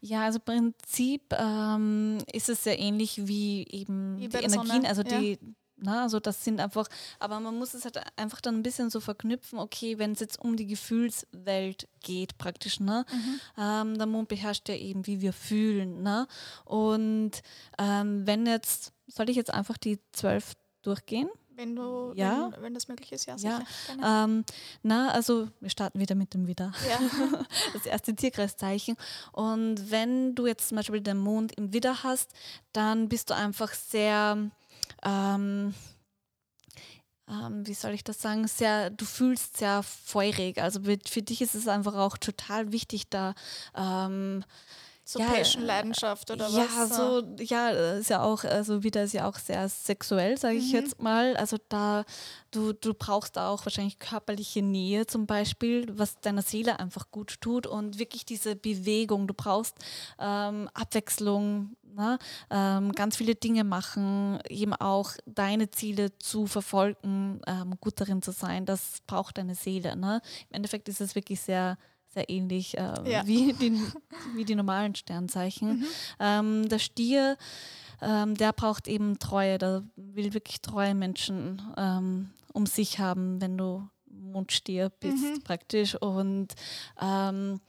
Ja, 0.00 0.24
also 0.24 0.38
im 0.38 0.72
Prinzip 0.72 1.32
ähm, 1.32 2.18
ist 2.32 2.48
es 2.48 2.64
sehr 2.64 2.78
ähnlich 2.78 3.26
wie 3.26 3.66
eben 3.70 4.18
wie 4.18 4.28
die 4.28 4.36
Energien, 4.36 4.66
Sonne. 4.66 4.88
also 4.88 5.02
ja. 5.02 5.18
die 5.18 5.38
na, 5.80 6.02
also 6.02 6.18
das 6.18 6.44
sind 6.44 6.60
einfach, 6.60 6.88
aber 7.18 7.38
man 7.40 7.56
muss 7.56 7.74
es 7.74 7.84
halt 7.84 8.00
einfach 8.16 8.40
dann 8.40 8.56
ein 8.56 8.62
bisschen 8.62 8.90
so 8.90 9.00
verknüpfen, 9.00 9.58
okay, 9.58 9.98
wenn 9.98 10.12
es 10.12 10.20
jetzt 10.20 10.40
um 10.40 10.56
die 10.56 10.66
Gefühlswelt 10.66 11.88
geht 12.00 12.36
praktisch, 12.38 12.80
ne? 12.80 13.04
Mhm. 13.10 13.40
Ähm, 13.56 13.98
der 13.98 14.06
Mond 14.06 14.28
beherrscht 14.28 14.68
ja 14.68 14.74
eben, 14.74 15.06
wie 15.06 15.20
wir 15.20 15.32
fühlen, 15.32 16.02
ne? 16.02 16.26
Und 16.64 17.42
ähm, 17.78 18.26
wenn 18.26 18.46
jetzt, 18.46 18.92
soll 19.06 19.30
ich 19.30 19.36
jetzt 19.36 19.54
einfach 19.54 19.76
die 19.78 20.00
zwölf 20.12 20.54
durchgehen? 20.82 21.28
Wenn 21.58 21.74
du, 21.74 22.12
ja. 22.14 22.52
wenn, 22.52 22.62
wenn 22.62 22.74
das 22.74 22.86
möglich 22.86 23.10
ist, 23.10 23.26
ja, 23.26 23.36
sicher. 23.36 23.64
Ja. 24.00 24.24
Ähm, 24.24 24.44
na, 24.84 25.10
also 25.10 25.48
wir 25.58 25.70
starten 25.70 25.98
wieder 25.98 26.14
mit 26.14 26.32
dem 26.32 26.46
Widder. 26.46 26.70
Ja. 26.88 27.00
das 27.72 27.84
erste 27.84 28.14
Tierkreiszeichen. 28.14 28.96
Und 29.32 29.90
wenn 29.90 30.36
du 30.36 30.46
jetzt 30.46 30.68
zum 30.68 30.76
Beispiel 30.76 31.00
den 31.00 31.18
Mond 31.18 31.50
im 31.58 31.72
Widder 31.72 32.04
hast, 32.04 32.30
dann 32.72 33.08
bist 33.08 33.30
du 33.30 33.34
einfach 33.34 33.72
sehr, 33.74 34.38
ähm, 35.02 35.74
ähm, 37.28 37.66
wie 37.66 37.74
soll 37.74 37.90
ich 37.90 38.04
das 38.04 38.22
sagen, 38.22 38.46
sehr, 38.46 38.90
du 38.90 39.04
fühlst 39.04 39.56
sehr 39.56 39.82
feurig. 39.82 40.62
Also 40.62 40.78
für 40.84 41.22
dich 41.22 41.42
ist 41.42 41.56
es 41.56 41.66
einfach 41.66 41.96
auch 41.96 42.18
total 42.18 42.70
wichtig, 42.70 43.10
da 43.10 43.34
ähm, 43.74 44.44
so 45.08 45.20
ja, 45.20 45.26
Passion-Leidenschaft 45.26 46.30
oder 46.30 46.48
ja, 46.50 46.66
was? 46.76 46.94
So, 46.94 47.22
ja, 47.38 47.70
ist 47.70 48.10
ja 48.10 48.22
auch, 48.22 48.44
also 48.44 48.82
wieder 48.82 49.04
ist 49.04 49.14
ja 49.14 49.26
auch 49.26 49.38
sehr 49.38 49.66
sexuell, 49.70 50.36
sage 50.36 50.56
ich 50.56 50.68
mhm. 50.68 50.80
jetzt 50.80 51.00
mal. 51.00 51.34
Also 51.38 51.56
da, 51.70 52.04
du, 52.50 52.74
du 52.74 52.92
brauchst 52.92 53.38
auch 53.38 53.64
wahrscheinlich 53.64 53.98
körperliche 53.98 54.60
Nähe 54.60 55.06
zum 55.06 55.24
Beispiel, 55.24 55.86
was 55.96 56.20
deiner 56.20 56.42
Seele 56.42 56.78
einfach 56.78 57.10
gut 57.10 57.40
tut 57.40 57.66
und 57.66 57.98
wirklich 57.98 58.26
diese 58.26 58.54
Bewegung. 58.54 59.26
Du 59.26 59.32
brauchst 59.32 59.76
ähm, 60.18 60.68
Abwechslung, 60.74 61.74
ne? 61.82 62.18
ähm, 62.50 62.92
ganz 62.92 63.16
viele 63.16 63.34
Dinge 63.34 63.64
machen, 63.64 64.40
eben 64.46 64.74
auch 64.74 65.12
deine 65.24 65.70
Ziele 65.70 66.18
zu 66.18 66.46
verfolgen, 66.46 67.40
ähm, 67.46 67.78
gut 67.80 67.98
darin 67.98 68.20
zu 68.20 68.32
sein, 68.32 68.66
das 68.66 68.98
braucht 69.06 69.38
deine 69.38 69.54
Seele. 69.54 69.96
Ne? 69.96 70.20
Im 70.50 70.56
Endeffekt 70.56 70.86
ist 70.90 71.00
es 71.00 71.14
wirklich 71.14 71.40
sehr 71.40 71.78
sehr 72.18 72.28
ähnlich 72.28 72.76
äh, 72.76 73.10
ja. 73.10 73.26
wie, 73.26 73.52
die, 73.60 73.80
wie 74.34 74.44
die 74.44 74.54
normalen 74.54 74.94
Sternzeichen. 74.94 75.80
Mhm. 75.80 75.84
Ähm, 76.18 76.68
der 76.68 76.78
Stier, 76.78 77.36
ähm, 78.02 78.34
der 78.34 78.52
braucht 78.52 78.88
eben 78.88 79.18
Treue, 79.18 79.58
der 79.58 79.84
will 79.96 80.34
wirklich 80.34 80.60
treue 80.60 80.94
Menschen 80.94 81.62
ähm, 81.76 82.30
um 82.52 82.66
sich 82.66 82.98
haben, 82.98 83.40
wenn 83.40 83.56
du 83.56 83.88
Mondstier 84.10 84.90
bist 85.00 85.22
mhm. 85.22 85.42
praktisch. 85.44 85.94
Und 85.94 86.54
ähm, 87.00 87.60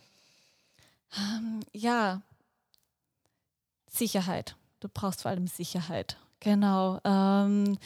ähm, 1.16 1.60
ja, 1.74 2.22
Sicherheit. 3.88 4.56
Du 4.80 4.88
brauchst 4.92 5.22
vor 5.22 5.32
allem 5.32 5.48
Sicherheit. 5.48 6.18
Genau. 6.40 7.00
Ähm, 7.04 7.78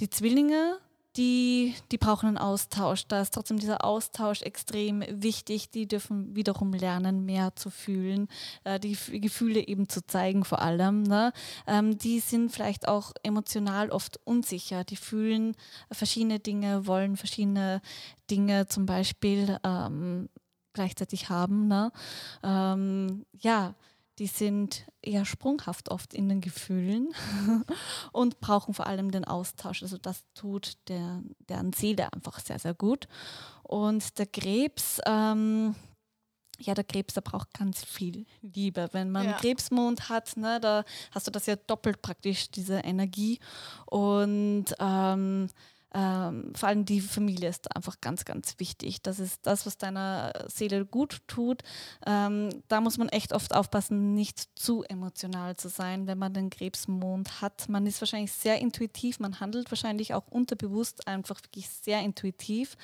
die 0.00 0.10
Zwillinge, 0.10 0.78
die, 1.16 1.74
die 1.90 1.98
brauchen 1.98 2.28
einen 2.28 2.38
Austausch. 2.38 3.06
Da 3.08 3.20
ist 3.20 3.34
trotzdem 3.34 3.58
dieser 3.58 3.84
Austausch 3.84 4.42
extrem 4.42 5.02
wichtig. 5.08 5.70
Die 5.70 5.88
dürfen 5.88 6.36
wiederum 6.36 6.72
lernen, 6.72 7.24
mehr 7.24 7.54
zu 7.56 7.70
fühlen, 7.70 8.28
äh, 8.64 8.78
die 8.78 8.96
Gefühle 9.20 9.66
eben 9.66 9.88
zu 9.88 10.06
zeigen 10.06 10.44
vor 10.44 10.62
allem. 10.62 11.02
Ne? 11.02 11.32
Ähm, 11.66 11.98
die 11.98 12.20
sind 12.20 12.52
vielleicht 12.52 12.86
auch 12.86 13.12
emotional 13.22 13.90
oft 13.90 14.20
unsicher. 14.24 14.84
Die 14.84 14.96
fühlen 14.96 15.56
verschiedene 15.90 16.38
Dinge, 16.38 16.86
wollen 16.86 17.16
verschiedene 17.16 17.80
Dinge 18.30 18.66
zum 18.68 18.86
Beispiel 18.86 19.58
ähm, 19.64 20.28
gleichzeitig 20.72 21.28
haben. 21.28 21.66
Ne? 21.66 21.90
Ähm, 22.44 23.26
ja, 23.32 23.74
die 24.20 24.26
sind 24.26 24.84
eher 25.00 25.24
sprunghaft 25.24 25.90
oft 25.90 26.12
in 26.12 26.28
den 26.28 26.42
Gefühlen 26.42 27.08
und 28.12 28.38
brauchen 28.40 28.74
vor 28.74 28.86
allem 28.86 29.10
den 29.10 29.24
Austausch. 29.24 29.82
Also 29.82 29.96
das 29.96 30.24
tut 30.34 30.74
der, 30.88 31.22
deren 31.48 31.72
Seele 31.72 32.12
einfach 32.12 32.38
sehr, 32.38 32.58
sehr 32.58 32.74
gut. 32.74 33.08
Und 33.62 34.18
der 34.18 34.26
Krebs, 34.26 35.00
ähm, 35.06 35.74
ja, 36.58 36.74
der 36.74 36.84
Krebs, 36.84 37.14
der 37.14 37.22
braucht 37.22 37.54
ganz 37.54 37.82
viel 37.82 38.26
Liebe. 38.42 38.90
Wenn 38.92 39.10
man 39.10 39.24
ja. 39.24 39.32
Krebsmond 39.38 40.10
hat, 40.10 40.36
ne, 40.36 40.60
da 40.60 40.84
hast 41.12 41.26
du 41.26 41.30
das 41.30 41.46
ja 41.46 41.56
doppelt 41.56 42.02
praktisch, 42.02 42.50
diese 42.50 42.80
Energie. 42.80 43.40
Und 43.86 44.66
ähm, 44.78 45.48
ähm, 45.92 46.52
vor 46.54 46.68
allem 46.68 46.84
die 46.84 47.00
Familie 47.00 47.48
ist 47.48 47.74
einfach 47.74 48.00
ganz, 48.00 48.24
ganz 48.24 48.54
wichtig. 48.58 49.02
Das 49.02 49.18
ist 49.18 49.40
das, 49.46 49.66
was 49.66 49.76
deiner 49.76 50.32
Seele 50.46 50.84
gut 50.84 51.20
tut. 51.26 51.62
Ähm, 52.06 52.50
da 52.68 52.80
muss 52.80 52.98
man 52.98 53.08
echt 53.08 53.32
oft 53.32 53.54
aufpassen, 53.54 54.14
nicht 54.14 54.48
zu 54.54 54.84
emotional 54.84 55.56
zu 55.56 55.68
sein, 55.68 56.06
wenn 56.06 56.18
man 56.18 56.32
den 56.32 56.50
Krebsmond 56.50 57.40
hat. 57.40 57.68
Man 57.68 57.86
ist 57.86 58.00
wahrscheinlich 58.00 58.32
sehr 58.32 58.60
intuitiv, 58.60 59.18
man 59.18 59.40
handelt 59.40 59.70
wahrscheinlich 59.70 60.14
auch 60.14 60.28
unterbewusst 60.28 61.06
einfach 61.08 61.42
wirklich 61.42 61.68
sehr 61.68 62.00
intuitiv, 62.00 62.76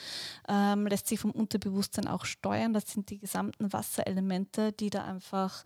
ähm, 0.48 0.86
lässt 0.86 1.06
sich 1.06 1.20
vom 1.20 1.30
Unterbewusstsein 1.30 2.08
auch 2.08 2.24
steuern. 2.24 2.72
Das 2.72 2.90
sind 2.90 3.10
die 3.10 3.18
gesamten 3.18 3.72
Wasserelemente, 3.72 4.72
die 4.72 4.90
da 4.90 5.04
einfach, 5.04 5.64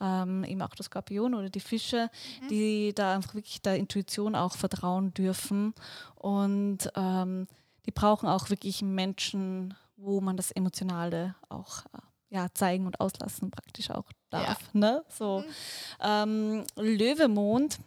ähm, 0.00 0.44
eben 0.44 0.62
auch 0.62 0.74
der 0.74 0.84
Skorpion 0.84 1.34
oder 1.34 1.50
die 1.50 1.60
Fische, 1.60 2.10
mhm. 2.42 2.48
die 2.48 2.94
da 2.94 3.14
einfach 3.14 3.34
wirklich 3.34 3.62
der 3.62 3.76
Intuition 3.76 4.34
auch 4.34 4.56
vertrauen 4.56 5.14
dürfen. 5.14 5.74
Und 6.20 6.90
ähm, 6.96 7.46
die 7.86 7.92
brauchen 7.92 8.28
auch 8.28 8.50
wirklich 8.50 8.82
Menschen, 8.82 9.74
wo 9.96 10.20
man 10.20 10.36
das 10.36 10.50
Emotionale 10.50 11.34
auch 11.48 11.86
äh, 11.86 12.34
ja, 12.36 12.48
zeigen 12.52 12.86
und 12.86 13.00
auslassen 13.00 13.50
praktisch 13.50 13.90
auch 13.90 14.04
darf. 14.28 14.60
Ja. 14.74 14.78
Ne? 14.78 15.04
So. 15.08 15.40
Mhm. 15.40 15.44
Ähm, 16.00 16.64
Löwemond. 16.76 17.78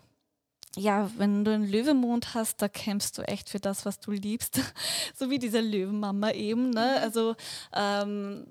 Ja, 0.75 1.11
wenn 1.17 1.45
du 1.45 1.53
einen 1.53 1.69
Löwemond 1.69 2.33
hast, 2.33 2.59
da 2.63 2.67
kämpfst 2.67 3.15
du 3.19 3.21
echt 3.21 3.49
für 3.49 3.59
das, 3.59 3.85
was 3.85 3.99
du 3.99 4.11
liebst. 4.11 4.59
so 5.15 5.29
wie 5.29 5.37
diese 5.37 5.61
Löwenmama 5.61 6.31
eben. 6.31 6.71
Ne? 6.71 6.95
Mhm. 6.97 7.03
Also 7.03 7.35
ähm, 7.71 8.47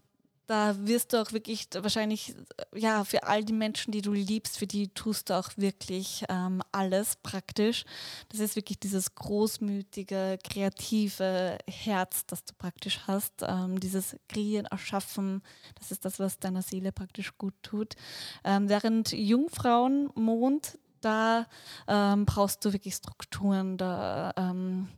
da 0.46 0.74
wirst 0.86 1.12
du 1.12 1.22
auch 1.22 1.32
wirklich 1.32 1.68
wahrscheinlich, 1.74 2.34
ja, 2.74 3.04
für 3.04 3.24
all 3.24 3.44
die 3.44 3.52
Menschen, 3.52 3.92
die 3.92 4.02
du 4.02 4.12
liebst, 4.12 4.58
für 4.58 4.66
die 4.66 4.88
tust 4.88 5.30
du 5.30 5.38
auch 5.38 5.50
wirklich 5.56 6.24
ähm, 6.28 6.62
alles 6.72 7.16
praktisch. 7.22 7.84
Das 8.28 8.40
ist 8.40 8.56
wirklich 8.56 8.78
dieses 8.78 9.14
großmütige, 9.14 10.38
kreative 10.42 11.58
Herz, 11.68 12.26
das 12.26 12.44
du 12.44 12.54
praktisch 12.58 13.00
hast. 13.06 13.42
Ähm, 13.42 13.78
dieses 13.80 14.16
Kreieren, 14.28 14.66
Erschaffen, 14.66 15.42
das 15.78 15.90
ist 15.90 16.04
das, 16.04 16.18
was 16.18 16.38
deiner 16.38 16.62
Seele 16.62 16.92
praktisch 16.92 17.36
gut 17.38 17.54
tut. 17.62 17.94
Ähm, 18.44 18.68
während 18.68 19.12
Jungfrauenmond, 19.12 20.78
da 21.00 21.46
ähm, 21.88 22.26
brauchst 22.26 22.64
du 22.64 22.72
wirklich 22.72 22.94
Strukturen, 22.94 23.76
da 23.76 24.32
ähm, 24.36 24.88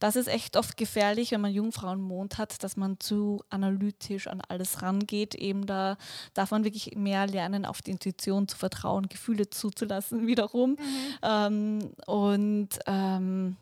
das 0.00 0.16
ist 0.16 0.28
echt 0.28 0.56
oft 0.56 0.76
gefährlich, 0.76 1.30
wenn 1.30 1.42
man 1.42 1.52
Jungfrauenmond 1.52 2.38
hat, 2.38 2.64
dass 2.64 2.76
man 2.76 2.98
zu 2.98 3.44
analytisch 3.50 4.26
an 4.26 4.40
alles 4.48 4.82
rangeht. 4.82 5.34
Eben 5.34 5.66
da 5.66 5.98
darf 6.32 6.50
man 6.50 6.64
wirklich 6.64 6.96
mehr 6.96 7.26
lernen, 7.26 7.66
auf 7.66 7.82
die 7.82 7.92
Intuition 7.92 8.48
zu 8.48 8.56
vertrauen, 8.56 9.08
Gefühle 9.08 9.50
zuzulassen 9.50 10.26
wiederum. 10.26 10.70
Mhm. 10.70 10.76
Ähm, 11.22 11.90
und 12.06 12.68
ähm, 12.86 13.56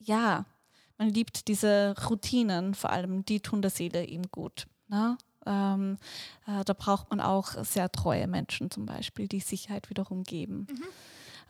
ja, 0.00 0.44
man 0.98 1.10
liebt 1.10 1.46
diese 1.46 1.94
Routinen, 2.10 2.74
vor 2.74 2.90
allem 2.90 3.24
die 3.24 3.40
tun 3.40 3.62
der 3.62 3.70
Seele 3.70 4.04
eben 4.04 4.28
gut. 4.32 4.66
Ne? 4.88 5.16
Ähm, 5.46 5.96
äh, 6.48 6.64
da 6.64 6.72
braucht 6.72 7.10
man 7.10 7.20
auch 7.20 7.64
sehr 7.64 7.92
treue 7.92 8.26
Menschen 8.26 8.72
zum 8.72 8.84
Beispiel, 8.84 9.28
die 9.28 9.40
Sicherheit 9.40 9.90
wiederum 9.90 10.24
geben. 10.24 10.66
Mhm. 10.68 10.84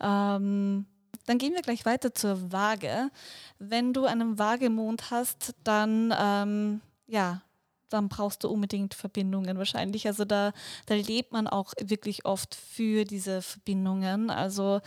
Ähm, 0.01 0.85
dann 1.27 1.37
gehen 1.37 1.53
wir 1.53 1.61
gleich 1.61 1.85
weiter 1.85 2.15
zur 2.15 2.51
Waage. 2.51 3.11
Wenn 3.59 3.93
du 3.93 4.05
einen 4.05 4.39
Waagemond 4.39 5.11
hast, 5.11 5.53
dann 5.63 6.13
ähm, 6.19 6.81
ja, 7.05 7.41
dann 7.89 8.09
brauchst 8.09 8.43
du 8.43 8.49
unbedingt 8.49 8.93
Verbindungen 8.93 9.57
wahrscheinlich. 9.57 10.07
Also 10.07 10.25
da, 10.25 10.51
da 10.85 10.95
lebt 10.95 11.31
man 11.31 11.47
auch 11.47 11.73
wirklich 11.81 12.25
oft 12.25 12.55
für 12.55 13.05
diese 13.05 13.41
Verbindungen. 13.41 14.29
Also 14.29 14.81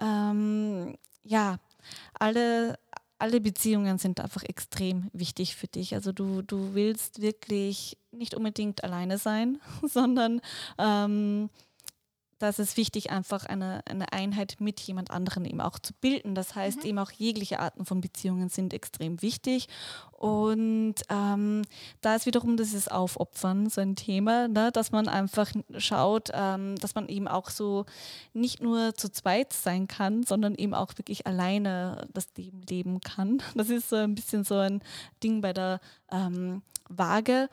ähm, 0.00 0.96
ja, 1.22 1.58
alle, 2.18 2.78
alle 3.18 3.40
Beziehungen 3.40 3.98
sind 3.98 4.20
einfach 4.20 4.42
extrem 4.44 5.10
wichtig 5.12 5.56
für 5.56 5.66
dich. 5.66 5.94
Also 5.94 6.12
du, 6.12 6.42
du 6.42 6.74
willst 6.74 7.20
wirklich 7.20 7.96
nicht 8.12 8.34
unbedingt 8.34 8.84
alleine 8.84 9.18
sein, 9.18 9.60
sondern 9.82 10.40
ähm, 10.78 11.50
das 12.38 12.58
ist 12.58 12.76
wichtig, 12.76 13.10
einfach 13.10 13.46
eine, 13.46 13.80
eine 13.86 14.12
Einheit 14.12 14.56
mit 14.58 14.80
jemand 14.80 15.10
anderem 15.10 15.44
eben 15.44 15.60
auch 15.60 15.78
zu 15.78 15.92
bilden. 15.94 16.34
Das 16.34 16.54
heißt, 16.54 16.82
mhm. 16.82 16.88
eben 16.88 16.98
auch 16.98 17.10
jegliche 17.10 17.60
Arten 17.60 17.84
von 17.84 18.00
Beziehungen 18.00 18.48
sind 18.48 18.74
extrem 18.74 19.22
wichtig. 19.22 19.68
Und 20.12 20.94
ähm, 21.10 21.62
da 22.00 22.14
ist 22.14 22.26
wiederum 22.26 22.56
dieses 22.56 22.88
Aufopfern 22.88 23.68
so 23.68 23.80
ein 23.80 23.96
Thema, 23.96 24.48
ne? 24.48 24.72
dass 24.72 24.90
man 24.92 25.08
einfach 25.08 25.50
schaut, 25.76 26.30
ähm, 26.32 26.76
dass 26.76 26.94
man 26.94 27.08
eben 27.08 27.28
auch 27.28 27.50
so 27.50 27.84
nicht 28.32 28.62
nur 28.62 28.94
zu 28.94 29.10
zweit 29.10 29.52
sein 29.52 29.86
kann, 29.86 30.22
sondern 30.22 30.54
eben 30.54 30.74
auch 30.74 30.96
wirklich 30.96 31.26
alleine 31.26 32.08
das 32.12 32.28
Leben 32.36 32.62
leben 32.62 33.00
kann. 33.00 33.42
Das 33.54 33.68
ist 33.68 33.90
so 33.90 33.96
ein 33.96 34.14
bisschen 34.14 34.44
so 34.44 34.56
ein 34.56 34.82
Ding 35.22 35.40
bei 35.40 35.52
der 35.52 35.80
ähm, 36.10 36.62
Waage. 36.88 37.48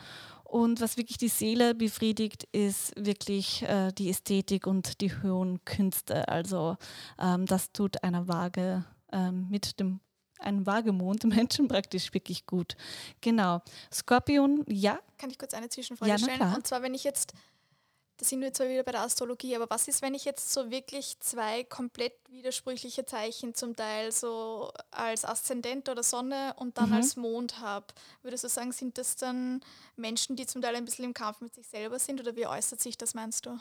Und 0.52 0.82
was 0.82 0.97
wirklich 0.97 1.18
die 1.18 1.30
Seele 1.30 1.74
befriedigt, 1.74 2.43
ist 2.52 2.91
wirklich 2.97 3.64
äh, 3.64 3.93
die 3.93 4.10
Ästhetik 4.10 4.68
und 4.68 4.99
die 4.99 5.10
hohen 5.10 5.64
Künste. 5.64 6.28
Also 6.28 6.76
ähm, 7.18 7.45
das 7.45 7.72
tut 7.72 8.04
einer 8.04 8.28
Waage 8.28 8.84
ähm, 9.14 9.47
mit 9.49 9.80
dem 9.80 10.02
einem 10.39 10.66
Waagemond 10.66 11.24
Menschen 11.36 11.70
praktisch 11.70 12.14
wirklich 12.14 12.45
gut. 12.47 12.76
Genau. 13.22 13.62
Skorpion, 13.93 14.66
ja. 14.68 14.99
Kann 15.18 15.30
ich 15.30 15.39
kurz 15.39 15.54
eine 15.54 15.70
Zwischenfrage 15.70 16.12
ja, 16.12 16.18
stellen? 16.18 16.41
Und 16.41 16.68
zwar, 16.68 16.82
wenn 16.82 16.95
ich 16.95 17.06
jetzt 17.06 17.32
da 18.22 18.28
sind 18.28 18.39
wir 18.39 18.49
jetzt 18.49 18.59
wieder 18.59 18.84
bei 18.84 18.91
der 18.91 19.01
Astrologie, 19.01 19.55
aber 19.55 19.67
was 19.72 19.88
ist, 19.88 20.03
wenn 20.03 20.13
ich 20.13 20.26
jetzt 20.26 20.53
so 20.53 20.69
wirklich 20.69 21.19
zwei 21.22 21.63
komplett 21.63 22.13
widersprüchliche 22.30 23.03
Zeichen 23.03 23.55
zum 23.55 23.76
Teil 23.76 24.11
so 24.11 24.72
als 24.91 25.26
Aszendent 25.26 25.89
oder 25.89 26.03
Sonne 26.03 26.53
und 26.57 26.78
dann 26.78 26.89
mhm. 26.89 26.97
als 26.97 27.15
Mond 27.15 27.61
habe? 27.61 27.88
Würdest 28.22 28.43
du 28.43 28.47
sagen, 28.47 28.74
sind 28.74 28.99
das 28.99 29.15
dann 29.15 29.61
Menschen, 29.95 30.36
die 30.36 30.45
zum 30.45 30.61
Teil 30.61 30.76
ein 30.76 30.86
bisschen 30.86 31.05
im 31.05 31.15
Kampf 31.15 31.41
mit 31.41 31.55
sich 31.55 31.65
selber 31.65 31.97
sind 31.97 32.19
oder 32.19 32.36
wie 32.36 32.45
äußert 32.45 32.80
sich 32.80 32.95
das, 32.95 33.15
meinst 33.15 33.47
du? 33.47 33.59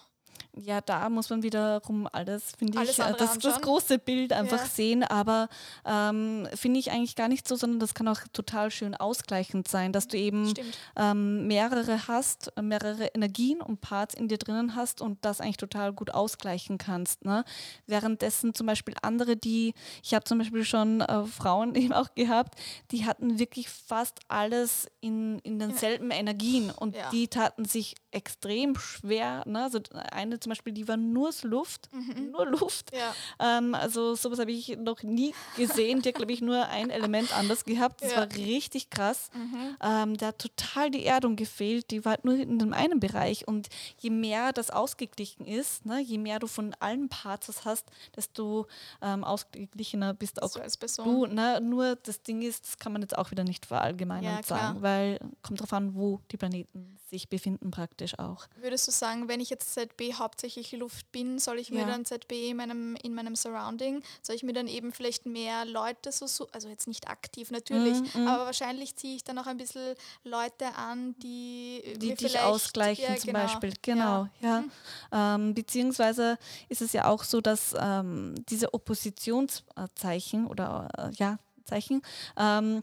Ja, 0.56 0.80
da 0.80 1.08
muss 1.08 1.30
man 1.30 1.42
wiederum 1.42 2.08
alles, 2.10 2.52
finde 2.58 2.82
ich, 2.82 2.98
äh, 2.98 3.14
das, 3.16 3.38
das, 3.38 3.60
große 3.60 3.98
Bild 3.98 4.32
einfach 4.32 4.60
ja. 4.60 4.66
sehen. 4.66 5.04
Aber 5.04 5.48
ähm, 5.84 6.48
finde 6.54 6.80
ich 6.80 6.90
eigentlich 6.90 7.14
gar 7.14 7.28
nicht 7.28 7.46
so, 7.46 7.56
sondern 7.56 7.78
das 7.78 7.94
kann 7.94 8.08
auch 8.08 8.20
total 8.32 8.70
schön 8.70 8.94
ausgleichend 8.94 9.68
sein, 9.68 9.92
dass 9.92 10.08
du 10.08 10.16
eben 10.16 10.52
ähm, 10.96 11.46
mehrere 11.46 12.08
hast, 12.08 12.52
mehrere 12.60 13.06
Energien 13.06 13.60
und 13.60 13.80
Parts 13.80 14.14
in 14.14 14.28
dir 14.28 14.38
drinnen 14.38 14.74
hast 14.74 15.00
und 15.00 15.24
das 15.24 15.40
eigentlich 15.40 15.56
total 15.56 15.92
gut 15.92 16.12
ausgleichen 16.12 16.78
kannst. 16.78 17.24
Ne? 17.24 17.44
Währenddessen 17.86 18.54
zum 18.54 18.66
Beispiel 18.66 18.94
andere, 19.02 19.36
die, 19.36 19.74
ich 20.02 20.14
habe 20.14 20.24
zum 20.24 20.38
Beispiel 20.38 20.64
schon 20.64 21.00
äh, 21.00 21.24
Frauen 21.24 21.74
eben 21.76 21.92
auch 21.92 22.14
gehabt, 22.14 22.56
die 22.90 23.06
hatten 23.06 23.38
wirklich 23.38 23.68
fast 23.68 24.20
alles 24.28 24.88
in, 25.00 25.38
in 25.40 25.58
denselben 25.58 26.10
ja. 26.10 26.16
Energien 26.16 26.70
und 26.70 26.96
ja. 26.96 27.08
die 27.10 27.28
taten 27.28 27.64
sich 27.64 27.94
extrem 28.10 28.76
schwer. 28.76 29.44
Ne? 29.46 29.62
Also 29.62 29.78
eine 30.10 30.39
zum 30.40 30.50
Beispiel, 30.50 30.72
die 30.72 30.88
war 30.88 30.96
nur 30.96 31.30
Luft, 31.42 31.88
mhm. 31.92 32.30
nur 32.32 32.46
Luft. 32.46 32.90
Ja. 32.94 33.58
Ähm, 33.58 33.74
also 33.74 34.14
sowas 34.14 34.38
habe 34.38 34.50
ich 34.50 34.76
noch 34.76 35.02
nie 35.02 35.34
gesehen. 35.56 36.02
Die 36.02 36.08
hat, 36.08 36.16
glaube 36.16 36.32
ich, 36.32 36.40
nur 36.40 36.66
ein 36.68 36.90
Element 36.90 37.36
anders 37.36 37.64
gehabt. 37.64 38.02
Das 38.02 38.12
ja. 38.12 38.18
war 38.18 38.32
richtig 38.34 38.90
krass. 38.90 39.30
Mhm. 39.34 39.76
Ähm, 39.82 40.16
der 40.16 40.28
hat 40.28 40.38
total 40.38 40.90
die 40.90 41.04
Erdung 41.04 41.36
gefehlt. 41.36 41.90
Die 41.90 42.04
war 42.04 42.12
halt 42.12 42.24
nur 42.24 42.34
in 42.34 42.58
dem 42.58 42.72
einen 42.72 43.00
Bereich. 43.00 43.46
Und 43.46 43.68
je 43.98 44.10
mehr 44.10 44.52
das 44.52 44.70
ausgeglichen 44.70 45.46
ist, 45.46 45.86
ne, 45.86 46.00
je 46.00 46.18
mehr 46.18 46.38
du 46.38 46.46
von 46.46 46.74
allen 46.80 47.08
Parts 47.08 47.64
hast, 47.64 47.90
desto 48.16 48.66
ähm, 49.02 49.24
ausgeglichener 49.24 50.14
bist 50.14 50.42
auch 50.42 50.50
so 50.50 51.04
du. 51.04 51.26
Ne? 51.26 51.60
Nur 51.60 51.96
das 51.96 52.22
Ding 52.22 52.42
ist, 52.42 52.66
das 52.66 52.78
kann 52.78 52.92
man 52.92 53.02
jetzt 53.02 53.16
auch 53.16 53.30
wieder 53.30 53.44
nicht 53.44 53.66
verallgemeinern 53.66 54.36
ja, 54.36 54.42
sagen, 54.42 54.82
weil 54.82 55.18
kommt 55.42 55.60
darauf 55.60 55.72
an, 55.72 55.94
wo 55.94 56.20
die 56.30 56.36
Planeten 56.36 56.98
sich 57.10 57.28
befinden 57.28 57.70
praktisch 57.70 58.18
auch. 58.18 58.46
Würdest 58.60 58.86
du 58.86 58.92
sagen, 58.92 59.28
wenn 59.28 59.40
ich 59.40 59.50
jetzt 59.50 59.74
ZB 59.74 60.14
hauptsächlich 60.30 60.72
Luft 60.72 61.10
bin, 61.12 61.38
soll 61.38 61.58
ich 61.58 61.70
mir 61.70 61.80
ja. 61.80 61.86
dann 61.86 62.04
ZB 62.04 62.50
in 62.50 62.56
meinem, 62.56 62.96
in 63.02 63.14
meinem 63.14 63.34
Surrounding, 63.34 64.02
soll 64.22 64.36
ich 64.36 64.42
mir 64.42 64.52
dann 64.52 64.68
eben 64.68 64.92
vielleicht 64.92 65.26
mehr 65.26 65.64
Leute 65.64 66.12
so, 66.12 66.46
also 66.52 66.68
jetzt 66.68 66.86
nicht 66.86 67.08
aktiv 67.08 67.50
natürlich, 67.50 67.98
mm, 68.14 68.22
mm. 68.22 68.28
aber 68.28 68.46
wahrscheinlich 68.46 68.94
ziehe 68.94 69.16
ich 69.16 69.24
dann 69.24 69.38
auch 69.38 69.46
ein 69.46 69.56
bisschen 69.56 69.96
Leute 70.22 70.74
an, 70.76 71.16
die 71.18 71.82
die 71.96 72.14
dich 72.14 72.38
ausgleichen 72.38 73.04
ja, 73.04 73.16
zum 73.16 73.32
genau. 73.32 73.42
Beispiel. 73.42 73.72
Genau, 73.82 74.28
ja. 74.40 74.48
ja. 74.48 74.60
Mhm. 74.60 74.70
Ähm, 75.12 75.54
beziehungsweise 75.54 76.38
ist 76.68 76.80
es 76.80 76.92
ja 76.92 77.06
auch 77.06 77.24
so, 77.24 77.40
dass 77.40 77.74
ähm, 77.78 78.34
diese 78.48 78.72
Oppositionszeichen 78.72 80.46
oder 80.46 80.88
äh, 80.96 81.10
ja, 81.16 81.38
Zeichen 81.64 82.02
ähm, 82.36 82.82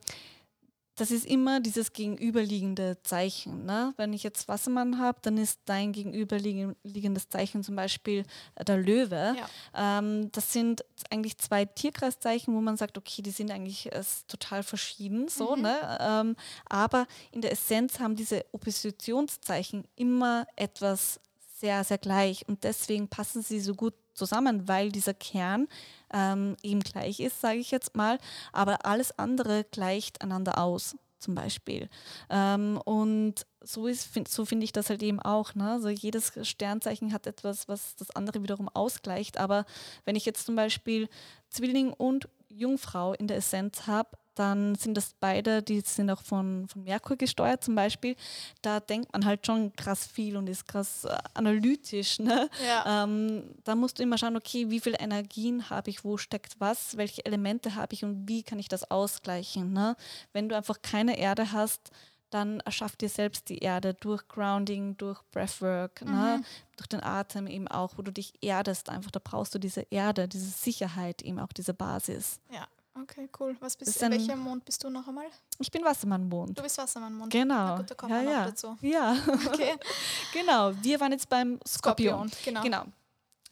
das 0.97 1.11
ist 1.11 1.25
immer 1.27 1.59
dieses 1.59 1.93
gegenüberliegende 1.93 2.97
Zeichen. 3.03 3.65
Ne? 3.65 3.93
Wenn 3.97 4.13
ich 4.13 4.23
jetzt 4.23 4.47
Wassermann 4.47 4.99
habe, 4.99 5.19
dann 5.21 5.37
ist 5.37 5.59
dein 5.65 5.93
gegenüberliegendes 5.93 7.29
Zeichen 7.29 7.63
zum 7.63 7.75
Beispiel 7.75 8.25
äh, 8.55 8.65
der 8.65 8.77
Löwe. 8.77 9.35
Ja. 9.37 9.99
Ähm, 9.99 10.31
das 10.31 10.51
sind 10.51 10.83
eigentlich 11.11 11.37
zwei 11.37 11.65
Tierkreiszeichen, 11.65 12.53
wo 12.55 12.61
man 12.61 12.77
sagt, 12.77 12.97
okay, 12.97 13.21
die 13.21 13.29
sind 13.29 13.51
eigentlich 13.51 13.93
äh, 13.93 14.03
total 14.27 14.63
verschieden. 14.63 15.27
So, 15.27 15.55
mhm. 15.55 15.61
ne? 15.61 15.97
Ähm, 16.01 16.35
aber 16.65 17.05
in 17.31 17.41
der 17.41 17.51
Essenz 17.51 17.99
haben 17.99 18.15
diese 18.15 18.43
Oppositionszeichen 18.51 19.85
immer 19.95 20.47
etwas 20.55 21.19
sehr, 21.59 21.83
sehr 21.83 21.99
gleich. 21.99 22.47
Und 22.47 22.63
deswegen 22.63 23.07
passen 23.07 23.43
sie 23.43 23.59
so 23.59 23.75
gut 23.75 23.93
zusammen, 24.17 24.67
weil 24.67 24.91
dieser 24.91 25.13
Kern 25.13 25.67
ähm, 26.13 26.57
eben 26.63 26.81
gleich 26.81 27.19
ist, 27.19 27.41
sage 27.41 27.59
ich 27.59 27.71
jetzt 27.71 27.95
mal, 27.95 28.17
aber 28.51 28.85
alles 28.85 29.17
andere 29.17 29.65
gleicht 29.71 30.21
einander 30.21 30.57
aus, 30.57 30.95
zum 31.19 31.35
Beispiel. 31.35 31.89
Ähm, 32.29 32.79
und 32.83 33.45
so, 33.61 33.89
so 34.27 34.45
finde 34.45 34.63
ich 34.63 34.71
das 34.71 34.89
halt 34.89 35.03
eben 35.03 35.19
auch. 35.19 35.55
Ne? 35.55 35.71
Also 35.71 35.89
jedes 35.89 36.33
Sternzeichen 36.47 37.13
hat 37.13 37.27
etwas, 37.27 37.67
was 37.67 37.95
das 37.95 38.11
andere 38.11 38.43
wiederum 38.43 38.69
ausgleicht. 38.69 39.37
Aber 39.37 39.65
wenn 40.05 40.15
ich 40.15 40.25
jetzt 40.25 40.45
zum 40.45 40.55
Beispiel 40.55 41.09
Zwilling 41.49 41.91
und 41.91 42.29
Jungfrau 42.49 43.13
in 43.13 43.27
der 43.27 43.37
Essenz 43.37 43.87
habe, 43.87 44.09
dann 44.37 44.75
sind 44.75 44.95
das 44.95 45.15
beide, 45.19 45.63
die 45.63 45.81
sind 45.81 46.11
auch 46.11 46.21
von, 46.21 46.67
von 46.67 46.83
Merkur 46.83 47.17
gesteuert 47.17 47.63
zum 47.63 47.75
Beispiel. 47.75 48.15
Da 48.61 48.79
denkt 48.79 49.11
man 49.13 49.25
halt 49.25 49.45
schon 49.45 49.73
krass 49.73 50.05
viel 50.05 50.37
und 50.37 50.47
ist 50.47 50.67
krass 50.67 51.05
äh, 51.05 51.17
analytisch. 51.33 52.19
Ne? 52.19 52.49
Ja. 52.65 53.03
Ähm, 53.03 53.55
da 53.63 53.75
musst 53.75 53.97
du 53.97 54.03
immer 54.03 54.17
schauen, 54.17 54.35
okay, 54.35 54.69
wie 54.69 54.79
viele 54.79 54.99
Energien 54.99 55.69
habe 55.69 55.89
ich, 55.89 56.03
wo 56.03 56.17
steckt 56.17 56.59
was, 56.59 56.97
welche 56.97 57.25
Elemente 57.25 57.75
habe 57.75 57.93
ich 57.93 58.03
und 58.03 58.27
wie 58.27 58.43
kann 58.43 58.59
ich 58.59 58.67
das 58.67 58.89
ausgleichen. 58.91 59.73
Ne? 59.73 59.95
Wenn 60.33 60.49
du 60.49 60.55
einfach 60.55 60.81
keine 60.81 61.17
Erde 61.17 61.51
hast, 61.51 61.91
dann 62.29 62.59
erschaff 62.61 62.95
dir 62.95 63.09
selbst 63.09 63.49
die 63.49 63.59
Erde 63.59 63.93
durch 63.93 64.27
Grounding, 64.27 64.97
durch 64.97 65.21
Breathwork, 65.31 66.01
ne? 66.01 66.11
mhm. 66.11 66.17
ne? 66.17 66.43
durch 66.75 66.87
den 66.87 67.01
Atem 67.01 67.47
eben 67.47 67.67
auch, 67.67 67.97
wo 67.97 68.01
du 68.01 68.11
dich 68.11 68.33
erdest. 68.41 68.89
Einfach, 68.89 69.11
da 69.11 69.21
brauchst 69.23 69.55
du 69.55 69.59
diese 69.59 69.81
Erde, 69.89 70.27
diese 70.27 70.49
Sicherheit, 70.49 71.21
eben 71.21 71.39
auch 71.39 71.53
diese 71.53 71.73
Basis. 71.73 72.39
Ja. 72.51 72.67
Okay, 73.03 73.29
cool. 73.39 73.55
Was 73.59 73.75
bist 73.75 74.01
du? 74.01 74.09
Welcher 74.09 74.35
Mond 74.35 74.65
bist 74.65 74.83
du 74.83 74.89
noch 74.89 75.07
einmal? 75.07 75.27
Ich 75.59 75.69
bin 75.69 75.83
Wassermannmond. 75.83 76.57
Du 76.57 76.63
bist 76.63 76.77
Wassermannmond. 76.77 77.31
Genau. 77.31 77.77
Gut, 77.77 77.91
da 77.91 77.95
kommen 77.95 78.11
ja, 78.11 78.21
wir 78.21 78.31
ja. 78.31 78.39
noch 78.39 78.47
dazu. 78.47 78.77
Ja. 78.81 79.17
Okay. 79.47 79.75
genau. 80.33 80.71
Wir 80.81 80.99
waren 80.99 81.11
jetzt 81.11 81.29
beim 81.29 81.59
Skorpion. 81.67 82.29
Skorpion. 82.29 82.43
Genau. 82.45 82.61
genau. 82.63 82.83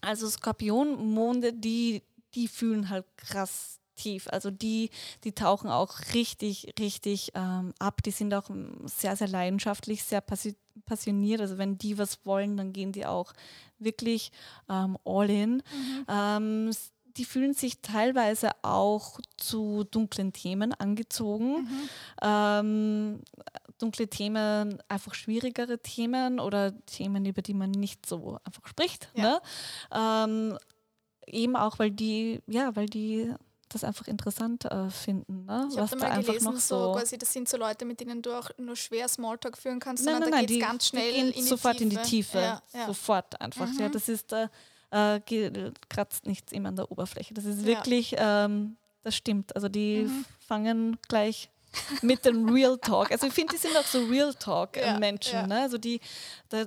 Also 0.01 0.27
Skorpionmonde, 0.29 1.53
die, 1.53 2.01
die 2.33 2.47
fühlen 2.47 2.89
halt 2.89 3.05
krass 3.17 3.79
tief. 3.95 4.27
Also 4.29 4.51
die, 4.51 4.89
die 5.23 5.31
tauchen 5.31 5.69
auch 5.69 5.93
richtig, 6.13 6.73
richtig 6.79 7.31
ähm, 7.33 7.73
ab. 7.79 8.03
Die 8.03 8.11
sind 8.11 8.33
auch 8.33 8.49
sehr, 8.85 9.15
sehr 9.15 9.27
leidenschaftlich, 9.27 10.03
sehr 10.03 10.21
passioniert. 10.85 11.41
Also 11.41 11.57
wenn 11.57 11.77
die 11.77 11.97
was 11.97 12.25
wollen, 12.25 12.57
dann 12.57 12.73
gehen 12.73 12.91
die 12.91 13.05
auch 13.05 13.33
wirklich 13.79 14.31
ähm, 14.69 14.97
all 15.05 15.29
in. 15.29 15.55
Mhm. 15.55 16.05
Ähm, 16.07 16.71
die 17.17 17.25
fühlen 17.25 17.53
sich 17.53 17.81
teilweise 17.81 18.51
auch 18.61 19.19
zu 19.37 19.85
dunklen 19.89 20.33
Themen 20.33 20.73
angezogen. 20.73 21.63
Mhm. 21.63 21.89
Ähm, 22.21 23.19
dunkle 23.77 24.07
Themen, 24.07 24.81
einfach 24.87 25.13
schwierigere 25.13 25.79
Themen 25.79 26.39
oder 26.39 26.73
Themen, 26.85 27.25
über 27.25 27.41
die 27.41 27.53
man 27.53 27.71
nicht 27.71 28.05
so 28.05 28.37
einfach 28.43 28.67
spricht. 28.67 29.09
Ja. 29.15 29.23
Ne? 29.23 29.41
Ähm, 29.91 30.57
eben 31.27 31.55
auch, 31.55 31.79
weil 31.79 31.91
die, 31.91 32.41
ja, 32.47 32.75
weil 32.75 32.87
die 32.87 33.33
das 33.69 33.83
einfach 33.83 34.07
interessant 34.07 34.65
äh, 34.65 34.89
finden. 34.89 35.45
Ne? 35.45 35.67
Ich 35.71 35.77
habe 35.77 35.89
da 35.97 36.09
mal 36.09 36.23
gelesen, 36.23 36.45
noch 36.45 36.59
so, 36.59 36.93
quasi, 36.93 37.17
das 37.17 37.33
sind 37.33 37.49
so 37.49 37.57
Leute, 37.57 37.83
mit 37.83 37.99
denen 37.99 38.21
du 38.21 38.37
auch 38.37 38.49
nur 38.57 38.75
schwer 38.75 39.07
Smalltalk 39.07 39.57
führen 39.57 39.79
kannst, 39.79 40.05
nein, 40.05 40.15
sondern 40.15 40.29
nein, 40.31 40.41
da 40.41 40.45
geht 40.45 40.61
es 40.61 40.67
ganz 40.67 40.87
schnell 40.87 41.15
in 41.15 41.31
die 41.31 41.41
sofort 41.41 41.77
Tiefe. 41.77 41.83
in 41.83 41.89
die 41.89 42.09
Tiefe. 42.09 42.37
Ja, 42.37 42.61
ja. 42.73 42.85
Sofort 42.85 43.41
einfach. 43.41 43.67
Mhm. 43.67 43.79
Ja, 43.79 43.89
das 43.89 44.07
ist 44.07 44.31
äh, 44.33 44.47
äh, 44.95 45.71
kratzt 45.89 46.25
nichts 46.25 46.51
immer 46.51 46.69
an 46.69 46.77
der 46.77 46.91
Oberfläche. 46.91 47.33
Das 47.33 47.45
ist 47.45 47.65
wirklich, 47.65 48.11
ja. 48.11 48.45
ähm, 48.45 48.77
das 49.03 49.15
stimmt. 49.15 49.53
Also 49.55 49.67
die 49.67 50.03
mhm. 50.03 50.25
fangen 50.39 50.97
gleich 51.07 51.49
mit 52.01 52.23
dem 52.23 52.47
Real 52.47 52.77
Talk. 52.77 53.11
Also 53.11 53.27
ich 53.27 53.33
finde, 53.33 53.53
die 53.53 53.59
sind 53.59 53.75
auch 53.75 53.85
so 53.85 54.05
Real 54.05 54.33
Talk-Menschen. 54.33 55.33
Ja, 55.33 55.41
ja. 55.41 55.47
ne? 55.47 55.61
Also 55.61 55.77
die, 55.77 55.99
da, 56.47 56.65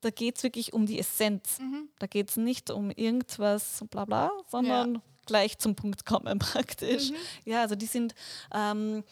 da 0.00 0.10
geht 0.10 0.36
es 0.36 0.42
wirklich 0.42 0.72
um 0.72 0.86
die 0.86 0.98
Essenz. 0.98 1.60
Mhm. 1.60 1.88
Da 2.00 2.06
geht 2.08 2.30
es 2.30 2.36
nicht 2.36 2.70
um 2.70 2.90
irgendwas 2.90 3.84
bla 3.88 4.04
bla, 4.04 4.30
sondern 4.48 4.94
ja. 4.96 5.00
gleich 5.26 5.58
zum 5.58 5.76
Punkt 5.76 6.04
kommen 6.04 6.38
praktisch. 6.40 7.10
Mhm. 7.10 7.16
Ja, 7.44 7.60
also 7.60 7.76
die 7.76 7.86
sind 7.86 8.16
ähm, 8.52 9.04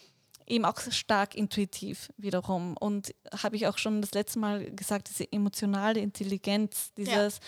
eben 0.45 0.65
auch 0.65 0.79
stark 0.91 1.35
intuitiv 1.35 2.11
wiederum. 2.17 2.75
Und 2.77 3.15
habe 3.41 3.55
ich 3.55 3.67
auch 3.67 3.77
schon 3.77 4.01
das 4.01 4.11
letzte 4.13 4.39
Mal 4.39 4.69
gesagt, 4.71 5.09
diese 5.09 5.31
emotionale 5.31 6.01
Intelligenz, 6.01 6.91
dieses 6.97 7.39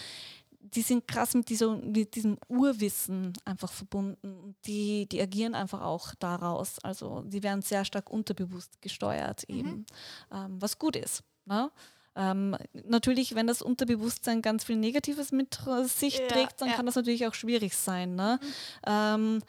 die 0.74 0.82
sind 0.82 1.07
krass 1.07 1.34
mit, 1.34 1.49
dieser, 1.49 1.76
mit 1.76 2.15
diesem 2.15 2.38
Urwissen 2.47 3.34
einfach 3.45 3.72
verbunden. 3.72 4.55
Die, 4.65 5.07
die 5.07 5.22
agieren 5.22 5.53
einfach 5.53 5.82
auch 5.82 6.15
daraus. 6.15 6.80
Also 6.80 7.22
die 7.26 7.43
werden 7.43 7.61
sehr 7.61 7.84
stark 7.86 8.09
unterbewusst 8.09 8.82
gesteuert 8.82 9.43
mhm. 9.49 9.57
eben, 9.57 9.86
ähm, 10.32 10.61
was 10.61 10.80
gut 10.80 10.95
ist. 10.95 11.24
Ne? 11.45 11.72
Ähm, 12.15 12.57
natürlich, 12.86 13.36
wenn 13.36 13.47
das 13.47 13.61
Unterbewusstsein 13.61 14.41
ganz 14.41 14.63
viel 14.63 14.78
Negatives 14.78 15.32
mit 15.32 15.59
sich 15.86 16.19
ja, 16.19 16.28
trägt, 16.28 16.61
dann 16.61 16.69
ja. 16.69 16.76
kann 16.76 16.86
das 16.86 16.95
natürlich 16.95 17.28
auch 17.28 17.34
schwierig 17.34 17.76
sein. 17.76 18.15
Ne? 18.15 18.39
Mhm. 18.41 18.47
Ähm, 18.86 19.43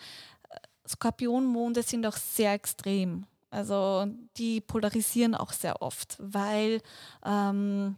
Skorpionmonde 0.88 1.82
sind 1.82 2.06
auch 2.06 2.16
sehr 2.16 2.52
extrem. 2.52 3.26
Also 3.50 4.06
die 4.38 4.60
polarisieren 4.60 5.34
auch 5.34 5.52
sehr 5.52 5.82
oft, 5.82 6.16
weil 6.18 6.80
ähm, 7.24 7.96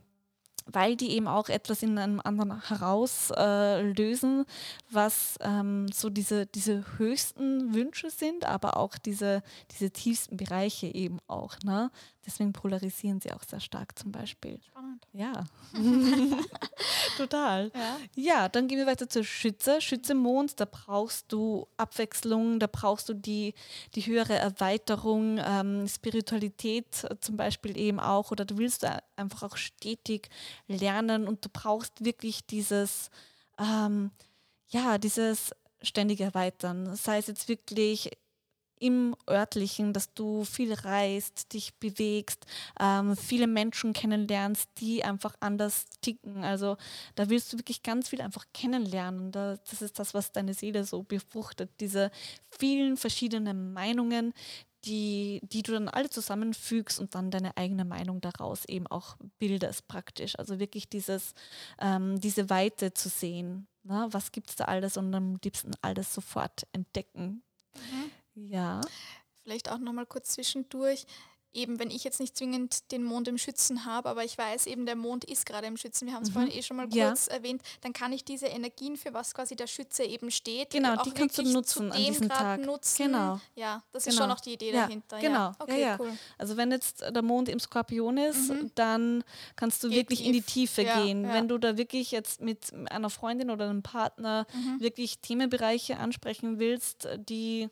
weil 0.66 0.96
die 0.96 1.10
eben 1.10 1.28
auch 1.28 1.48
etwas 1.48 1.82
in 1.82 1.98
einem 1.98 2.20
anderen 2.20 2.66
herauslösen, 2.68 4.40
äh, 4.42 4.44
was 4.90 5.36
ähm, 5.40 5.88
so 5.92 6.10
diese, 6.10 6.46
diese 6.46 6.84
höchsten 6.98 7.74
Wünsche 7.74 8.10
sind, 8.10 8.44
aber 8.44 8.76
auch 8.76 8.96
diese, 8.96 9.42
diese 9.72 9.90
tiefsten 9.90 10.36
Bereiche 10.36 10.86
eben 10.86 11.18
auch. 11.26 11.58
Ne? 11.64 11.90
Deswegen 12.26 12.52
polarisieren 12.52 13.20
sie 13.20 13.32
auch 13.32 13.42
sehr 13.42 13.60
stark 13.60 13.98
zum 13.98 14.12
Beispiel. 14.12 14.58
Spannend. 14.62 15.06
Ja. 15.12 15.44
Total. 17.16 17.70
Ja. 17.74 17.96
ja, 18.14 18.48
dann 18.48 18.66
gehen 18.66 18.78
wir 18.78 18.86
weiter 18.86 19.08
zur 19.08 19.24
Schütze. 19.24 19.80
Schütze-Mond, 19.80 20.58
da 20.58 20.64
brauchst 20.64 21.32
du 21.32 21.66
Abwechslung, 21.76 22.58
da 22.58 22.66
brauchst 22.66 23.08
du 23.08 23.14
die, 23.14 23.54
die 23.94 24.06
höhere 24.06 24.36
Erweiterung, 24.36 25.38
ähm, 25.44 25.86
Spiritualität 25.86 27.06
zum 27.20 27.36
Beispiel 27.36 27.76
eben 27.76 28.00
auch, 28.00 28.30
oder 28.30 28.44
du 28.44 28.56
willst 28.58 28.86
einfach 29.16 29.42
auch 29.42 29.56
stetig 29.56 30.28
lernen 30.66 31.28
und 31.28 31.44
du 31.44 31.48
brauchst 31.52 32.04
wirklich 32.04 32.46
dieses, 32.46 33.10
ähm, 33.58 34.10
ja, 34.68 34.98
dieses 34.98 35.52
ständige 35.82 36.24
Erweitern. 36.24 36.96
Sei 36.96 37.18
es 37.18 37.26
jetzt 37.26 37.48
wirklich 37.48 38.10
im 38.84 39.16
örtlichen, 39.26 39.94
dass 39.94 40.12
du 40.12 40.44
viel 40.44 40.74
reist, 40.74 41.54
dich 41.54 41.74
bewegst, 41.76 42.44
ähm, 42.78 43.16
viele 43.16 43.46
Menschen 43.46 43.94
kennenlernst, 43.94 44.68
die 44.76 45.02
einfach 45.02 45.34
anders 45.40 45.86
ticken. 46.02 46.44
Also 46.44 46.76
da 47.14 47.30
willst 47.30 47.50
du 47.50 47.56
wirklich 47.56 47.82
ganz 47.82 48.10
viel 48.10 48.20
einfach 48.20 48.44
kennenlernen. 48.52 49.32
Da, 49.32 49.56
das 49.70 49.80
ist 49.80 49.98
das, 49.98 50.12
was 50.12 50.32
deine 50.32 50.52
Seele 50.52 50.84
so 50.84 51.02
befruchtet. 51.02 51.70
Diese 51.80 52.10
vielen 52.50 52.98
verschiedenen 52.98 53.72
Meinungen, 53.72 54.34
die, 54.84 55.40
die 55.44 55.62
du 55.62 55.72
dann 55.72 55.88
alle 55.88 56.10
zusammenfügst 56.10 57.00
und 57.00 57.14
dann 57.14 57.30
deine 57.30 57.56
eigene 57.56 57.86
Meinung 57.86 58.20
daraus 58.20 58.66
eben 58.66 58.86
auch 58.86 59.16
bildest 59.38 59.88
praktisch. 59.88 60.38
Also 60.38 60.58
wirklich 60.58 60.90
dieses, 60.90 61.32
ähm, 61.80 62.20
diese 62.20 62.50
Weite 62.50 62.92
zu 62.92 63.08
sehen. 63.08 63.66
Na, 63.82 64.12
was 64.12 64.30
gibt 64.30 64.50
es 64.50 64.56
da 64.56 64.64
alles 64.64 64.98
und 64.98 65.14
am 65.14 65.38
liebsten 65.42 65.72
alles 65.80 66.12
sofort 66.12 66.66
entdecken. 66.72 67.42
Mhm. 67.74 68.10
Ja. 68.34 68.80
Vielleicht 69.42 69.70
auch 69.70 69.78
nochmal 69.78 70.06
kurz 70.06 70.30
zwischendurch 70.30 71.06
eben, 71.54 71.78
wenn 71.78 71.90
ich 71.90 72.04
jetzt 72.04 72.20
nicht 72.20 72.36
zwingend 72.36 72.90
den 72.90 73.04
Mond 73.04 73.28
im 73.28 73.38
Schützen 73.38 73.84
habe, 73.84 74.08
aber 74.08 74.24
ich 74.24 74.36
weiß 74.36 74.66
eben, 74.66 74.86
der 74.86 74.96
Mond 74.96 75.24
ist 75.24 75.46
gerade 75.46 75.66
im 75.66 75.76
Schützen, 75.76 76.06
wir 76.06 76.14
haben 76.14 76.24
es 76.24 76.30
mhm. 76.30 76.34
vorhin 76.34 76.52
eh 76.52 76.62
schon 76.62 76.76
mal 76.76 76.88
kurz 76.88 77.26
ja. 77.26 77.32
erwähnt, 77.32 77.62
dann 77.80 77.92
kann 77.92 78.12
ich 78.12 78.24
diese 78.24 78.46
Energien, 78.46 78.96
für 78.96 79.14
was 79.14 79.34
quasi 79.34 79.56
der 79.56 79.66
Schütze 79.66 80.04
eben 80.04 80.30
steht, 80.30 80.70
genau, 80.70 81.02
die 81.02 81.12
kannst 81.12 81.38
du 81.38 81.42
nutzen 81.42 81.92
an 81.92 81.98
diesem 81.98 82.28
Tag. 82.28 82.60
Nutzen. 82.60 83.06
Genau. 83.06 83.40
Ja, 83.54 83.82
das 83.92 84.04
genau. 84.04 84.14
ist 84.14 84.20
schon 84.20 84.30
auch 84.30 84.40
die 84.40 84.54
Idee 84.54 84.72
ja. 84.72 84.82
dahinter. 84.82 85.20
Genau. 85.20 85.34
Ja. 85.34 85.56
Okay, 85.58 85.80
ja, 85.80 85.96
cool. 85.98 86.12
Also 86.38 86.56
wenn 86.56 86.70
jetzt 86.70 87.02
der 87.02 87.22
Mond 87.22 87.48
im 87.48 87.60
Skorpion 87.60 88.16
ist, 88.18 88.50
mhm. 88.50 88.70
dann 88.74 89.24
kannst 89.56 89.82
du 89.84 89.88
Geht 89.88 89.98
wirklich 89.98 90.20
tief. 90.20 90.26
in 90.26 90.32
die 90.32 90.42
Tiefe 90.42 90.84
gehen. 90.84 91.28
Wenn 91.28 91.48
du 91.48 91.58
da 91.58 91.76
wirklich 91.76 92.10
jetzt 92.10 92.40
mit 92.40 92.72
einer 92.90 93.10
Freundin 93.10 93.50
oder 93.50 93.68
einem 93.68 93.82
Partner 93.82 94.46
mhm. 94.52 94.80
wirklich 94.80 95.20
Themenbereiche 95.20 95.98
ansprechen 95.98 96.58
willst, 96.58 97.08
die 97.16 97.68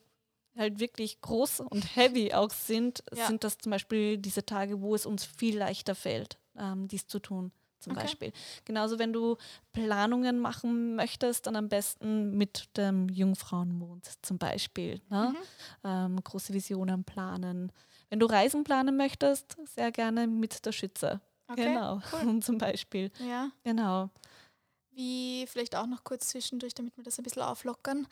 halt 0.56 0.80
wirklich 0.80 1.20
groß 1.20 1.60
und 1.60 1.96
heavy 1.96 2.32
auch 2.32 2.50
sind, 2.50 3.02
ja. 3.14 3.26
sind 3.26 3.44
das 3.44 3.58
zum 3.58 3.70
Beispiel 3.70 4.18
diese 4.18 4.44
Tage, 4.44 4.80
wo 4.80 4.94
es 4.94 5.06
uns 5.06 5.24
viel 5.24 5.58
leichter 5.58 5.94
fällt, 5.94 6.38
ähm, 6.58 6.88
dies 6.88 7.06
zu 7.06 7.18
tun. 7.18 7.52
Zum 7.78 7.94
okay. 7.94 8.02
Beispiel. 8.02 8.32
Genauso, 8.64 9.00
wenn 9.00 9.12
du 9.12 9.36
Planungen 9.72 10.38
machen 10.38 10.94
möchtest, 10.94 11.48
dann 11.48 11.56
am 11.56 11.68
besten 11.68 12.36
mit 12.36 12.76
dem 12.76 13.08
Jungfrauenmond 13.08 14.08
zum 14.22 14.38
Beispiel. 14.38 15.00
Ne? 15.10 15.34
Mhm. 15.34 15.36
Ähm, 15.82 16.22
große 16.22 16.54
Visionen 16.54 17.02
planen. 17.02 17.72
Wenn 18.08 18.20
du 18.20 18.26
Reisen 18.26 18.62
planen 18.62 18.96
möchtest, 18.96 19.56
sehr 19.74 19.90
gerne 19.90 20.28
mit 20.28 20.64
der 20.64 20.70
Schütze. 20.70 21.20
Okay, 21.48 21.64
genau, 21.64 22.00
cool. 22.12 22.40
zum 22.40 22.58
Beispiel. 22.58 23.10
Ja. 23.18 23.50
Genau. 23.64 24.10
Wie, 24.94 25.46
vielleicht 25.46 25.74
auch 25.74 25.86
noch 25.86 26.04
kurz 26.04 26.28
zwischendurch, 26.28 26.74
damit 26.74 26.96
wir 26.96 27.04
das 27.04 27.18
ein 27.18 27.22
bisschen 27.22 27.42
auflockern. 27.42 28.06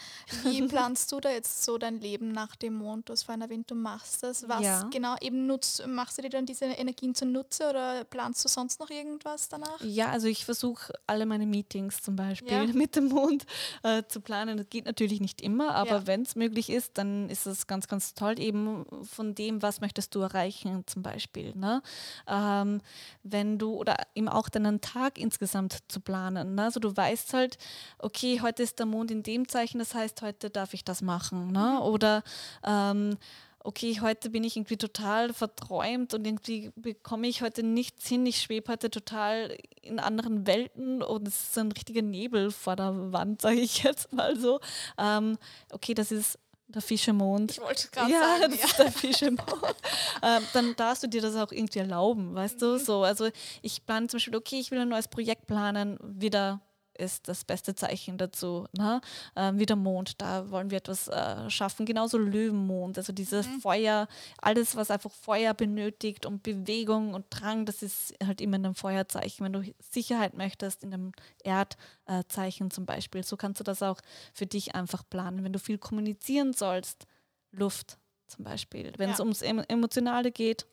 Wie 0.45 0.63
planst 0.69 1.13
du 1.13 1.21
da 1.21 1.31
jetzt 1.31 1.63
so 1.65 1.77
dein 1.77 2.01
Leben 2.01 2.33
nach 2.33 2.57
dem 2.57 2.75
Mond? 2.75 3.09
Du 3.09 3.13
hast 3.13 3.25
vorhin 3.25 3.43
erwähnt, 3.43 3.71
du 3.71 3.75
machst 3.75 4.23
das. 4.23 4.49
Was 4.49 4.63
ja. 4.63 4.83
genau 4.91 5.17
eben 5.21 5.47
nutzt, 5.47 5.87
machst 5.87 6.17
du 6.17 6.23
dir 6.23 6.31
dann 6.31 6.47
diese 6.47 6.65
Energien 6.65 7.15
zunutze 7.15 7.69
oder 7.69 8.05
planst 8.05 8.45
du 8.45 8.49
sonst 8.49 8.81
noch 8.81 8.89
irgendwas 8.89 9.49
danach? 9.49 9.81
Ja, 9.83 10.09
also 10.11 10.27
ich 10.29 10.47
versuche 10.47 10.95
alle 11.07 11.27
meine 11.27 11.45
Meetings 11.45 12.01
zum 12.01 12.17
Beispiel 12.17 12.51
ja. 12.51 12.65
mit 12.73 12.97
dem 12.97 13.09
Mond 13.09 13.45
äh, 13.83 14.03
zu 14.09 14.23
planen. 14.23 14.57
Das 14.57 14.71
geht 14.71 14.87
natürlich 14.87 15.21
nicht 15.21 15.43
immer, 15.43 15.75
aber 15.75 15.91
ja. 15.91 16.07
wenn 16.07 16.23
es 16.23 16.35
möglich 16.35 16.71
ist, 16.71 16.97
dann 16.97 17.29
ist 17.29 17.47
es 17.47 17.67
ganz, 17.67 17.89
ganz 17.89 18.15
toll, 18.15 18.39
eben 18.39 18.87
von 19.03 19.35
dem, 19.35 19.61
was 19.61 19.83
möchtest 19.83 20.15
du 20.15 20.21
erreichen, 20.21 20.85
zum 20.87 21.03
Beispiel. 21.03 21.55
Ne? 21.55 21.83
Ähm, 22.27 22.81
wenn 23.23 23.59
du, 23.59 23.75
oder 23.75 23.99
eben 24.15 24.29
auch 24.29 24.49
deinen 24.49 24.81
Tag 24.81 25.19
insgesamt 25.19 25.79
zu 25.89 26.01
planen. 26.01 26.55
Ne? 26.55 26.70
Also 26.71 26.79
du 26.79 26.97
weißt 26.97 27.35
halt, 27.35 27.59
okay, 27.99 28.41
heute 28.43 28.63
ist 28.63 28.79
der 28.79 28.87
Mond 28.87 29.11
in 29.11 29.25
dem 29.25 29.49
Zeichen, 29.49 29.81
das 29.81 29.93
heißt, 29.93 30.23
heute 30.23 30.51
darf 30.51 30.73
ich 30.73 30.85
das 30.85 31.03
machen. 31.03 31.51
Ne? 31.51 31.79
Mhm. 31.81 31.83
Oder 31.83 32.23
ähm, 32.65 33.19
okay, 33.65 33.99
heute 34.01 34.31
bin 34.31 34.45
ich 34.45 34.57
irgendwie 34.57 34.77
total 34.77 35.33
verträumt 35.33 36.15
und 36.15 36.25
irgendwie 36.25 36.71
bekomme 36.77 37.27
ich 37.27 37.43
heute 37.43 37.65
nichts 37.65 38.07
hin. 38.07 38.25
Ich 38.25 38.41
schwebe 38.41 38.71
heute 38.71 38.89
total 38.89 39.59
in 39.83 39.99
anderen 39.99 40.47
Welten 40.47 41.03
und 41.03 41.27
es 41.27 41.49
ist 41.49 41.59
ein 41.59 41.73
richtiger 41.73 42.03
Nebel 42.03 42.53
vor 42.53 42.77
der 42.77 43.13
Wand, 43.13 43.43
sage 43.43 43.59
ich 43.59 43.83
jetzt 43.83 44.13
mal 44.13 44.39
so. 44.39 44.61
Ähm, 44.97 45.39
okay, 45.73 45.95
das 45.95 46.13
ist 46.13 46.39
der 46.75 46.83
Fischemond. 46.83 47.53
Ich 47.53 47.61
wollte 47.61 47.89
gerade 47.89 48.13
ja, 48.13 48.21
sagen. 48.21 48.51
Das 48.53 48.61
ja, 48.61 48.67
ist 48.67 48.79
der 48.79 48.93
Fischemond. 48.93 49.43
ähm, 50.23 50.43
dann 50.53 50.77
darfst 50.77 51.03
du 51.03 51.09
dir 51.09 51.23
das 51.23 51.37
auch 51.37 51.53
irgendwie 51.53 51.81
erlauben, 51.81 52.35
weißt 52.35 52.57
mhm. 52.57 52.61
du? 52.61 52.79
So, 52.79 53.03
also 53.03 53.29
ich 53.63 53.85
plane 53.85 54.07
zum 54.07 54.19
Beispiel, 54.19 54.37
okay, 54.37 54.61
ich 54.61 54.71
will 54.71 54.81
ein 54.81 54.89
neues 54.89 55.09
Projekt 55.09 55.47
planen, 55.47 55.99
wieder 56.03 56.61
ist 57.01 57.29
das 57.29 57.45
beste 57.45 57.75
Zeichen 57.75 58.19
dazu. 58.19 58.67
Ne? 58.77 59.01
Ähm, 59.37 59.59
wie 59.59 59.67
der 59.67 59.77
Mond, 59.77 60.21
da 60.21 60.51
wollen 60.51 60.71
wir 60.71 60.79
etwas 60.79 61.09
äh, 61.09 61.49
schaffen. 61.51 61.87
Genauso 61.87 62.19
Löwenmond, 62.19 62.99
also 62.99 63.13
dieses 63.13 63.47
mhm. 63.47 63.61
Feuer, 63.61 64.09
alles, 64.39 64.77
was 64.77 64.91
einfach 64.91 65.11
Feuer 65.11 65.55
benötigt 65.55 66.27
und 66.27 66.43
Bewegung 66.43 67.15
und 67.15 67.27
Drang, 67.31 67.67
das 67.67 67.83
ist 67.83 68.15
halt 68.25 68.41
immer 68.41 68.57
in 68.57 68.67
einem 68.67 68.75
Feuerzeichen. 68.75 69.45
Wenn 69.45 69.53
du 69.53 69.63
Sicherheit 69.79 70.35
möchtest, 70.35 70.85
in 70.85 70.95
einem 70.95 71.13
Erdzeichen 71.43 72.67
äh, 72.67 72.71
zum 72.71 72.87
Beispiel, 72.87 73.25
so 73.25 73.37
kannst 73.37 73.61
du 73.61 73.65
das 73.65 73.83
auch 73.83 74.01
für 74.33 74.47
dich 74.47 74.75
einfach 74.75 75.03
planen. 75.09 75.45
Wenn 75.45 75.53
du 75.53 75.59
viel 75.59 75.79
kommunizieren 75.79 76.53
sollst, 76.53 77.07
Luft 77.53 77.99
zum 78.27 78.45
Beispiel. 78.45 78.93
Wenn 78.97 79.11
es 79.11 79.19
ja. 79.19 79.25
ums 79.25 79.43
Emotionale 79.43 80.31
geht, 80.31 80.67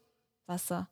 Wasser 0.45 0.89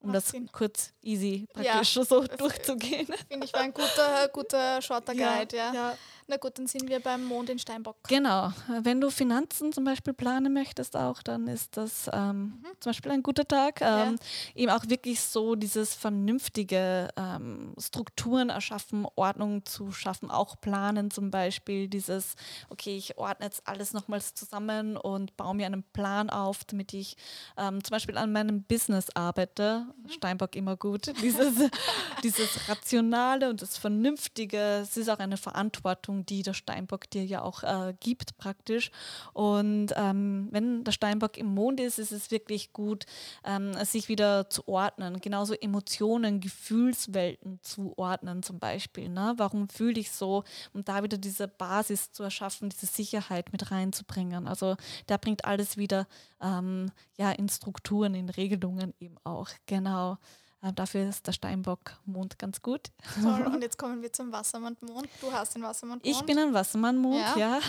um 0.00 0.12
das 0.12 0.28
Sinn. 0.28 0.48
kurz 0.52 0.92
easy 1.02 1.46
praktisch 1.52 1.96
ja, 1.96 2.04
so 2.04 2.26
durchzugehen. 2.38 3.06
Finde 3.28 3.46
ich 3.46 3.52
war 3.52 3.60
ein 3.60 3.72
guter, 3.74 4.28
guter 4.32 4.82
Shorter 4.82 5.14
Guide, 5.14 5.56
ja. 5.56 5.72
ja. 5.72 5.98
Na 6.30 6.36
gut, 6.36 6.56
dann 6.60 6.68
sind 6.68 6.88
wir 6.88 7.00
beim 7.00 7.24
Mond 7.24 7.50
in 7.50 7.58
Steinbock. 7.58 7.96
Genau. 8.06 8.52
Wenn 8.82 9.00
du 9.00 9.10
Finanzen 9.10 9.72
zum 9.72 9.82
Beispiel 9.82 10.12
planen 10.12 10.52
möchtest 10.52 10.96
auch, 10.96 11.24
dann 11.24 11.48
ist 11.48 11.76
das 11.76 12.08
ähm, 12.12 12.42
mhm. 12.42 12.66
zum 12.78 12.90
Beispiel 12.90 13.10
ein 13.10 13.24
guter 13.24 13.48
Tag. 13.48 13.80
Ähm, 13.80 14.16
ja. 14.54 14.62
Eben 14.62 14.70
auch 14.70 14.84
wirklich 14.86 15.20
so 15.22 15.56
dieses 15.56 15.96
vernünftige 15.96 17.08
ähm, 17.16 17.74
Strukturen 17.80 18.48
erschaffen, 18.48 19.08
Ordnung 19.16 19.64
zu 19.64 19.90
schaffen, 19.90 20.30
auch 20.30 20.60
planen 20.60 21.10
zum 21.10 21.32
Beispiel. 21.32 21.88
Dieses, 21.88 22.36
okay, 22.68 22.96
ich 22.96 23.18
ordne 23.18 23.46
jetzt 23.46 23.66
alles 23.66 23.92
nochmals 23.92 24.34
zusammen 24.34 24.96
und 24.96 25.36
baue 25.36 25.56
mir 25.56 25.66
einen 25.66 25.82
Plan 25.82 26.30
auf, 26.30 26.62
damit 26.64 26.94
ich 26.94 27.16
ähm, 27.56 27.82
zum 27.82 27.90
Beispiel 27.90 28.16
an 28.16 28.30
meinem 28.30 28.62
Business 28.62 29.08
arbeite. 29.16 29.84
Mhm. 30.04 30.10
Steinbock 30.10 30.54
immer 30.54 30.76
gut. 30.76 31.12
Dieses, 31.22 31.54
dieses 32.22 32.68
Rationale 32.68 33.50
und 33.50 33.60
das 33.62 33.76
Vernünftige, 33.76 34.82
es 34.82 34.96
ist 34.96 35.08
auch 35.08 35.18
eine 35.18 35.36
Verantwortung 35.36 36.19
die 36.26 36.42
der 36.42 36.54
Steinbock 36.54 37.10
dir 37.10 37.24
ja 37.24 37.42
auch 37.42 37.62
äh, 37.62 37.94
gibt 38.00 38.36
praktisch. 38.38 38.90
Und 39.32 39.88
ähm, 39.96 40.48
wenn 40.50 40.84
der 40.84 40.92
Steinbock 40.92 41.36
im 41.36 41.46
Mond 41.46 41.80
ist, 41.80 41.98
ist 41.98 42.12
es 42.12 42.30
wirklich 42.30 42.72
gut, 42.72 43.06
ähm, 43.44 43.72
sich 43.84 44.08
wieder 44.08 44.48
zu 44.50 44.66
ordnen. 44.68 45.20
Genauso 45.20 45.54
Emotionen, 45.54 46.40
Gefühlswelten 46.40 47.60
zu 47.62 47.94
ordnen 47.96 48.42
zum 48.42 48.58
Beispiel. 48.58 49.08
Ne? 49.08 49.34
Warum 49.36 49.68
fühle 49.68 50.00
ich 50.00 50.10
so? 50.10 50.44
Und 50.72 50.88
da 50.88 51.02
wieder 51.02 51.18
diese 51.18 51.48
Basis 51.48 52.12
zu 52.12 52.22
erschaffen, 52.22 52.70
diese 52.70 52.86
Sicherheit 52.86 53.52
mit 53.52 53.70
reinzubringen. 53.70 54.46
Also 54.46 54.76
der 55.08 55.18
bringt 55.18 55.44
alles 55.44 55.76
wieder 55.76 56.06
ähm, 56.40 56.90
ja, 57.16 57.30
in 57.32 57.48
Strukturen, 57.48 58.14
in 58.14 58.28
Regelungen 58.28 58.94
eben 59.00 59.16
auch. 59.24 59.48
Genau. 59.66 60.18
Äh, 60.62 60.72
dafür 60.74 61.08
ist 61.08 61.26
der 61.26 61.32
Steinbock-Mond 61.32 62.38
ganz 62.38 62.60
gut. 62.60 62.90
Toll, 63.22 63.46
und 63.54 63.62
jetzt 63.62 63.78
kommen 63.78 64.02
wir 64.02 64.12
zum 64.12 64.30
Wassermann-Mond. 64.30 65.08
Du 65.20 65.32
hast 65.32 65.54
den 65.54 65.62
Wassermann-Mond. 65.62 66.06
Ich 66.06 66.20
bin 66.22 66.38
ein 66.38 66.52
Wassermann-Mond, 66.52 67.16
ja. 67.36 67.60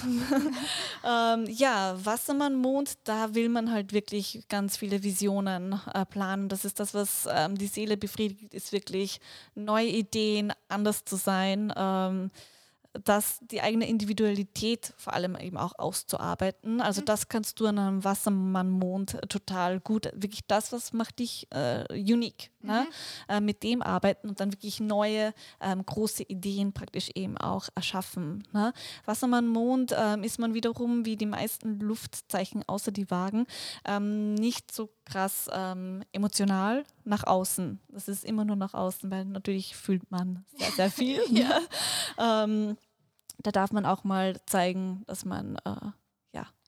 Ja. 1.03 1.33
ähm, 1.35 1.45
ja, 1.47 1.95
Wassermann-Mond, 2.03 2.97
da 3.05 3.33
will 3.33 3.49
man 3.49 3.71
halt 3.71 3.93
wirklich 3.93 4.43
ganz 4.49 4.75
viele 4.75 5.03
Visionen 5.03 5.79
äh, 5.93 6.05
planen. 6.05 6.49
Das 6.49 6.65
ist 6.65 6.79
das, 6.79 6.93
was 6.93 7.27
ähm, 7.31 7.57
die 7.57 7.67
Seele 7.67 7.95
befriedigt, 7.95 8.53
ist 8.53 8.73
wirklich 8.73 9.21
neue 9.55 9.87
Ideen, 9.87 10.51
anders 10.67 11.05
zu 11.05 11.15
sein. 11.15 11.73
Ähm, 11.75 12.31
das, 12.93 13.39
die 13.41 13.61
eigene 13.61 13.87
Individualität 13.87 14.93
vor 14.97 15.13
allem 15.13 15.35
eben 15.35 15.57
auch 15.57 15.77
auszuarbeiten. 15.77 16.81
Also 16.81 17.01
mhm. 17.01 17.05
das 17.05 17.29
kannst 17.29 17.59
du 17.59 17.67
an 17.67 17.79
einem 17.79 18.03
Wassermann-Mond 18.03 19.19
total 19.29 19.79
gut, 19.79 20.09
wirklich 20.13 20.45
das, 20.47 20.71
was 20.71 20.93
macht 20.93 21.19
dich 21.19 21.47
äh, 21.51 21.85
unique, 21.89 22.51
ne? 22.61 22.71
mhm. 22.71 22.71
ne? 22.71 22.87
äh, 23.29 23.41
mit 23.41 23.63
dem 23.63 23.81
arbeiten 23.81 24.29
und 24.29 24.39
dann 24.39 24.51
wirklich 24.51 24.79
neue, 24.79 25.33
ähm, 25.61 25.85
große 25.85 26.23
Ideen 26.23 26.73
praktisch 26.73 27.09
eben 27.15 27.37
auch 27.37 27.69
erschaffen. 27.75 28.43
Ne? 28.51 28.73
Wassermann-Mond 29.05 29.95
ähm, 29.97 30.23
ist 30.23 30.39
man 30.39 30.53
wiederum, 30.53 31.05
wie 31.05 31.15
die 31.15 31.25
meisten 31.25 31.79
Luftzeichen 31.79 32.63
außer 32.67 32.91
die 32.91 33.09
Wagen, 33.09 33.45
ähm, 33.85 34.35
nicht 34.35 34.71
so 34.73 34.89
krass 35.12 35.49
ähm, 35.53 36.03
emotional 36.12 36.84
nach 37.03 37.26
außen. 37.26 37.80
Das 37.89 38.07
ist 38.07 38.24
immer 38.24 38.45
nur 38.45 38.55
nach 38.55 38.74
außen, 38.74 39.09
weil 39.12 39.26
natürlich 39.26 39.76
fühlt 39.76 40.09
man 40.12 40.45
sehr, 40.57 40.72
sehr 40.72 40.91
viel. 40.91 41.22
ja. 41.30 41.59
Ne? 41.59 41.62
ähm, 42.18 42.78
da 43.43 43.51
darf 43.51 43.72
man 43.72 43.86
auch 43.86 44.03
mal 44.03 44.39
zeigen, 44.45 45.03
dass 45.07 45.26
man 45.26 45.55
äh, 45.66 45.91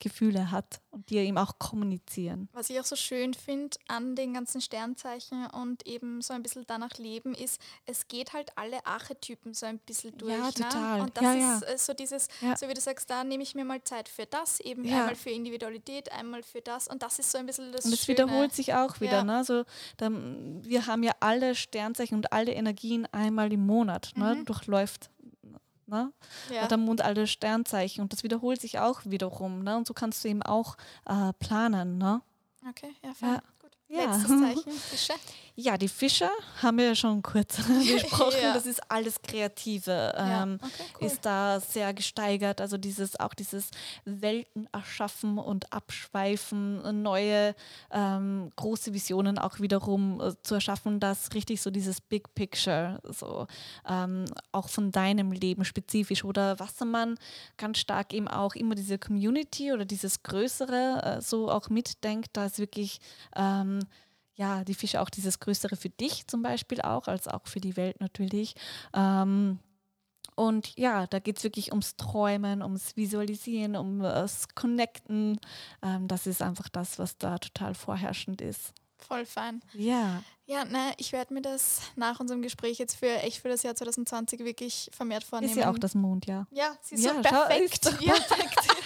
Gefühle 0.04 0.51
hat 0.51 0.82
und 0.91 1.10
die 1.10 1.18
ihm 1.20 1.38
auch 1.38 1.58
kommunizieren. 1.60 2.49
Was 2.51 2.70
ich 2.70 2.80
auch 2.80 2.86
so 2.86 2.97
schön 2.97 3.34
finde 3.34 3.78
an 3.88 4.16
den 4.16 4.34
ganzen 4.34 4.60
Sternzeichen 4.60 5.47
und 5.47 5.88
eben 5.88 6.22
so 6.22 6.34
ein 6.34 6.43
bisschen 6.43 6.66
danach 6.68 6.97
leben, 6.97 7.34
ist, 7.34 7.62
es 7.86 8.10
geht 8.10 8.34
halt 8.34 8.51
alle 8.58 8.86
Archetypen 8.86 9.54
so 9.54 9.66
ein 9.66 9.80
bisschen 9.80 10.18
durch. 10.18 10.34
Ja, 10.34 10.45
ne? 10.45 10.54
total. 10.54 10.97
Ne? 10.97 11.04
Und 11.04 11.18
das 11.18 11.24
ja, 11.24 11.32
ist 11.32 11.62
ja. 11.62 11.68
Äh, 11.68 11.78
so 11.78 11.93
dieses, 11.93 12.28
ja. 12.41 12.58
so 12.58 12.68
wie 12.68 12.74
du 12.74 12.82
sagst, 12.82 13.10
da 13.10 13.24
nehme 13.24 13.43
ich 13.43 13.56
mir 13.56 13.64
mal 13.64 13.82
Zeit 13.84 14.10
für 14.10 14.26
das, 14.26 14.60
eben 14.60 14.84
einmal 14.84 15.16
für 15.16 15.30
Individualität, 15.30 16.12
einmal 16.12 16.43
für 16.43 16.62
das 16.62 16.89
und 16.89 17.01
das 17.01 17.18
ist 17.20 17.32
so 17.32 17.38
ein 17.38 17.45
bisschen 17.45 17.72
das 17.72 17.86
Und 17.86 17.93
es 17.93 18.08
wiederholt 18.08 18.54
sich 18.54 18.74
auch 18.74 18.99
wieder. 18.99 19.24
Ne? 19.24 19.38
Also, 19.38 19.64
da, 19.95 20.10
wir 20.12 20.86
haben 20.86 21.04
ja 21.04 21.14
alle 21.22 21.56
Sternzeichen 21.56 22.18
und 22.18 22.34
alle 22.34 22.51
Energien 22.51 23.08
einmal 23.14 23.54
im 23.54 23.66
Monat, 23.66 24.12
ne? 24.16 24.36
mhm. 24.36 24.45
durchläuft 24.45 25.10
Ne? 25.94 26.12
Ja. 26.52 26.68
Der 26.68 26.78
Mond 26.78 27.02
alle 27.02 27.28
Sternzeichen 27.28 28.02
und 28.02 28.12
das 28.12 28.24
wiederholt 28.24 28.60
sich 28.60 28.80
auch 28.80 29.02
wiederum. 29.06 29.64
Ne? 29.64 29.78
Und 29.78 29.86
so 29.88 29.94
kannst 29.94 30.24
du 30.24 30.28
eben 30.28 30.41
auch 30.41 30.76
äh, 31.06 31.32
planen. 31.39 32.00
Ne? 32.00 32.22
Okay, 32.68 32.96
ja, 33.04 33.14
fein. 33.14 33.36
Ja. 33.36 33.44
Ja. 33.89 34.06
Letztes 34.06 34.28
Zeichen, 34.28 34.72
Fische. 34.72 35.14
Ja, 35.56 35.78
die 35.78 35.88
Fische 35.88 36.30
haben 36.64 36.80
wir 36.80 36.86
ja 36.86 36.95
schon 36.95 37.22
kurz 37.22 37.58
besprochen. 37.93 38.38
ja. 38.41 38.54
Das 38.54 38.66
ist 38.66 38.82
alles 38.89 39.22
Kreative. 39.22 40.14
Ähm, 40.18 40.58
okay, 40.60 40.72
cool. 40.99 41.08
Ist 41.08 41.26
da 41.26 41.60
sehr 41.60 41.93
gesteigert. 41.93 42.60
Also 42.60 42.78
dieses 42.78 43.20
auch 43.20 43.36
dieses 43.36 43.70
Welten 44.04 44.68
erschaffen 44.72 45.38
und 45.38 45.72
abschweifen, 45.72 47.04
neue 47.04 47.54
ähm, 47.91 48.51
große 48.56 48.93
Visionen 48.93 49.38
auch 49.38 49.60
wiederum 49.60 50.20
äh, 50.22 50.34
zu 50.41 50.56
erschaffen, 50.56 50.99
dass 50.99 51.34
richtig 51.36 51.62
so 51.62 51.70
dieses 51.70 52.01
Big 52.01 52.34
Picture, 52.34 52.99
so 53.04 53.45
ähm, 53.88 54.26
auch 54.51 54.70
von 54.70 54.91
deinem 54.91 55.32
Leben 55.32 55.66
spezifisch. 55.66 56.24
Oder 56.24 56.60
Wassermann 56.60 57.20
ganz 57.58 57.78
stark 57.78 58.12
eben 58.14 58.28
auch 58.28 58.56
immer 58.56 58.74
diese 58.74 58.97
Community 58.97 59.72
oder 59.72 59.86
dieses 59.86 60.24
Größere 60.24 61.18
äh, 61.18 61.22
so 61.22 61.51
auch 61.51 61.70
mitdenkt, 61.70 62.30
da 62.34 62.45
ist 62.45 62.58
wirklich 62.58 62.99
ähm, 63.36 63.82
ja, 64.36 64.63
die 64.63 64.73
Fische 64.73 65.01
auch 65.01 65.09
dieses 65.09 65.39
Größere 65.39 65.75
für 65.75 65.89
dich 65.89 66.27
zum 66.27 66.41
Beispiel 66.41 66.81
auch, 66.81 67.07
als 67.07 67.27
auch 67.27 67.47
für 67.47 67.59
die 67.59 67.77
Welt 67.77 67.99
natürlich. 67.99 68.55
Ähm, 68.93 69.59
und 70.36 70.77
ja, 70.77 71.05
da 71.07 71.19
geht 71.19 71.38
es 71.38 71.43
wirklich 71.43 71.71
ums 71.71 71.95
Träumen, 71.95 72.63
ums 72.63 72.95
Visualisieren, 72.95 73.75
um 73.75 73.99
das 73.99 74.47
Connecten. 74.55 75.39
Ähm, 75.84 76.07
das 76.07 76.25
ist 76.25 76.41
einfach 76.41 76.69
das, 76.69 76.97
was 76.97 77.17
da 77.17 77.38
total 77.38 77.75
vorherrschend 77.75 78.41
ist. 78.41 78.73
Voll 78.97 79.25
fein. 79.25 79.61
Ja. 79.73 80.23
Ja, 80.45 80.65
nein, 80.65 80.93
ich 80.97 81.11
werde 81.11 81.34
mir 81.34 81.41
das 81.41 81.81
nach 81.95 82.19
unserem 82.19 82.41
Gespräch 82.41 82.77
jetzt 82.77 82.95
für 82.95 83.07
echt 83.21 83.41
für 83.41 83.49
das 83.49 83.63
Jahr 83.63 83.75
2020 83.75 84.39
wirklich 84.39 84.89
vermehrt 84.93 85.23
vornehmen. 85.23 85.51
Ist 85.51 85.57
ja 85.57 85.69
auch 85.69 85.77
das 85.77 85.93
Mondjahr. 85.93 86.47
Ja, 86.51 86.75
sie 86.81 86.95
ist 86.95 87.03
ja, 87.03 87.13
so 87.13 87.21
perfekt. 87.21 87.81
Schau, 87.84 87.91
ist 87.91 88.01
ja. 88.01 88.13
perfekt. 88.13 88.67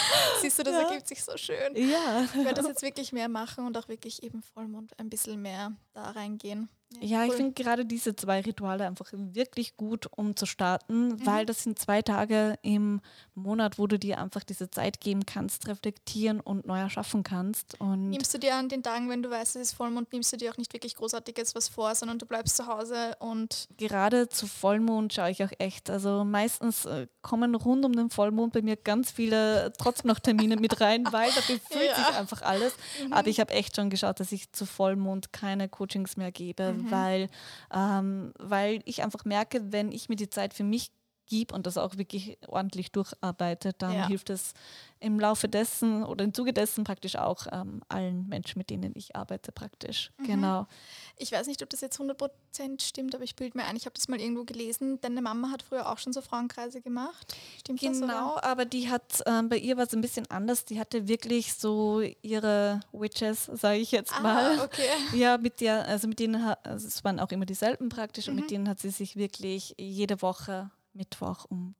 Siehst 0.40 0.58
du, 0.58 0.62
das 0.62 0.74
ja. 0.74 0.88
ergibt 0.88 1.08
sich 1.08 1.22
so 1.22 1.36
schön. 1.36 1.74
Ja. 1.76 2.24
Ich 2.24 2.34
werde 2.34 2.54
das 2.54 2.66
jetzt 2.66 2.82
wirklich 2.82 3.12
mehr 3.12 3.28
machen 3.28 3.66
und 3.66 3.76
auch 3.76 3.88
wirklich 3.88 4.22
eben 4.22 4.42
Vollmond 4.42 4.98
ein 4.98 5.10
bisschen 5.10 5.40
mehr 5.40 5.72
da 5.92 6.10
reingehen. 6.10 6.68
Ja, 7.00 7.20
cool. 7.20 7.26
ich 7.28 7.32
finde 7.34 7.52
gerade 7.52 7.84
diese 7.84 8.16
zwei 8.16 8.40
Rituale 8.40 8.86
einfach 8.86 9.06
wirklich 9.12 9.76
gut, 9.76 10.08
um 10.16 10.36
zu 10.36 10.46
starten, 10.46 11.08
mhm. 11.08 11.26
weil 11.26 11.46
das 11.46 11.62
sind 11.62 11.78
zwei 11.78 12.02
Tage 12.02 12.58
im 12.62 13.00
Monat, 13.34 13.78
wo 13.78 13.86
du 13.86 13.98
dir 13.98 14.18
einfach 14.18 14.42
diese 14.42 14.70
Zeit 14.70 15.00
geben 15.00 15.26
kannst, 15.26 15.68
reflektieren 15.68 16.40
und 16.40 16.66
neu 16.66 16.78
erschaffen 16.78 17.22
kannst. 17.22 17.78
Und 17.80 18.10
nimmst 18.10 18.32
du 18.32 18.38
dir 18.38 18.56
an 18.56 18.68
den 18.68 18.82
Tagen, 18.82 19.08
wenn 19.10 19.22
du 19.22 19.30
weißt, 19.30 19.56
es 19.56 19.68
ist 19.68 19.72
Vollmond, 19.74 20.12
nimmst 20.12 20.32
du 20.32 20.36
dir 20.38 20.50
auch 20.50 20.56
nicht 20.56 20.72
wirklich 20.72 20.96
großartiges 20.96 21.54
was 21.54 21.68
vor, 21.68 21.94
sondern 21.94 22.18
du 22.18 22.26
bleibst 22.26 22.56
zu 22.56 22.66
Hause 22.66 23.16
und. 23.18 23.68
Gerade 23.76 24.28
zu 24.28 24.46
Vollmond 24.46 25.12
schaue 25.12 25.30
ich 25.30 25.44
auch 25.44 25.52
echt. 25.58 25.90
Also 25.90 26.24
meistens 26.24 26.86
äh, 26.86 27.06
kommen 27.22 27.54
rund 27.54 27.84
um 27.84 27.92
den 27.92 28.10
Vollmond 28.10 28.54
bei 28.54 28.62
mir 28.62 28.76
ganz 28.76 29.10
viele 29.10 29.72
trotzdem 29.78 30.08
noch 30.08 30.18
Termine 30.18 30.56
mit 30.56 30.80
rein, 30.80 31.04
weil 31.10 31.30
da 31.30 31.40
befüllt 31.40 31.90
ja. 31.90 31.96
sich 31.96 32.14
einfach 32.16 32.42
alles. 32.42 32.74
Mhm. 33.04 33.12
Aber 33.12 33.28
ich 33.28 33.40
habe 33.40 33.52
echt 33.52 33.76
schon 33.76 33.90
geschaut, 33.90 34.20
dass 34.20 34.32
ich 34.32 34.52
zu 34.52 34.66
Vollmond 34.66 35.32
keine 35.32 35.68
Coachings 35.68 36.16
mehr 36.16 36.32
gebe, 36.32 36.72
mhm. 36.72 36.77
Weil, 36.90 37.28
ähm, 37.72 38.32
weil 38.38 38.80
ich 38.84 39.02
einfach 39.02 39.24
merke, 39.24 39.72
wenn 39.72 39.92
ich 39.92 40.08
mir 40.08 40.16
die 40.16 40.30
Zeit 40.30 40.54
für 40.54 40.64
mich 40.64 40.90
gebe 41.28 41.54
und 41.54 41.66
das 41.66 41.78
auch 41.78 41.96
wirklich 41.96 42.38
ordentlich 42.48 42.90
durcharbeite, 42.90 43.72
dann 43.78 43.94
ja. 43.94 44.06
hilft 44.08 44.30
es 44.30 44.54
im 44.98 45.20
Laufe 45.20 45.48
dessen 45.48 46.04
oder 46.04 46.24
im 46.24 46.34
Zuge 46.34 46.52
dessen 46.52 46.84
praktisch 46.84 47.16
auch 47.16 47.46
ähm, 47.52 47.82
allen 47.88 48.26
Menschen, 48.28 48.58
mit 48.58 48.70
denen 48.70 48.92
ich 48.94 49.14
arbeite, 49.14 49.52
praktisch. 49.52 50.10
Mhm. 50.18 50.24
Genau. 50.24 50.66
Ich 51.18 51.32
weiß 51.32 51.46
nicht, 51.46 51.62
ob 51.62 51.70
das 51.70 51.80
jetzt 51.80 52.00
100% 52.00 52.80
stimmt, 52.80 53.14
aber 53.14 53.24
ich 53.24 53.36
bilde 53.36 53.58
mir 53.58 53.64
ein, 53.64 53.76
ich 53.76 53.86
habe 53.86 53.94
das 53.94 54.08
mal 54.08 54.20
irgendwo 54.20 54.44
gelesen. 54.44 55.00
Deine 55.00 55.22
Mama 55.22 55.50
hat 55.50 55.62
früher 55.62 55.90
auch 55.90 55.98
schon 55.98 56.12
so 56.12 56.20
Frauenkreise 56.20 56.80
gemacht. 56.80 57.36
Stimmt 57.60 57.80
genau, 57.80 57.92
das? 57.92 58.00
Genau, 58.00 58.38
aber 58.40 58.64
die 58.64 58.88
hat, 58.88 59.22
ähm, 59.26 59.48
bei 59.48 59.58
ihr 59.58 59.76
war 59.76 59.84
es 59.84 59.94
ein 59.94 60.00
bisschen 60.00 60.30
anders. 60.30 60.64
Die 60.64 60.78
hatte 60.78 61.08
wirklich 61.08 61.54
so 61.54 62.00
ihre 62.22 62.80
Witches, 62.92 63.46
sage 63.46 63.78
ich 63.78 63.92
jetzt 63.92 64.12
ah, 64.14 64.20
mal. 64.20 64.60
Okay. 64.60 64.82
Ja, 65.14 65.38
mit 65.38 65.60
der, 65.60 65.86
also 65.86 66.06
mit 66.06 66.18
denen, 66.18 66.42
also 66.62 66.86
es 66.86 67.02
waren 67.02 67.18
auch 67.18 67.30
immer 67.30 67.46
dieselben 67.46 67.88
praktisch 67.88 68.26
mhm. 68.26 68.32
und 68.32 68.36
mit 68.36 68.44
mhm. 68.46 68.48
denen 68.48 68.68
hat 68.68 68.80
sie 68.80 68.90
sich 68.90 69.16
wirklich 69.16 69.74
jede 69.78 70.20
Woche 70.22 70.70
Mittwoch 70.92 71.46
um 71.48 71.74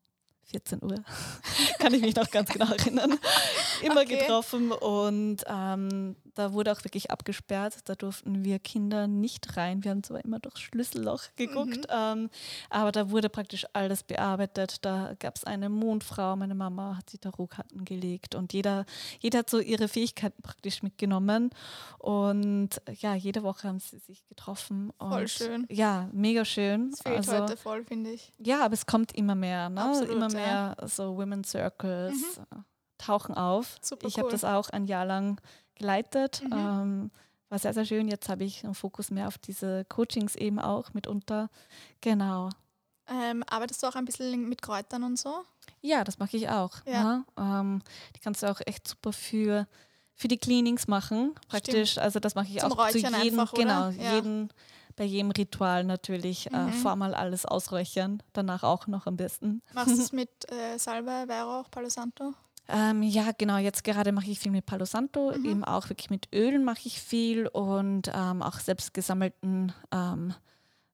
14 0.50 0.82
Uhr, 0.82 0.94
kann 1.78 1.92
ich 1.92 2.00
mich 2.00 2.16
noch 2.16 2.30
ganz 2.30 2.50
genau 2.50 2.72
erinnern, 2.72 3.18
immer 3.82 4.00
okay. 4.00 4.18
getroffen 4.18 4.72
und 4.72 5.44
ähm, 5.46 6.16
da 6.38 6.52
wurde 6.52 6.70
auch 6.70 6.84
wirklich 6.84 7.10
abgesperrt. 7.10 7.78
Da 7.86 7.96
durften 7.96 8.44
wir 8.44 8.60
Kinder 8.60 9.08
nicht 9.08 9.56
rein. 9.56 9.82
Wir 9.82 9.90
haben 9.90 10.04
zwar 10.04 10.24
immer 10.24 10.38
durchs 10.38 10.60
Schlüsselloch 10.60 11.24
geguckt, 11.34 11.78
mhm. 11.78 11.84
ähm, 11.90 12.30
aber 12.70 12.92
da 12.92 13.10
wurde 13.10 13.28
praktisch 13.28 13.66
alles 13.72 14.04
bearbeitet. 14.04 14.84
Da 14.84 15.14
gab 15.18 15.34
es 15.34 15.42
eine 15.42 15.68
Mondfrau, 15.68 16.36
meine 16.36 16.54
Mama 16.54 16.96
hat 16.96 17.10
sich 17.10 17.18
Tarotkarten 17.18 17.84
gelegt 17.84 18.36
und 18.36 18.52
jeder, 18.52 18.86
jeder 19.18 19.40
hat 19.40 19.50
so 19.50 19.58
ihre 19.58 19.88
Fähigkeiten 19.88 20.40
praktisch 20.40 20.82
mitgenommen. 20.84 21.50
Und 21.98 22.70
ja, 23.00 23.16
jede 23.16 23.42
Woche 23.42 23.66
haben 23.66 23.80
sie 23.80 23.98
sich 23.98 24.24
getroffen. 24.28 24.92
voll 25.00 25.26
schön. 25.26 25.66
Ja, 25.68 26.08
mega 26.12 26.44
schön. 26.44 26.92
Das 26.92 27.02
fehlt 27.02 27.16
also, 27.16 27.32
heute 27.32 27.56
voll, 27.56 27.84
finde 27.84 28.10
ich. 28.10 28.32
Ja, 28.38 28.64
aber 28.64 28.74
es 28.74 28.86
kommt 28.86 29.12
immer 29.12 29.34
mehr. 29.34 29.70
Ne? 29.70 29.82
Absolut, 29.82 30.10
immer 30.10 30.30
mehr 30.30 30.76
ja. 30.80 30.88
so 30.88 31.16
Women's 31.16 31.50
Circles. 31.50 32.38
Mhm. 32.38 32.64
Tauchen 32.98 33.34
auf. 33.36 33.76
Super 33.80 34.08
ich 34.08 34.16
cool. 34.16 34.24
habe 34.24 34.32
das 34.32 34.44
auch 34.44 34.70
ein 34.70 34.86
Jahr 34.86 35.06
lang 35.06 35.40
geleitet. 35.78 36.42
Mhm. 36.44 36.52
Ähm, 36.52 37.10
war 37.48 37.58
sehr, 37.58 37.72
sehr 37.72 37.84
schön. 37.84 38.08
Jetzt 38.08 38.28
habe 38.28 38.44
ich 38.44 38.64
einen 38.64 38.74
Fokus 38.74 39.10
mehr 39.10 39.28
auf 39.28 39.38
diese 39.38 39.84
Coachings 39.86 40.36
eben 40.36 40.58
auch 40.58 40.92
mitunter. 40.92 41.48
Genau. 42.00 42.50
Ähm, 43.08 43.42
arbeitest 43.48 43.82
du 43.82 43.86
auch 43.86 43.94
ein 43.94 44.04
bisschen 44.04 44.48
mit 44.48 44.60
Kräutern 44.60 45.02
und 45.02 45.18
so? 45.18 45.42
Ja, 45.80 46.04
das 46.04 46.18
mache 46.18 46.36
ich 46.36 46.48
auch. 46.50 46.84
Ja. 46.84 47.24
ja. 47.38 47.60
Ähm, 47.60 47.82
die 48.14 48.20
kannst 48.20 48.42
du 48.42 48.50
auch 48.50 48.60
echt 48.66 48.86
super 48.86 49.12
für, 49.12 49.66
für 50.14 50.28
die 50.28 50.36
Cleanings 50.36 50.88
machen. 50.88 51.34
Praktisch. 51.48 51.92
Stimmt. 51.92 52.04
Also 52.04 52.20
das 52.20 52.34
mache 52.34 52.48
ich 52.48 52.58
Zum 52.58 52.72
auch 52.72 52.78
Räuchern 52.78 53.14
zu 53.14 53.22
jedem, 53.22 53.40
einfach, 53.40 53.54
genau, 53.54 53.88
ja. 53.90 54.14
jeden, 54.14 54.52
bei 54.96 55.04
jedem 55.04 55.30
Ritual 55.30 55.84
natürlich 55.84 56.52
äh, 56.52 56.56
mhm. 56.56 56.68
äh, 56.68 56.72
vormal 56.72 57.14
alles 57.14 57.46
ausräuchern, 57.46 58.22
danach 58.34 58.62
auch 58.62 58.86
noch 58.86 59.06
am 59.06 59.16
besten. 59.16 59.62
Machst 59.72 59.96
du 59.96 60.02
es 60.02 60.12
mit 60.12 60.30
äh, 60.52 60.78
Salbe, 60.78 61.24
Weihrauch, 61.28 61.70
Palo 61.70 61.88
Santo? 61.88 62.34
Ähm, 62.68 63.02
ja, 63.02 63.30
genau. 63.36 63.56
Jetzt 63.56 63.82
gerade 63.82 64.12
mache 64.12 64.30
ich 64.30 64.38
viel 64.38 64.52
mit 64.52 64.66
Palo 64.66 64.84
Santo, 64.84 65.32
mhm. 65.34 65.44
eben 65.44 65.64
auch 65.64 65.88
wirklich 65.88 66.10
mit 66.10 66.28
Ölen 66.34 66.64
mache 66.64 66.80
ich 66.84 67.00
viel 67.00 67.46
und 67.46 68.10
ähm, 68.14 68.42
auch 68.42 68.60
selbst 68.60 68.92
gesammelten 68.92 69.72
ähm, 69.90 70.34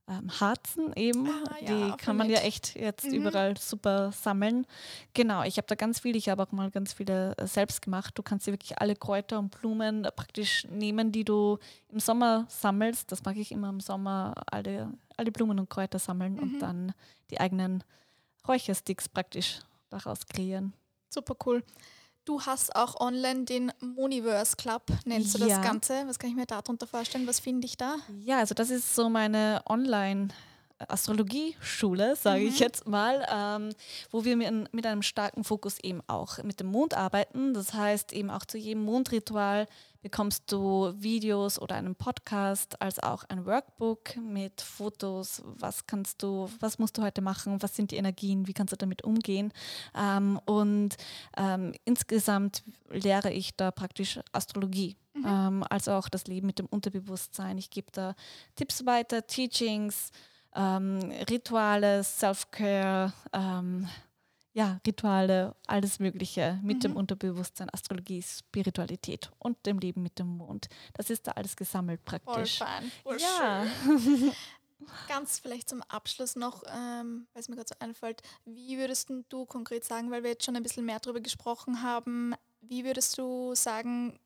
ähm 0.08 0.40
Harzen 0.40 0.92
eben. 0.94 1.28
Ah, 1.28 1.56
ja, 1.60 1.66
Die 1.66 1.96
kann 1.96 2.16
man 2.16 2.28
mit. 2.28 2.36
ja 2.36 2.42
echt 2.42 2.76
jetzt 2.76 3.06
mhm. 3.06 3.14
überall 3.14 3.56
super 3.56 4.12
sammeln. 4.12 4.66
Genau, 5.14 5.42
ich 5.42 5.56
habe 5.56 5.66
da 5.66 5.74
ganz 5.74 5.98
viel. 5.98 6.14
Ich 6.14 6.28
habe 6.28 6.44
auch 6.44 6.52
mal 6.52 6.70
ganz 6.70 6.92
viele 6.92 7.36
äh, 7.38 7.46
selbst 7.48 7.82
gemacht. 7.82 8.16
Du 8.16 8.22
kannst 8.22 8.46
dir 8.46 8.52
wirklich 8.52 8.78
alle 8.78 8.94
Kräuter 8.94 9.40
und 9.40 9.50
Blumen 9.50 10.06
praktisch 10.14 10.68
nehmen, 10.70 11.10
die 11.10 11.24
du 11.24 11.58
im 11.88 11.98
Sommer 11.98 12.46
sammelst. 12.48 13.10
Das 13.10 13.24
mache 13.24 13.40
ich 13.40 13.50
immer 13.50 13.70
im 13.70 13.80
Sommer, 13.80 14.34
alle, 14.46 14.92
alle 15.16 15.32
Blumen 15.32 15.58
und 15.58 15.70
Kräuter 15.70 15.98
sammeln 15.98 16.34
mhm. 16.34 16.38
und 16.38 16.58
dann 16.60 16.92
die 17.32 17.40
eigenen 17.40 17.82
Räuchersticks 18.46 19.08
praktisch 19.08 19.58
daraus 19.90 20.24
kreieren. 20.26 20.72
Super 21.14 21.36
cool. 21.46 21.62
Du 22.24 22.40
hast 22.40 22.74
auch 22.74 23.00
online 23.00 23.44
den 23.44 23.72
Moniverse 23.80 24.56
Club, 24.56 24.82
nennst 25.04 25.34
du 25.34 25.38
das 25.38 25.62
Ganze. 25.62 26.04
Was 26.06 26.18
kann 26.18 26.30
ich 26.30 26.36
mir 26.36 26.46
darunter 26.46 26.86
vorstellen? 26.86 27.26
Was 27.26 27.38
finde 27.38 27.66
ich 27.66 27.76
da? 27.76 27.96
Ja, 28.20 28.38
also 28.38 28.54
das 28.54 28.70
ist 28.70 28.94
so 28.94 29.08
meine 29.08 29.62
Online- 29.66 30.28
Astrologieschule, 30.88 32.16
sage 32.16 32.42
mhm. 32.42 32.48
ich 32.48 32.58
jetzt 32.58 32.86
mal, 32.86 33.24
ähm, 33.32 33.70
wo 34.10 34.24
wir 34.24 34.36
mit, 34.36 34.74
mit, 34.74 34.84
einem 34.84 35.02
starken 35.02 35.44
Fokus 35.44 35.78
eben 35.78 36.02
auch 36.08 36.42
mit 36.42 36.58
dem 36.58 36.66
Mond 36.66 36.94
arbeiten. 36.94 37.54
Das 37.54 37.72
heißt 37.72 38.12
eben 38.12 38.28
auch 38.28 38.44
zu 38.44 38.58
jedem 38.58 38.84
Mondritual 38.84 39.68
bekommst 40.04 40.52
du 40.52 40.92
Videos 40.98 41.58
oder 41.58 41.76
einen 41.76 41.94
Podcast, 41.94 42.80
als 42.82 43.02
auch 43.02 43.24
ein 43.30 43.46
Workbook 43.46 44.18
mit 44.18 44.60
Fotos. 44.60 45.42
Was 45.44 45.86
kannst 45.86 46.22
du, 46.22 46.50
was 46.60 46.78
musst 46.78 46.98
du 46.98 47.02
heute 47.02 47.22
machen? 47.22 47.62
Was 47.62 47.74
sind 47.74 47.90
die 47.90 47.96
Energien? 47.96 48.46
Wie 48.46 48.52
kannst 48.52 48.74
du 48.74 48.76
damit 48.76 49.02
umgehen? 49.02 49.50
Ähm, 49.98 50.38
und 50.44 50.90
ähm, 51.38 51.72
insgesamt 51.86 52.64
lehre 52.90 53.32
ich 53.32 53.56
da 53.56 53.70
praktisch 53.70 54.20
Astrologie. 54.32 54.94
Mhm. 55.14 55.64
Also 55.70 55.92
auch 55.92 56.10
das 56.10 56.26
Leben 56.26 56.48
mit 56.48 56.58
dem 56.58 56.66
Unterbewusstsein. 56.66 57.56
Ich 57.56 57.70
gebe 57.70 57.90
da 57.90 58.14
Tipps 58.56 58.84
weiter, 58.84 59.26
Teachings, 59.26 60.10
ähm, 60.54 61.00
Rituale, 61.30 62.04
Self-Care, 62.04 63.14
ähm, 63.32 63.88
ja, 64.54 64.80
Rituale, 64.86 65.56
alles 65.66 65.98
Mögliche 65.98 66.60
mit 66.62 66.76
mhm. 66.78 66.80
dem 66.80 66.96
Unterbewusstsein, 66.96 67.68
Astrologie, 67.72 68.22
Spiritualität 68.22 69.30
und 69.38 69.66
dem 69.66 69.80
Leben 69.80 70.02
mit 70.02 70.18
dem 70.20 70.28
Mond. 70.28 70.68
Das 70.94 71.10
ist 71.10 71.26
da 71.26 71.32
alles 71.32 71.56
gesammelt 71.56 72.04
praktisch. 72.04 72.58
Voll 72.58 72.68
fun, 72.68 72.92
voll 73.02 73.20
ja. 73.20 73.66
Ganz 75.08 75.40
vielleicht 75.40 75.68
zum 75.68 75.82
Abschluss 75.82 76.36
noch, 76.36 76.62
ähm, 76.68 77.26
weil 77.32 77.40
es 77.40 77.48
mir 77.48 77.56
gerade 77.56 77.68
so 77.68 77.74
einfällt, 77.80 78.22
wie 78.44 78.78
würdest 78.78 79.10
du 79.28 79.44
konkret 79.44 79.84
sagen, 79.84 80.10
weil 80.10 80.22
wir 80.22 80.30
jetzt 80.30 80.44
schon 80.44 80.56
ein 80.56 80.62
bisschen 80.62 80.84
mehr 80.84 81.00
darüber 81.00 81.20
gesprochen 81.20 81.82
haben, 81.82 82.34
wie 82.60 82.84
würdest 82.84 83.18
du 83.18 83.54
sagen, 83.54 84.18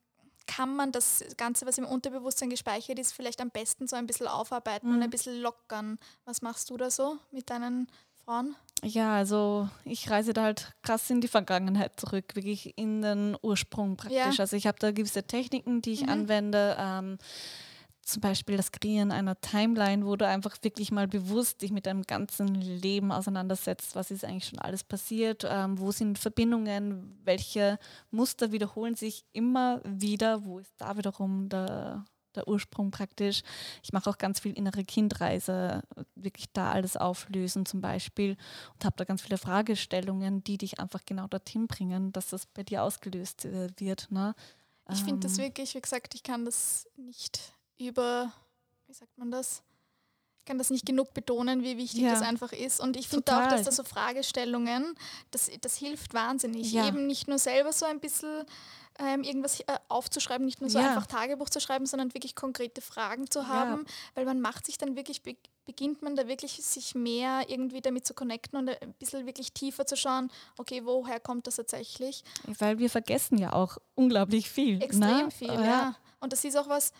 kann 0.45 0.75
man 0.75 0.91
das 0.91 1.23
Ganze, 1.37 1.65
was 1.65 1.77
im 1.77 1.85
Unterbewusstsein 1.85 2.49
gespeichert 2.49 2.99
ist, 2.99 3.13
vielleicht 3.13 3.39
am 3.41 3.51
besten 3.51 3.87
so 3.87 3.95
ein 3.95 4.07
bisschen 4.07 4.27
aufarbeiten 4.27 4.89
mhm. 4.89 4.95
und 4.95 5.03
ein 5.03 5.09
bisschen 5.09 5.39
lockern? 5.39 5.99
Was 6.25 6.41
machst 6.41 6.69
du 6.69 6.77
da 6.77 6.89
so 6.89 7.17
mit 7.31 7.49
deinen 7.49 7.87
Frauen? 8.29 8.55
Ja, 8.83 9.15
also 9.15 9.69
ich 9.85 10.09
reise 10.09 10.33
da 10.33 10.43
halt 10.43 10.73
krass 10.83 11.09
in 11.09 11.19
die 11.19 11.27
Vergangenheit 11.27 11.99
zurück, 11.99 12.35
wirklich 12.35 12.77
in 12.77 13.01
den 13.01 13.35
Ursprung 13.41 13.97
praktisch. 13.97 14.37
Ja. 14.37 14.39
Also 14.39 14.55
ich 14.55 14.67
habe 14.67 14.77
da 14.79 14.91
gewisse 14.91 15.23
Techniken, 15.23 15.81
die 15.81 15.93
ich 15.93 16.03
mhm. 16.03 16.09
anwende. 16.09 16.77
Ähm, 16.79 17.17
zum 18.03 18.21
Beispiel 18.21 18.55
das 18.55 18.71
Kreieren 18.71 19.11
einer 19.11 19.39
Timeline, 19.41 20.05
wo 20.05 20.15
du 20.15 20.27
einfach 20.27 20.57
wirklich 20.61 20.91
mal 20.91 21.07
bewusst 21.07 21.61
dich 21.61 21.71
mit 21.71 21.87
deinem 21.87 22.03
ganzen 22.03 22.47
Leben 22.53 23.11
auseinandersetzt. 23.11 23.95
Was 23.95 24.11
ist 24.11 24.23
eigentlich 24.23 24.45
schon 24.45 24.59
alles 24.59 24.83
passiert? 24.83 25.45
Ähm, 25.49 25.79
wo 25.79 25.91
sind 25.91 26.19
Verbindungen? 26.19 27.19
Welche 27.23 27.79
Muster 28.11 28.51
wiederholen 28.51 28.95
sich 28.95 29.25
immer 29.33 29.81
wieder? 29.83 30.45
Wo 30.45 30.59
ist 30.59 30.73
da 30.77 30.97
wiederum 30.97 31.49
der 31.49 32.05
der 32.39 32.47
Ursprung 32.47 32.91
praktisch. 32.91 33.43
Ich 33.83 33.93
mache 33.93 34.09
auch 34.09 34.17
ganz 34.17 34.39
viel 34.39 34.53
innere 34.53 34.83
Kindreise, 34.83 35.83
wirklich 36.15 36.47
da 36.53 36.71
alles 36.71 36.97
auflösen 36.97 37.65
zum 37.65 37.81
Beispiel 37.81 38.37
und 38.73 38.85
habe 38.85 38.95
da 38.97 39.03
ganz 39.03 39.21
viele 39.21 39.37
Fragestellungen, 39.37 40.43
die 40.43 40.57
dich 40.57 40.79
einfach 40.79 41.01
genau 41.05 41.27
dorthin 41.27 41.67
bringen, 41.67 42.11
dass 42.11 42.29
das 42.29 42.45
bei 42.45 42.63
dir 42.63 42.83
ausgelöst 42.83 43.45
äh, 43.45 43.69
wird. 43.77 44.11
Ne? 44.11 44.35
Ich 44.91 45.03
finde 45.03 45.27
das 45.27 45.37
ähm. 45.37 45.45
wirklich, 45.45 45.75
wie 45.75 45.81
gesagt, 45.81 46.15
ich 46.15 46.23
kann 46.23 46.45
das 46.45 46.87
nicht 46.97 47.53
über, 47.77 48.31
wie 48.87 48.93
sagt 48.93 49.17
man 49.17 49.31
das? 49.31 49.63
Ich 50.39 50.45
kann 50.45 50.57
das 50.57 50.71
nicht 50.71 50.85
genug 50.85 51.13
betonen, 51.13 51.63
wie 51.63 51.77
wichtig 51.77 52.01
ja. 52.01 52.11
das 52.11 52.21
einfach 52.21 52.51
ist. 52.53 52.79
Und 52.79 52.97
ich 52.97 53.07
finde 53.07 53.37
auch, 53.37 53.49
dass 53.49 53.63
da 53.63 53.71
so 53.71 53.83
Fragestellungen, 53.83 54.95
das, 55.29 55.51
das 55.61 55.77
hilft 55.77 56.13
wahnsinnig. 56.15 56.71
Ja. 56.71 56.87
Eben 56.87 57.05
nicht 57.05 57.27
nur 57.27 57.37
selber 57.37 57.71
so 57.71 57.85
ein 57.85 57.99
bisschen 57.99 58.45
ähm, 58.99 59.23
irgendwas 59.23 59.61
äh, 59.61 59.77
aufzuschreiben, 59.87 60.45
nicht 60.45 60.61
nur 60.61 60.69
so 60.69 60.79
ja. 60.79 60.89
einfach 60.89 61.07
Tagebuch 61.07 61.49
zu 61.49 61.59
schreiben, 61.59 61.85
sondern 61.85 62.13
wirklich 62.13 62.35
konkrete 62.35 62.81
Fragen 62.81 63.29
zu 63.29 63.47
haben, 63.47 63.85
ja. 63.85 63.93
weil 64.15 64.25
man 64.25 64.41
macht 64.41 64.65
sich 64.65 64.77
dann 64.77 64.95
wirklich, 64.95 65.23
be 65.23 65.35
beginnt 65.65 66.01
man 66.01 66.15
da 66.15 66.27
wirklich 66.27 66.53
sich 66.53 66.95
mehr 66.95 67.43
irgendwie 67.47 67.79
damit 67.79 68.03
zu 68.03 68.15
connecten 68.15 68.57
und 68.57 68.69
ein 68.69 68.93
bisschen 68.93 69.27
wirklich 69.27 69.53
tiefer 69.53 69.85
zu 69.85 69.95
schauen, 69.95 70.31
okay, 70.57 70.81
woher 70.83 71.19
kommt 71.19 71.45
das 71.45 71.57
tatsächlich? 71.57 72.23
Weil 72.57 72.79
wir 72.79 72.89
vergessen 72.89 73.37
ja 73.37 73.53
auch 73.53 73.77
unglaublich 73.93 74.49
viel. 74.49 74.81
Extrem 74.81 75.25
ne? 75.25 75.31
viel, 75.31 75.53
ja. 75.53 75.63
ja. 75.63 75.95
Und 76.21 76.33
das 76.33 76.43
ist 76.43 76.57
auch 76.57 76.67
was, 76.67 76.91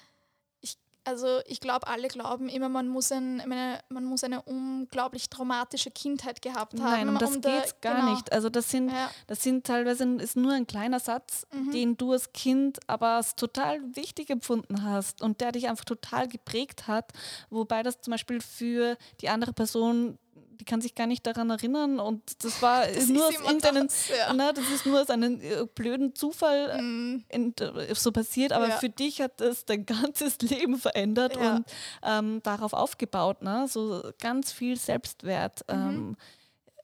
also 1.04 1.40
ich 1.46 1.60
glaube, 1.60 1.88
alle 1.88 2.08
glauben 2.08 2.50
immer, 2.50 2.70
man 2.70 2.88
muss, 2.88 3.12
ein, 3.12 3.38
meine, 3.38 3.80
man 3.90 4.06
muss 4.06 4.24
eine 4.24 4.42
unglaublich 4.42 5.30
traumatische 5.30 5.92
Kindheit 5.92 6.42
gehabt 6.42 6.80
haben. 6.80 6.84
Nein, 6.84 7.10
um 7.10 7.18
das 7.18 7.36
um 7.36 7.42
geht 7.42 7.82
gar 7.82 7.96
genau. 7.96 8.12
nicht. 8.12 8.32
Also 8.32 8.50
das 8.50 8.70
sind, 8.70 8.90
ja. 8.90 9.10
das 9.28 9.42
sind 9.42 9.66
teilweise 9.66 10.06
ist 10.16 10.36
nur 10.36 10.54
ein 10.54 10.68
kleiner 10.68 11.00
Satz, 11.00 11.48
mhm. 11.54 11.72
den 11.72 11.98
du 11.98 12.12
als 12.12 12.32
Kind 12.34 12.80
aber 12.88 13.16
als 13.16 13.36
total 13.36 13.82
wichtig 13.96 14.30
empfunden 14.30 14.84
hast 14.84 15.22
und 15.22 15.42
der 15.42 15.52
dich 15.52 15.68
einfach 15.68 15.86
total 15.86 16.28
geprägt 16.28 16.88
hat, 16.88 17.12
wobei 17.50 17.84
das 17.84 18.02
zum 18.02 18.12
Beispiel 18.12 18.42
für 18.42 18.98
die 19.22 19.30
andere 19.30 19.54
Person 19.54 20.18
die 20.60 20.66
kann 20.66 20.82
sich 20.82 20.96
gar 20.96 21.08
nicht 21.08 21.26
daran 21.26 21.50
erinnern 21.50 22.00
und 22.00 22.44
das 22.44 22.62
war 22.62 22.86
das 22.94 23.08
nur 23.08 23.28
aus 23.28 23.36
irgendeinem, 23.36 23.88
ja. 24.10 24.34
na, 24.34 24.52
das 24.52 24.70
ist 24.70 24.86
nur 24.86 25.02
aus 25.02 25.10
einem 25.10 25.40
äh, 25.42 25.66
blöden 25.74 26.16
Zufall 26.16 26.82
mm. 26.82 27.24
in, 27.30 27.56
äh, 27.58 27.96
so 27.96 28.12
passiert, 28.12 28.52
aber 28.52 28.70
ja. 28.70 28.78
für 28.78 28.90
dich 28.90 29.22
hat 29.22 29.40
das 29.40 29.66
dein 29.66 29.86
ganzes 29.86 30.40
Leben 30.42 30.78
verändert 30.78 31.36
ja. 31.36 31.56
und 31.56 31.66
ähm, 32.04 32.44
darauf 32.44 32.74
aufgebaut, 32.74 33.42
ne? 33.42 33.68
so 33.70 34.12
ganz 34.20 34.52
viel 34.52 34.78
Selbstwert. 34.78 35.62
Mhm. 35.72 35.76
Ähm, 35.76 36.18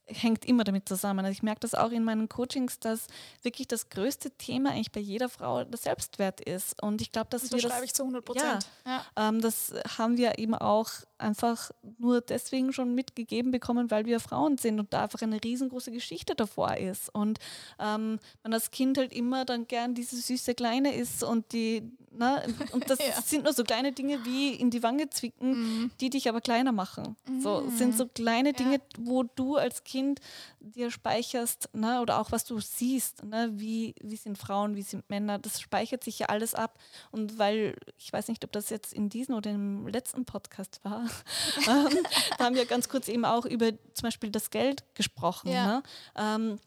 hängt 0.07 0.45
immer 0.45 0.63
damit 0.63 0.87
zusammen. 0.87 1.25
Also 1.25 1.31
ich 1.31 1.43
merke 1.43 1.61
das 1.61 1.73
auch 1.73 1.91
in 1.91 2.03
meinen 2.03 2.29
Coachings, 2.29 2.79
dass 2.79 3.07
wirklich 3.41 3.67
das 3.67 3.89
größte 3.89 4.31
Thema 4.31 4.71
eigentlich 4.71 4.91
bei 4.91 4.99
jeder 4.99 5.29
Frau 5.29 5.63
der 5.63 5.77
Selbstwert 5.77 6.41
ist. 6.41 6.81
Und 6.81 7.01
ich 7.01 7.11
glaube, 7.11 7.27
dass 7.29 7.43
das 7.43 7.51
wir 7.51 7.69
das, 7.69 7.81
ich 7.81 7.93
zu 7.93 8.03
100 8.03 8.23
Prozent. 8.23 8.67
Ja, 8.85 9.05
ja. 9.17 9.29
Ähm, 9.29 9.41
das 9.41 9.73
haben 9.97 10.17
wir 10.17 10.37
eben 10.37 10.55
auch 10.55 10.89
einfach 11.17 11.71
nur 11.97 12.21
deswegen 12.21 12.73
schon 12.73 12.93
mitgegeben 12.93 13.51
bekommen, 13.51 13.89
weil 13.91 14.05
wir 14.05 14.19
Frauen 14.19 14.57
sind 14.57 14.79
und 14.79 14.93
da 14.93 15.03
einfach 15.03 15.21
eine 15.21 15.43
riesengroße 15.43 15.91
Geschichte 15.91 16.35
davor 16.35 16.77
ist. 16.77 17.13
Und 17.13 17.39
ähm, 17.79 18.19
man 18.43 18.53
als 18.53 18.71
Kind 18.71 18.97
halt 18.97 19.13
immer 19.13 19.45
dann 19.45 19.67
gern 19.67 19.95
diese 19.95 20.17
süße 20.17 20.55
Kleine 20.55 20.93
ist 20.95 21.23
und 21.23 21.51
die, 21.53 21.83
na, 22.11 22.41
und 22.71 22.89
das 22.89 22.99
ja. 23.07 23.21
sind 23.21 23.43
nur 23.43 23.53
so 23.53 23.63
kleine 23.63 23.91
Dinge 23.91 24.25
wie 24.25 24.53
in 24.53 24.69
die 24.69 24.83
Wange 24.83 25.09
zwicken, 25.09 25.51
mhm. 25.51 25.91
die 25.99 26.09
dich 26.09 26.27
aber 26.27 26.41
kleiner 26.41 26.71
machen. 26.71 27.15
Mhm. 27.27 27.41
So 27.41 27.69
sind 27.69 27.95
so 27.95 28.07
kleine 28.07 28.53
Dinge, 28.53 28.81
wo 28.97 29.23
du 29.23 29.55
als 29.55 29.83
Kind 29.83 29.94
Kind 29.95 30.19
dir 30.59 30.91
speicherst, 30.91 31.69
ne, 31.73 32.01
oder 32.01 32.19
auch 32.19 32.33
was 32.33 32.43
du 32.43 32.59
siehst, 32.59 33.23
ne, 33.23 33.49
wie, 33.53 33.95
wie 34.01 34.17
sind 34.17 34.37
Frauen, 34.37 34.75
wie 34.75 34.81
sind 34.81 35.09
Männer, 35.09 35.39
das 35.39 35.61
speichert 35.61 36.03
sich 36.03 36.19
ja 36.19 36.27
alles 36.27 36.53
ab. 36.53 36.77
Und 37.11 37.37
weil, 37.37 37.77
ich 37.97 38.11
weiß 38.11 38.27
nicht, 38.27 38.43
ob 38.43 38.51
das 38.51 38.69
jetzt 38.69 38.91
in 38.91 39.07
diesem 39.07 39.35
oder 39.35 39.51
im 39.51 39.87
letzten 39.87 40.25
Podcast 40.25 40.81
war, 40.83 41.05
ähm, 41.67 41.97
da 42.37 42.43
haben 42.43 42.55
wir 42.55 42.65
ganz 42.65 42.89
kurz 42.89 43.07
eben 43.07 43.23
auch 43.23 43.45
über 43.45 43.69
zum 43.93 44.03
Beispiel 44.03 44.31
das 44.31 44.49
Geld 44.49 44.83
gesprochen. 44.95 45.49
Ja. 45.49 45.65
Ne? 45.65 45.83
Ähm, 46.17 46.59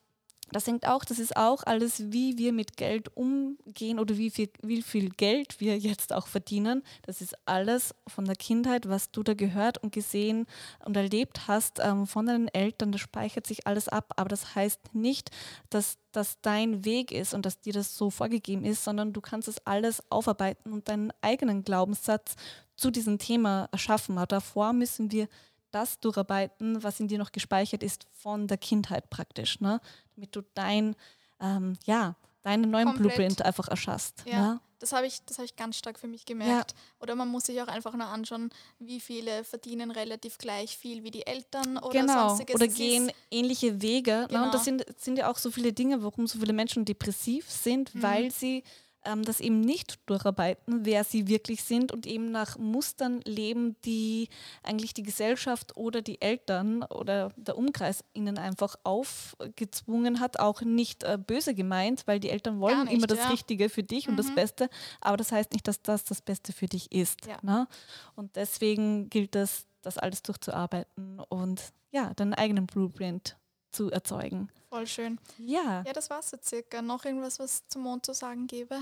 das 0.51 0.67
hängt 0.67 0.87
auch, 0.87 1.05
das 1.05 1.19
ist 1.19 1.37
auch 1.37 1.63
alles, 1.65 2.11
wie 2.11 2.39
wir 2.39 2.53
mit 2.53 2.77
Geld 2.77 3.15
umgehen 3.17 3.99
oder 3.99 4.17
wie 4.17 4.31
viel, 4.31 4.49
wie 4.63 4.83
viel 4.83 5.11
Geld 5.11 5.61
wir 5.61 5.77
jetzt 5.79 6.13
auch 6.13 6.27
verdienen. 6.27 6.83
Das 7.03 7.21
ist 7.21 7.37
alles 7.45 7.95
von 8.07 8.25
der 8.25 8.37
Kindheit, 8.37 8.89
was 8.89 9.11
du 9.11 9.23
da 9.23 9.35
gehört 9.35 9.79
und 9.79 9.93
gesehen 9.93 10.47
und 10.85 10.97
erlebt 10.97 11.49
hast 11.49 11.81
ähm, 11.83 12.07
von 12.07 12.27
deinen 12.27 12.49
Eltern. 12.49 12.93
Das 12.93 13.01
speichert 13.01 13.47
sich 13.47 13.67
alles 13.67 13.89
ab. 13.89 14.15
Aber 14.17 14.29
das 14.29 14.55
heißt 14.55 14.95
nicht, 14.95 15.31
dass 15.69 15.99
das 16.13 16.39
dein 16.41 16.85
Weg 16.85 17.13
ist 17.13 17.35
und 17.35 17.45
dass 17.45 17.61
dir 17.61 17.73
das 17.73 17.97
so 17.97 18.11
vorgegeben 18.11 18.65
ist, 18.65 18.85
sondern 18.85 19.13
du 19.13 19.21
kannst 19.21 19.49
es 19.49 19.67
alles 19.67 20.03
aufarbeiten 20.11 20.73
und 20.73 20.89
deinen 20.89 21.13
eigenen 21.21 21.63
Glaubenssatz 21.63 22.37
zu 22.77 22.91
diesem 22.91 23.19
Thema 23.19 23.69
erschaffen. 23.73 24.17
Aber 24.17 24.27
davor 24.27 24.73
müssen 24.73 25.13
wir 25.13 25.29
das 25.71 26.01
durcharbeiten, 26.01 26.83
was 26.83 27.01
in 27.01 27.09
dir 27.09 27.19
noch 27.19 27.33
gespeichert 27.33 27.83
ist 27.83 28.07
von 28.13 28.47
der 28.47 28.57
Kindheit 28.57 29.11
praktisch, 29.11 29.61
ne? 29.61 29.81
Damit 30.19 30.35
du 30.35 30.43
dein, 30.55 30.97
ähm, 31.41 31.77
ja, 31.85 32.17
deinen 32.43 32.71
neuen 32.71 32.89
Komplett. 32.89 33.15
Blueprint 33.15 33.43
einfach 33.43 33.69
erschaffst. 33.69 34.25
Ja. 34.27 34.55
Ne? 34.55 34.61
Das 34.81 34.93
habe 34.93 35.07
ich, 35.07 35.21
hab 35.37 35.45
ich 35.45 35.57
ganz 35.57 35.77
stark 35.77 35.99
für 35.99 36.07
mich 36.07 36.25
gemerkt. 36.25 36.73
Ja. 36.73 36.79
Oder 37.01 37.17
man 37.17 37.29
muss 37.29 37.47
sich 37.47 37.61
auch 37.61 37.67
einfach 37.67 37.95
nur 37.95 38.07
anschauen, 38.07 38.51
wie 38.79 39.01
viele 39.01 39.43
verdienen 39.43 39.91
relativ 39.91 40.39
gleich 40.39 40.77
viel 40.77 41.03
wie 41.03 41.11
die 41.11 41.27
Eltern 41.27 41.79
oder 41.79 42.01
genau. 42.01 42.29
sonstiges. 42.29 42.55
Oder 42.55 42.69
gehen 42.69 43.11
ähnliche 43.31 43.83
Wege. 43.83 44.27
Genau. 44.29 44.41
Ne? 44.41 44.47
Und 44.47 44.55
das 44.55 44.65
sind, 44.65 44.85
sind 44.97 45.19
ja 45.19 45.31
auch 45.31 45.39
so 45.39 45.51
viele 45.51 45.73
Dinge, 45.73 46.03
warum 46.03 46.29
so 46.29 46.39
viele 46.39 46.53
Menschen 46.53 46.85
depressiv 46.85 47.51
sind, 47.51 47.93
mhm. 47.95 48.03
weil 48.03 48.31
sie 48.31 48.63
ähm, 49.05 49.25
das 49.25 49.41
eben 49.41 49.61
nicht 49.61 49.99
durcharbeiten, 50.07 50.85
wer 50.85 51.05
sie 51.05 51.29
wirklich 51.29 51.63
sind 51.63 51.93
und 51.93 52.07
eben 52.07 52.31
nach 52.31 52.59
Mustern 52.59 53.21
leben, 53.25 53.77
die 53.85 54.29
eigentlich 54.63 54.95
die 54.95 55.03
Gesellschaft 55.03 55.77
oder 55.77 56.03
die 56.03 56.21
Eltern 56.21 56.83
oder 56.83 57.33
der 57.37 57.57
Umkreis 57.57 58.05
ihnen 58.13 58.39
einfach 58.39 58.77
aufgezwungen 58.85 60.21
hat, 60.21 60.39
auch 60.39 60.63
nicht 60.63 61.05
äh, 61.05 61.19
böse 61.19 61.55
gemeint, 61.55 62.07
weil 62.07 62.21
die 62.21 62.31
Eltern 62.31 62.61
wollen 62.61 62.85
nicht, 62.85 62.95
immer 62.95 63.07
das 63.07 63.19
ja. 63.19 63.29
Richtige 63.29 63.69
für 63.69 63.83
dich 63.83 64.07
mhm. 64.07 64.13
und 64.13 64.17
das 64.19 64.29
mhm. 64.29 64.35
Beste, 64.35 64.71
aber 65.01 65.17
das 65.17 65.33
heißt 65.33 65.53
nicht, 65.53 65.69
dass 65.69 65.83
das 65.83 66.05
das 66.05 66.23
Beste 66.23 66.53
für 66.53 66.67
dich 66.67 66.93
ist. 66.93 67.27
Ja. 67.27 67.39
Ne? 67.43 67.69
Und 68.15 68.37
deswegen 68.37 69.09
gilt 69.11 69.37
es, 69.37 69.67
das 69.83 69.97
alles 69.97 70.23
durchzuarbeiten 70.23 71.21
und 71.29 71.73
ja, 71.91 72.13
deinen 72.15 72.35
eigenen 72.35 72.67
Blueprint 72.67 73.37
zu 73.73 73.91
erzeugen. 73.91 74.51
Voll 74.69 74.87
schön. 74.87 75.19
Ja. 75.39 75.83
Ja, 75.87 75.93
das 75.93 76.11
war 76.11 76.23
so 76.23 76.37
circa. 76.43 76.83
Noch 76.83 77.05
irgendwas, 77.05 77.39
was 77.39 77.67
zum 77.69 77.83
Mond 77.83 78.05
zu 78.05 78.13
sagen 78.15 78.47
gäbe? 78.47 78.79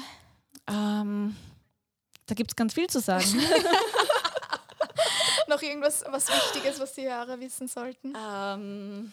Ähm, 0.66 1.37
da 2.26 2.34
gibt 2.34 2.51
es 2.53 2.57
ganz 2.57 2.74
viel 2.74 2.89
zu 2.89 3.01
sagen. 3.01 3.24
Noch 5.49 5.62
irgendwas 5.62 6.05
was 6.09 6.28
Wichtiges, 6.28 6.80
was 6.80 6.95
die 6.95 7.09
Hörer 7.09 7.39
wissen 7.39 7.68
sollten? 7.68 8.14
Ähm, 8.16 9.12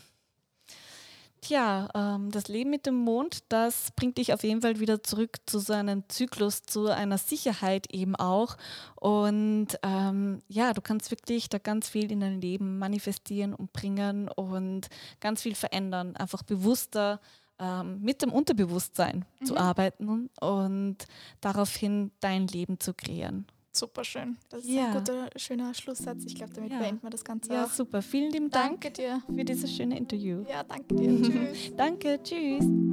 Tja, 1.43 1.89
ähm, 1.93 2.31
das 2.31 2.47
Leben 2.47 2.69
mit 2.69 2.85
dem 2.85 2.95
Mond, 2.95 3.43
das 3.49 3.91
bringt 3.97 4.17
dich 4.17 4.31
auf 4.31 4.43
jeden 4.43 4.61
Fall 4.61 4.79
wieder 4.79 5.03
zurück 5.03 5.39
zu 5.45 5.59
so 5.59 5.73
einem 5.73 6.07
Zyklus, 6.07 6.63
zu 6.63 6.87
einer 6.87 7.17
Sicherheit 7.17 7.93
eben 7.93 8.15
auch. 8.15 8.55
Und 8.95 9.67
ähm, 9.83 10.39
ja, 10.47 10.71
du 10.71 10.79
kannst 10.79 11.11
wirklich 11.11 11.49
da 11.49 11.57
ganz 11.57 11.89
viel 11.89 12.13
in 12.13 12.21
dein 12.21 12.39
Leben 12.39 12.79
manifestieren 12.79 13.53
und 13.53 13.73
bringen 13.73 14.29
und 14.29 14.87
ganz 15.19 15.41
viel 15.41 15.53
verändern, 15.53 16.15
einfach 16.15 16.43
bewusster 16.43 17.19
ähm, 17.59 17.99
mit 17.99 18.21
dem 18.21 18.31
Unterbewusstsein 18.31 19.25
mhm. 19.41 19.45
zu 19.45 19.57
arbeiten 19.57 20.29
und 20.39 20.97
daraufhin 21.41 22.11
dein 22.21 22.47
Leben 22.47 22.79
zu 22.79 22.93
kreieren. 22.93 23.47
Super 23.76 24.03
schön. 24.03 24.38
Das 24.49 24.63
ist 24.63 24.69
ja. 24.69 24.88
ein 24.88 24.93
guter, 24.93 25.30
schöner 25.36 25.74
Schlusssatz. 25.74 26.24
Ich 26.28 26.36
glaube, 26.36 26.53
damit 26.53 26.71
ja. 26.71 26.80
beenden 26.80 27.01
wir 27.01 27.09
das 27.09 27.24
Ganze 27.24 27.51
Ja, 27.53 27.65
auch. 27.65 27.69
super. 27.69 28.03
Vielen 28.03 28.32
lieben 28.32 28.49
Dank 28.51 28.82
danke 28.82 28.91
dir. 28.91 29.21
für 29.36 29.43
dieses 29.43 29.76
schöne 29.76 29.97
Interview. 29.97 30.43
Ja, 30.47 30.63
danke 30.63 30.93
dir. 30.95 31.21
tschüss. 31.51 31.76
danke, 31.76 32.19
tschüss. 32.21 32.92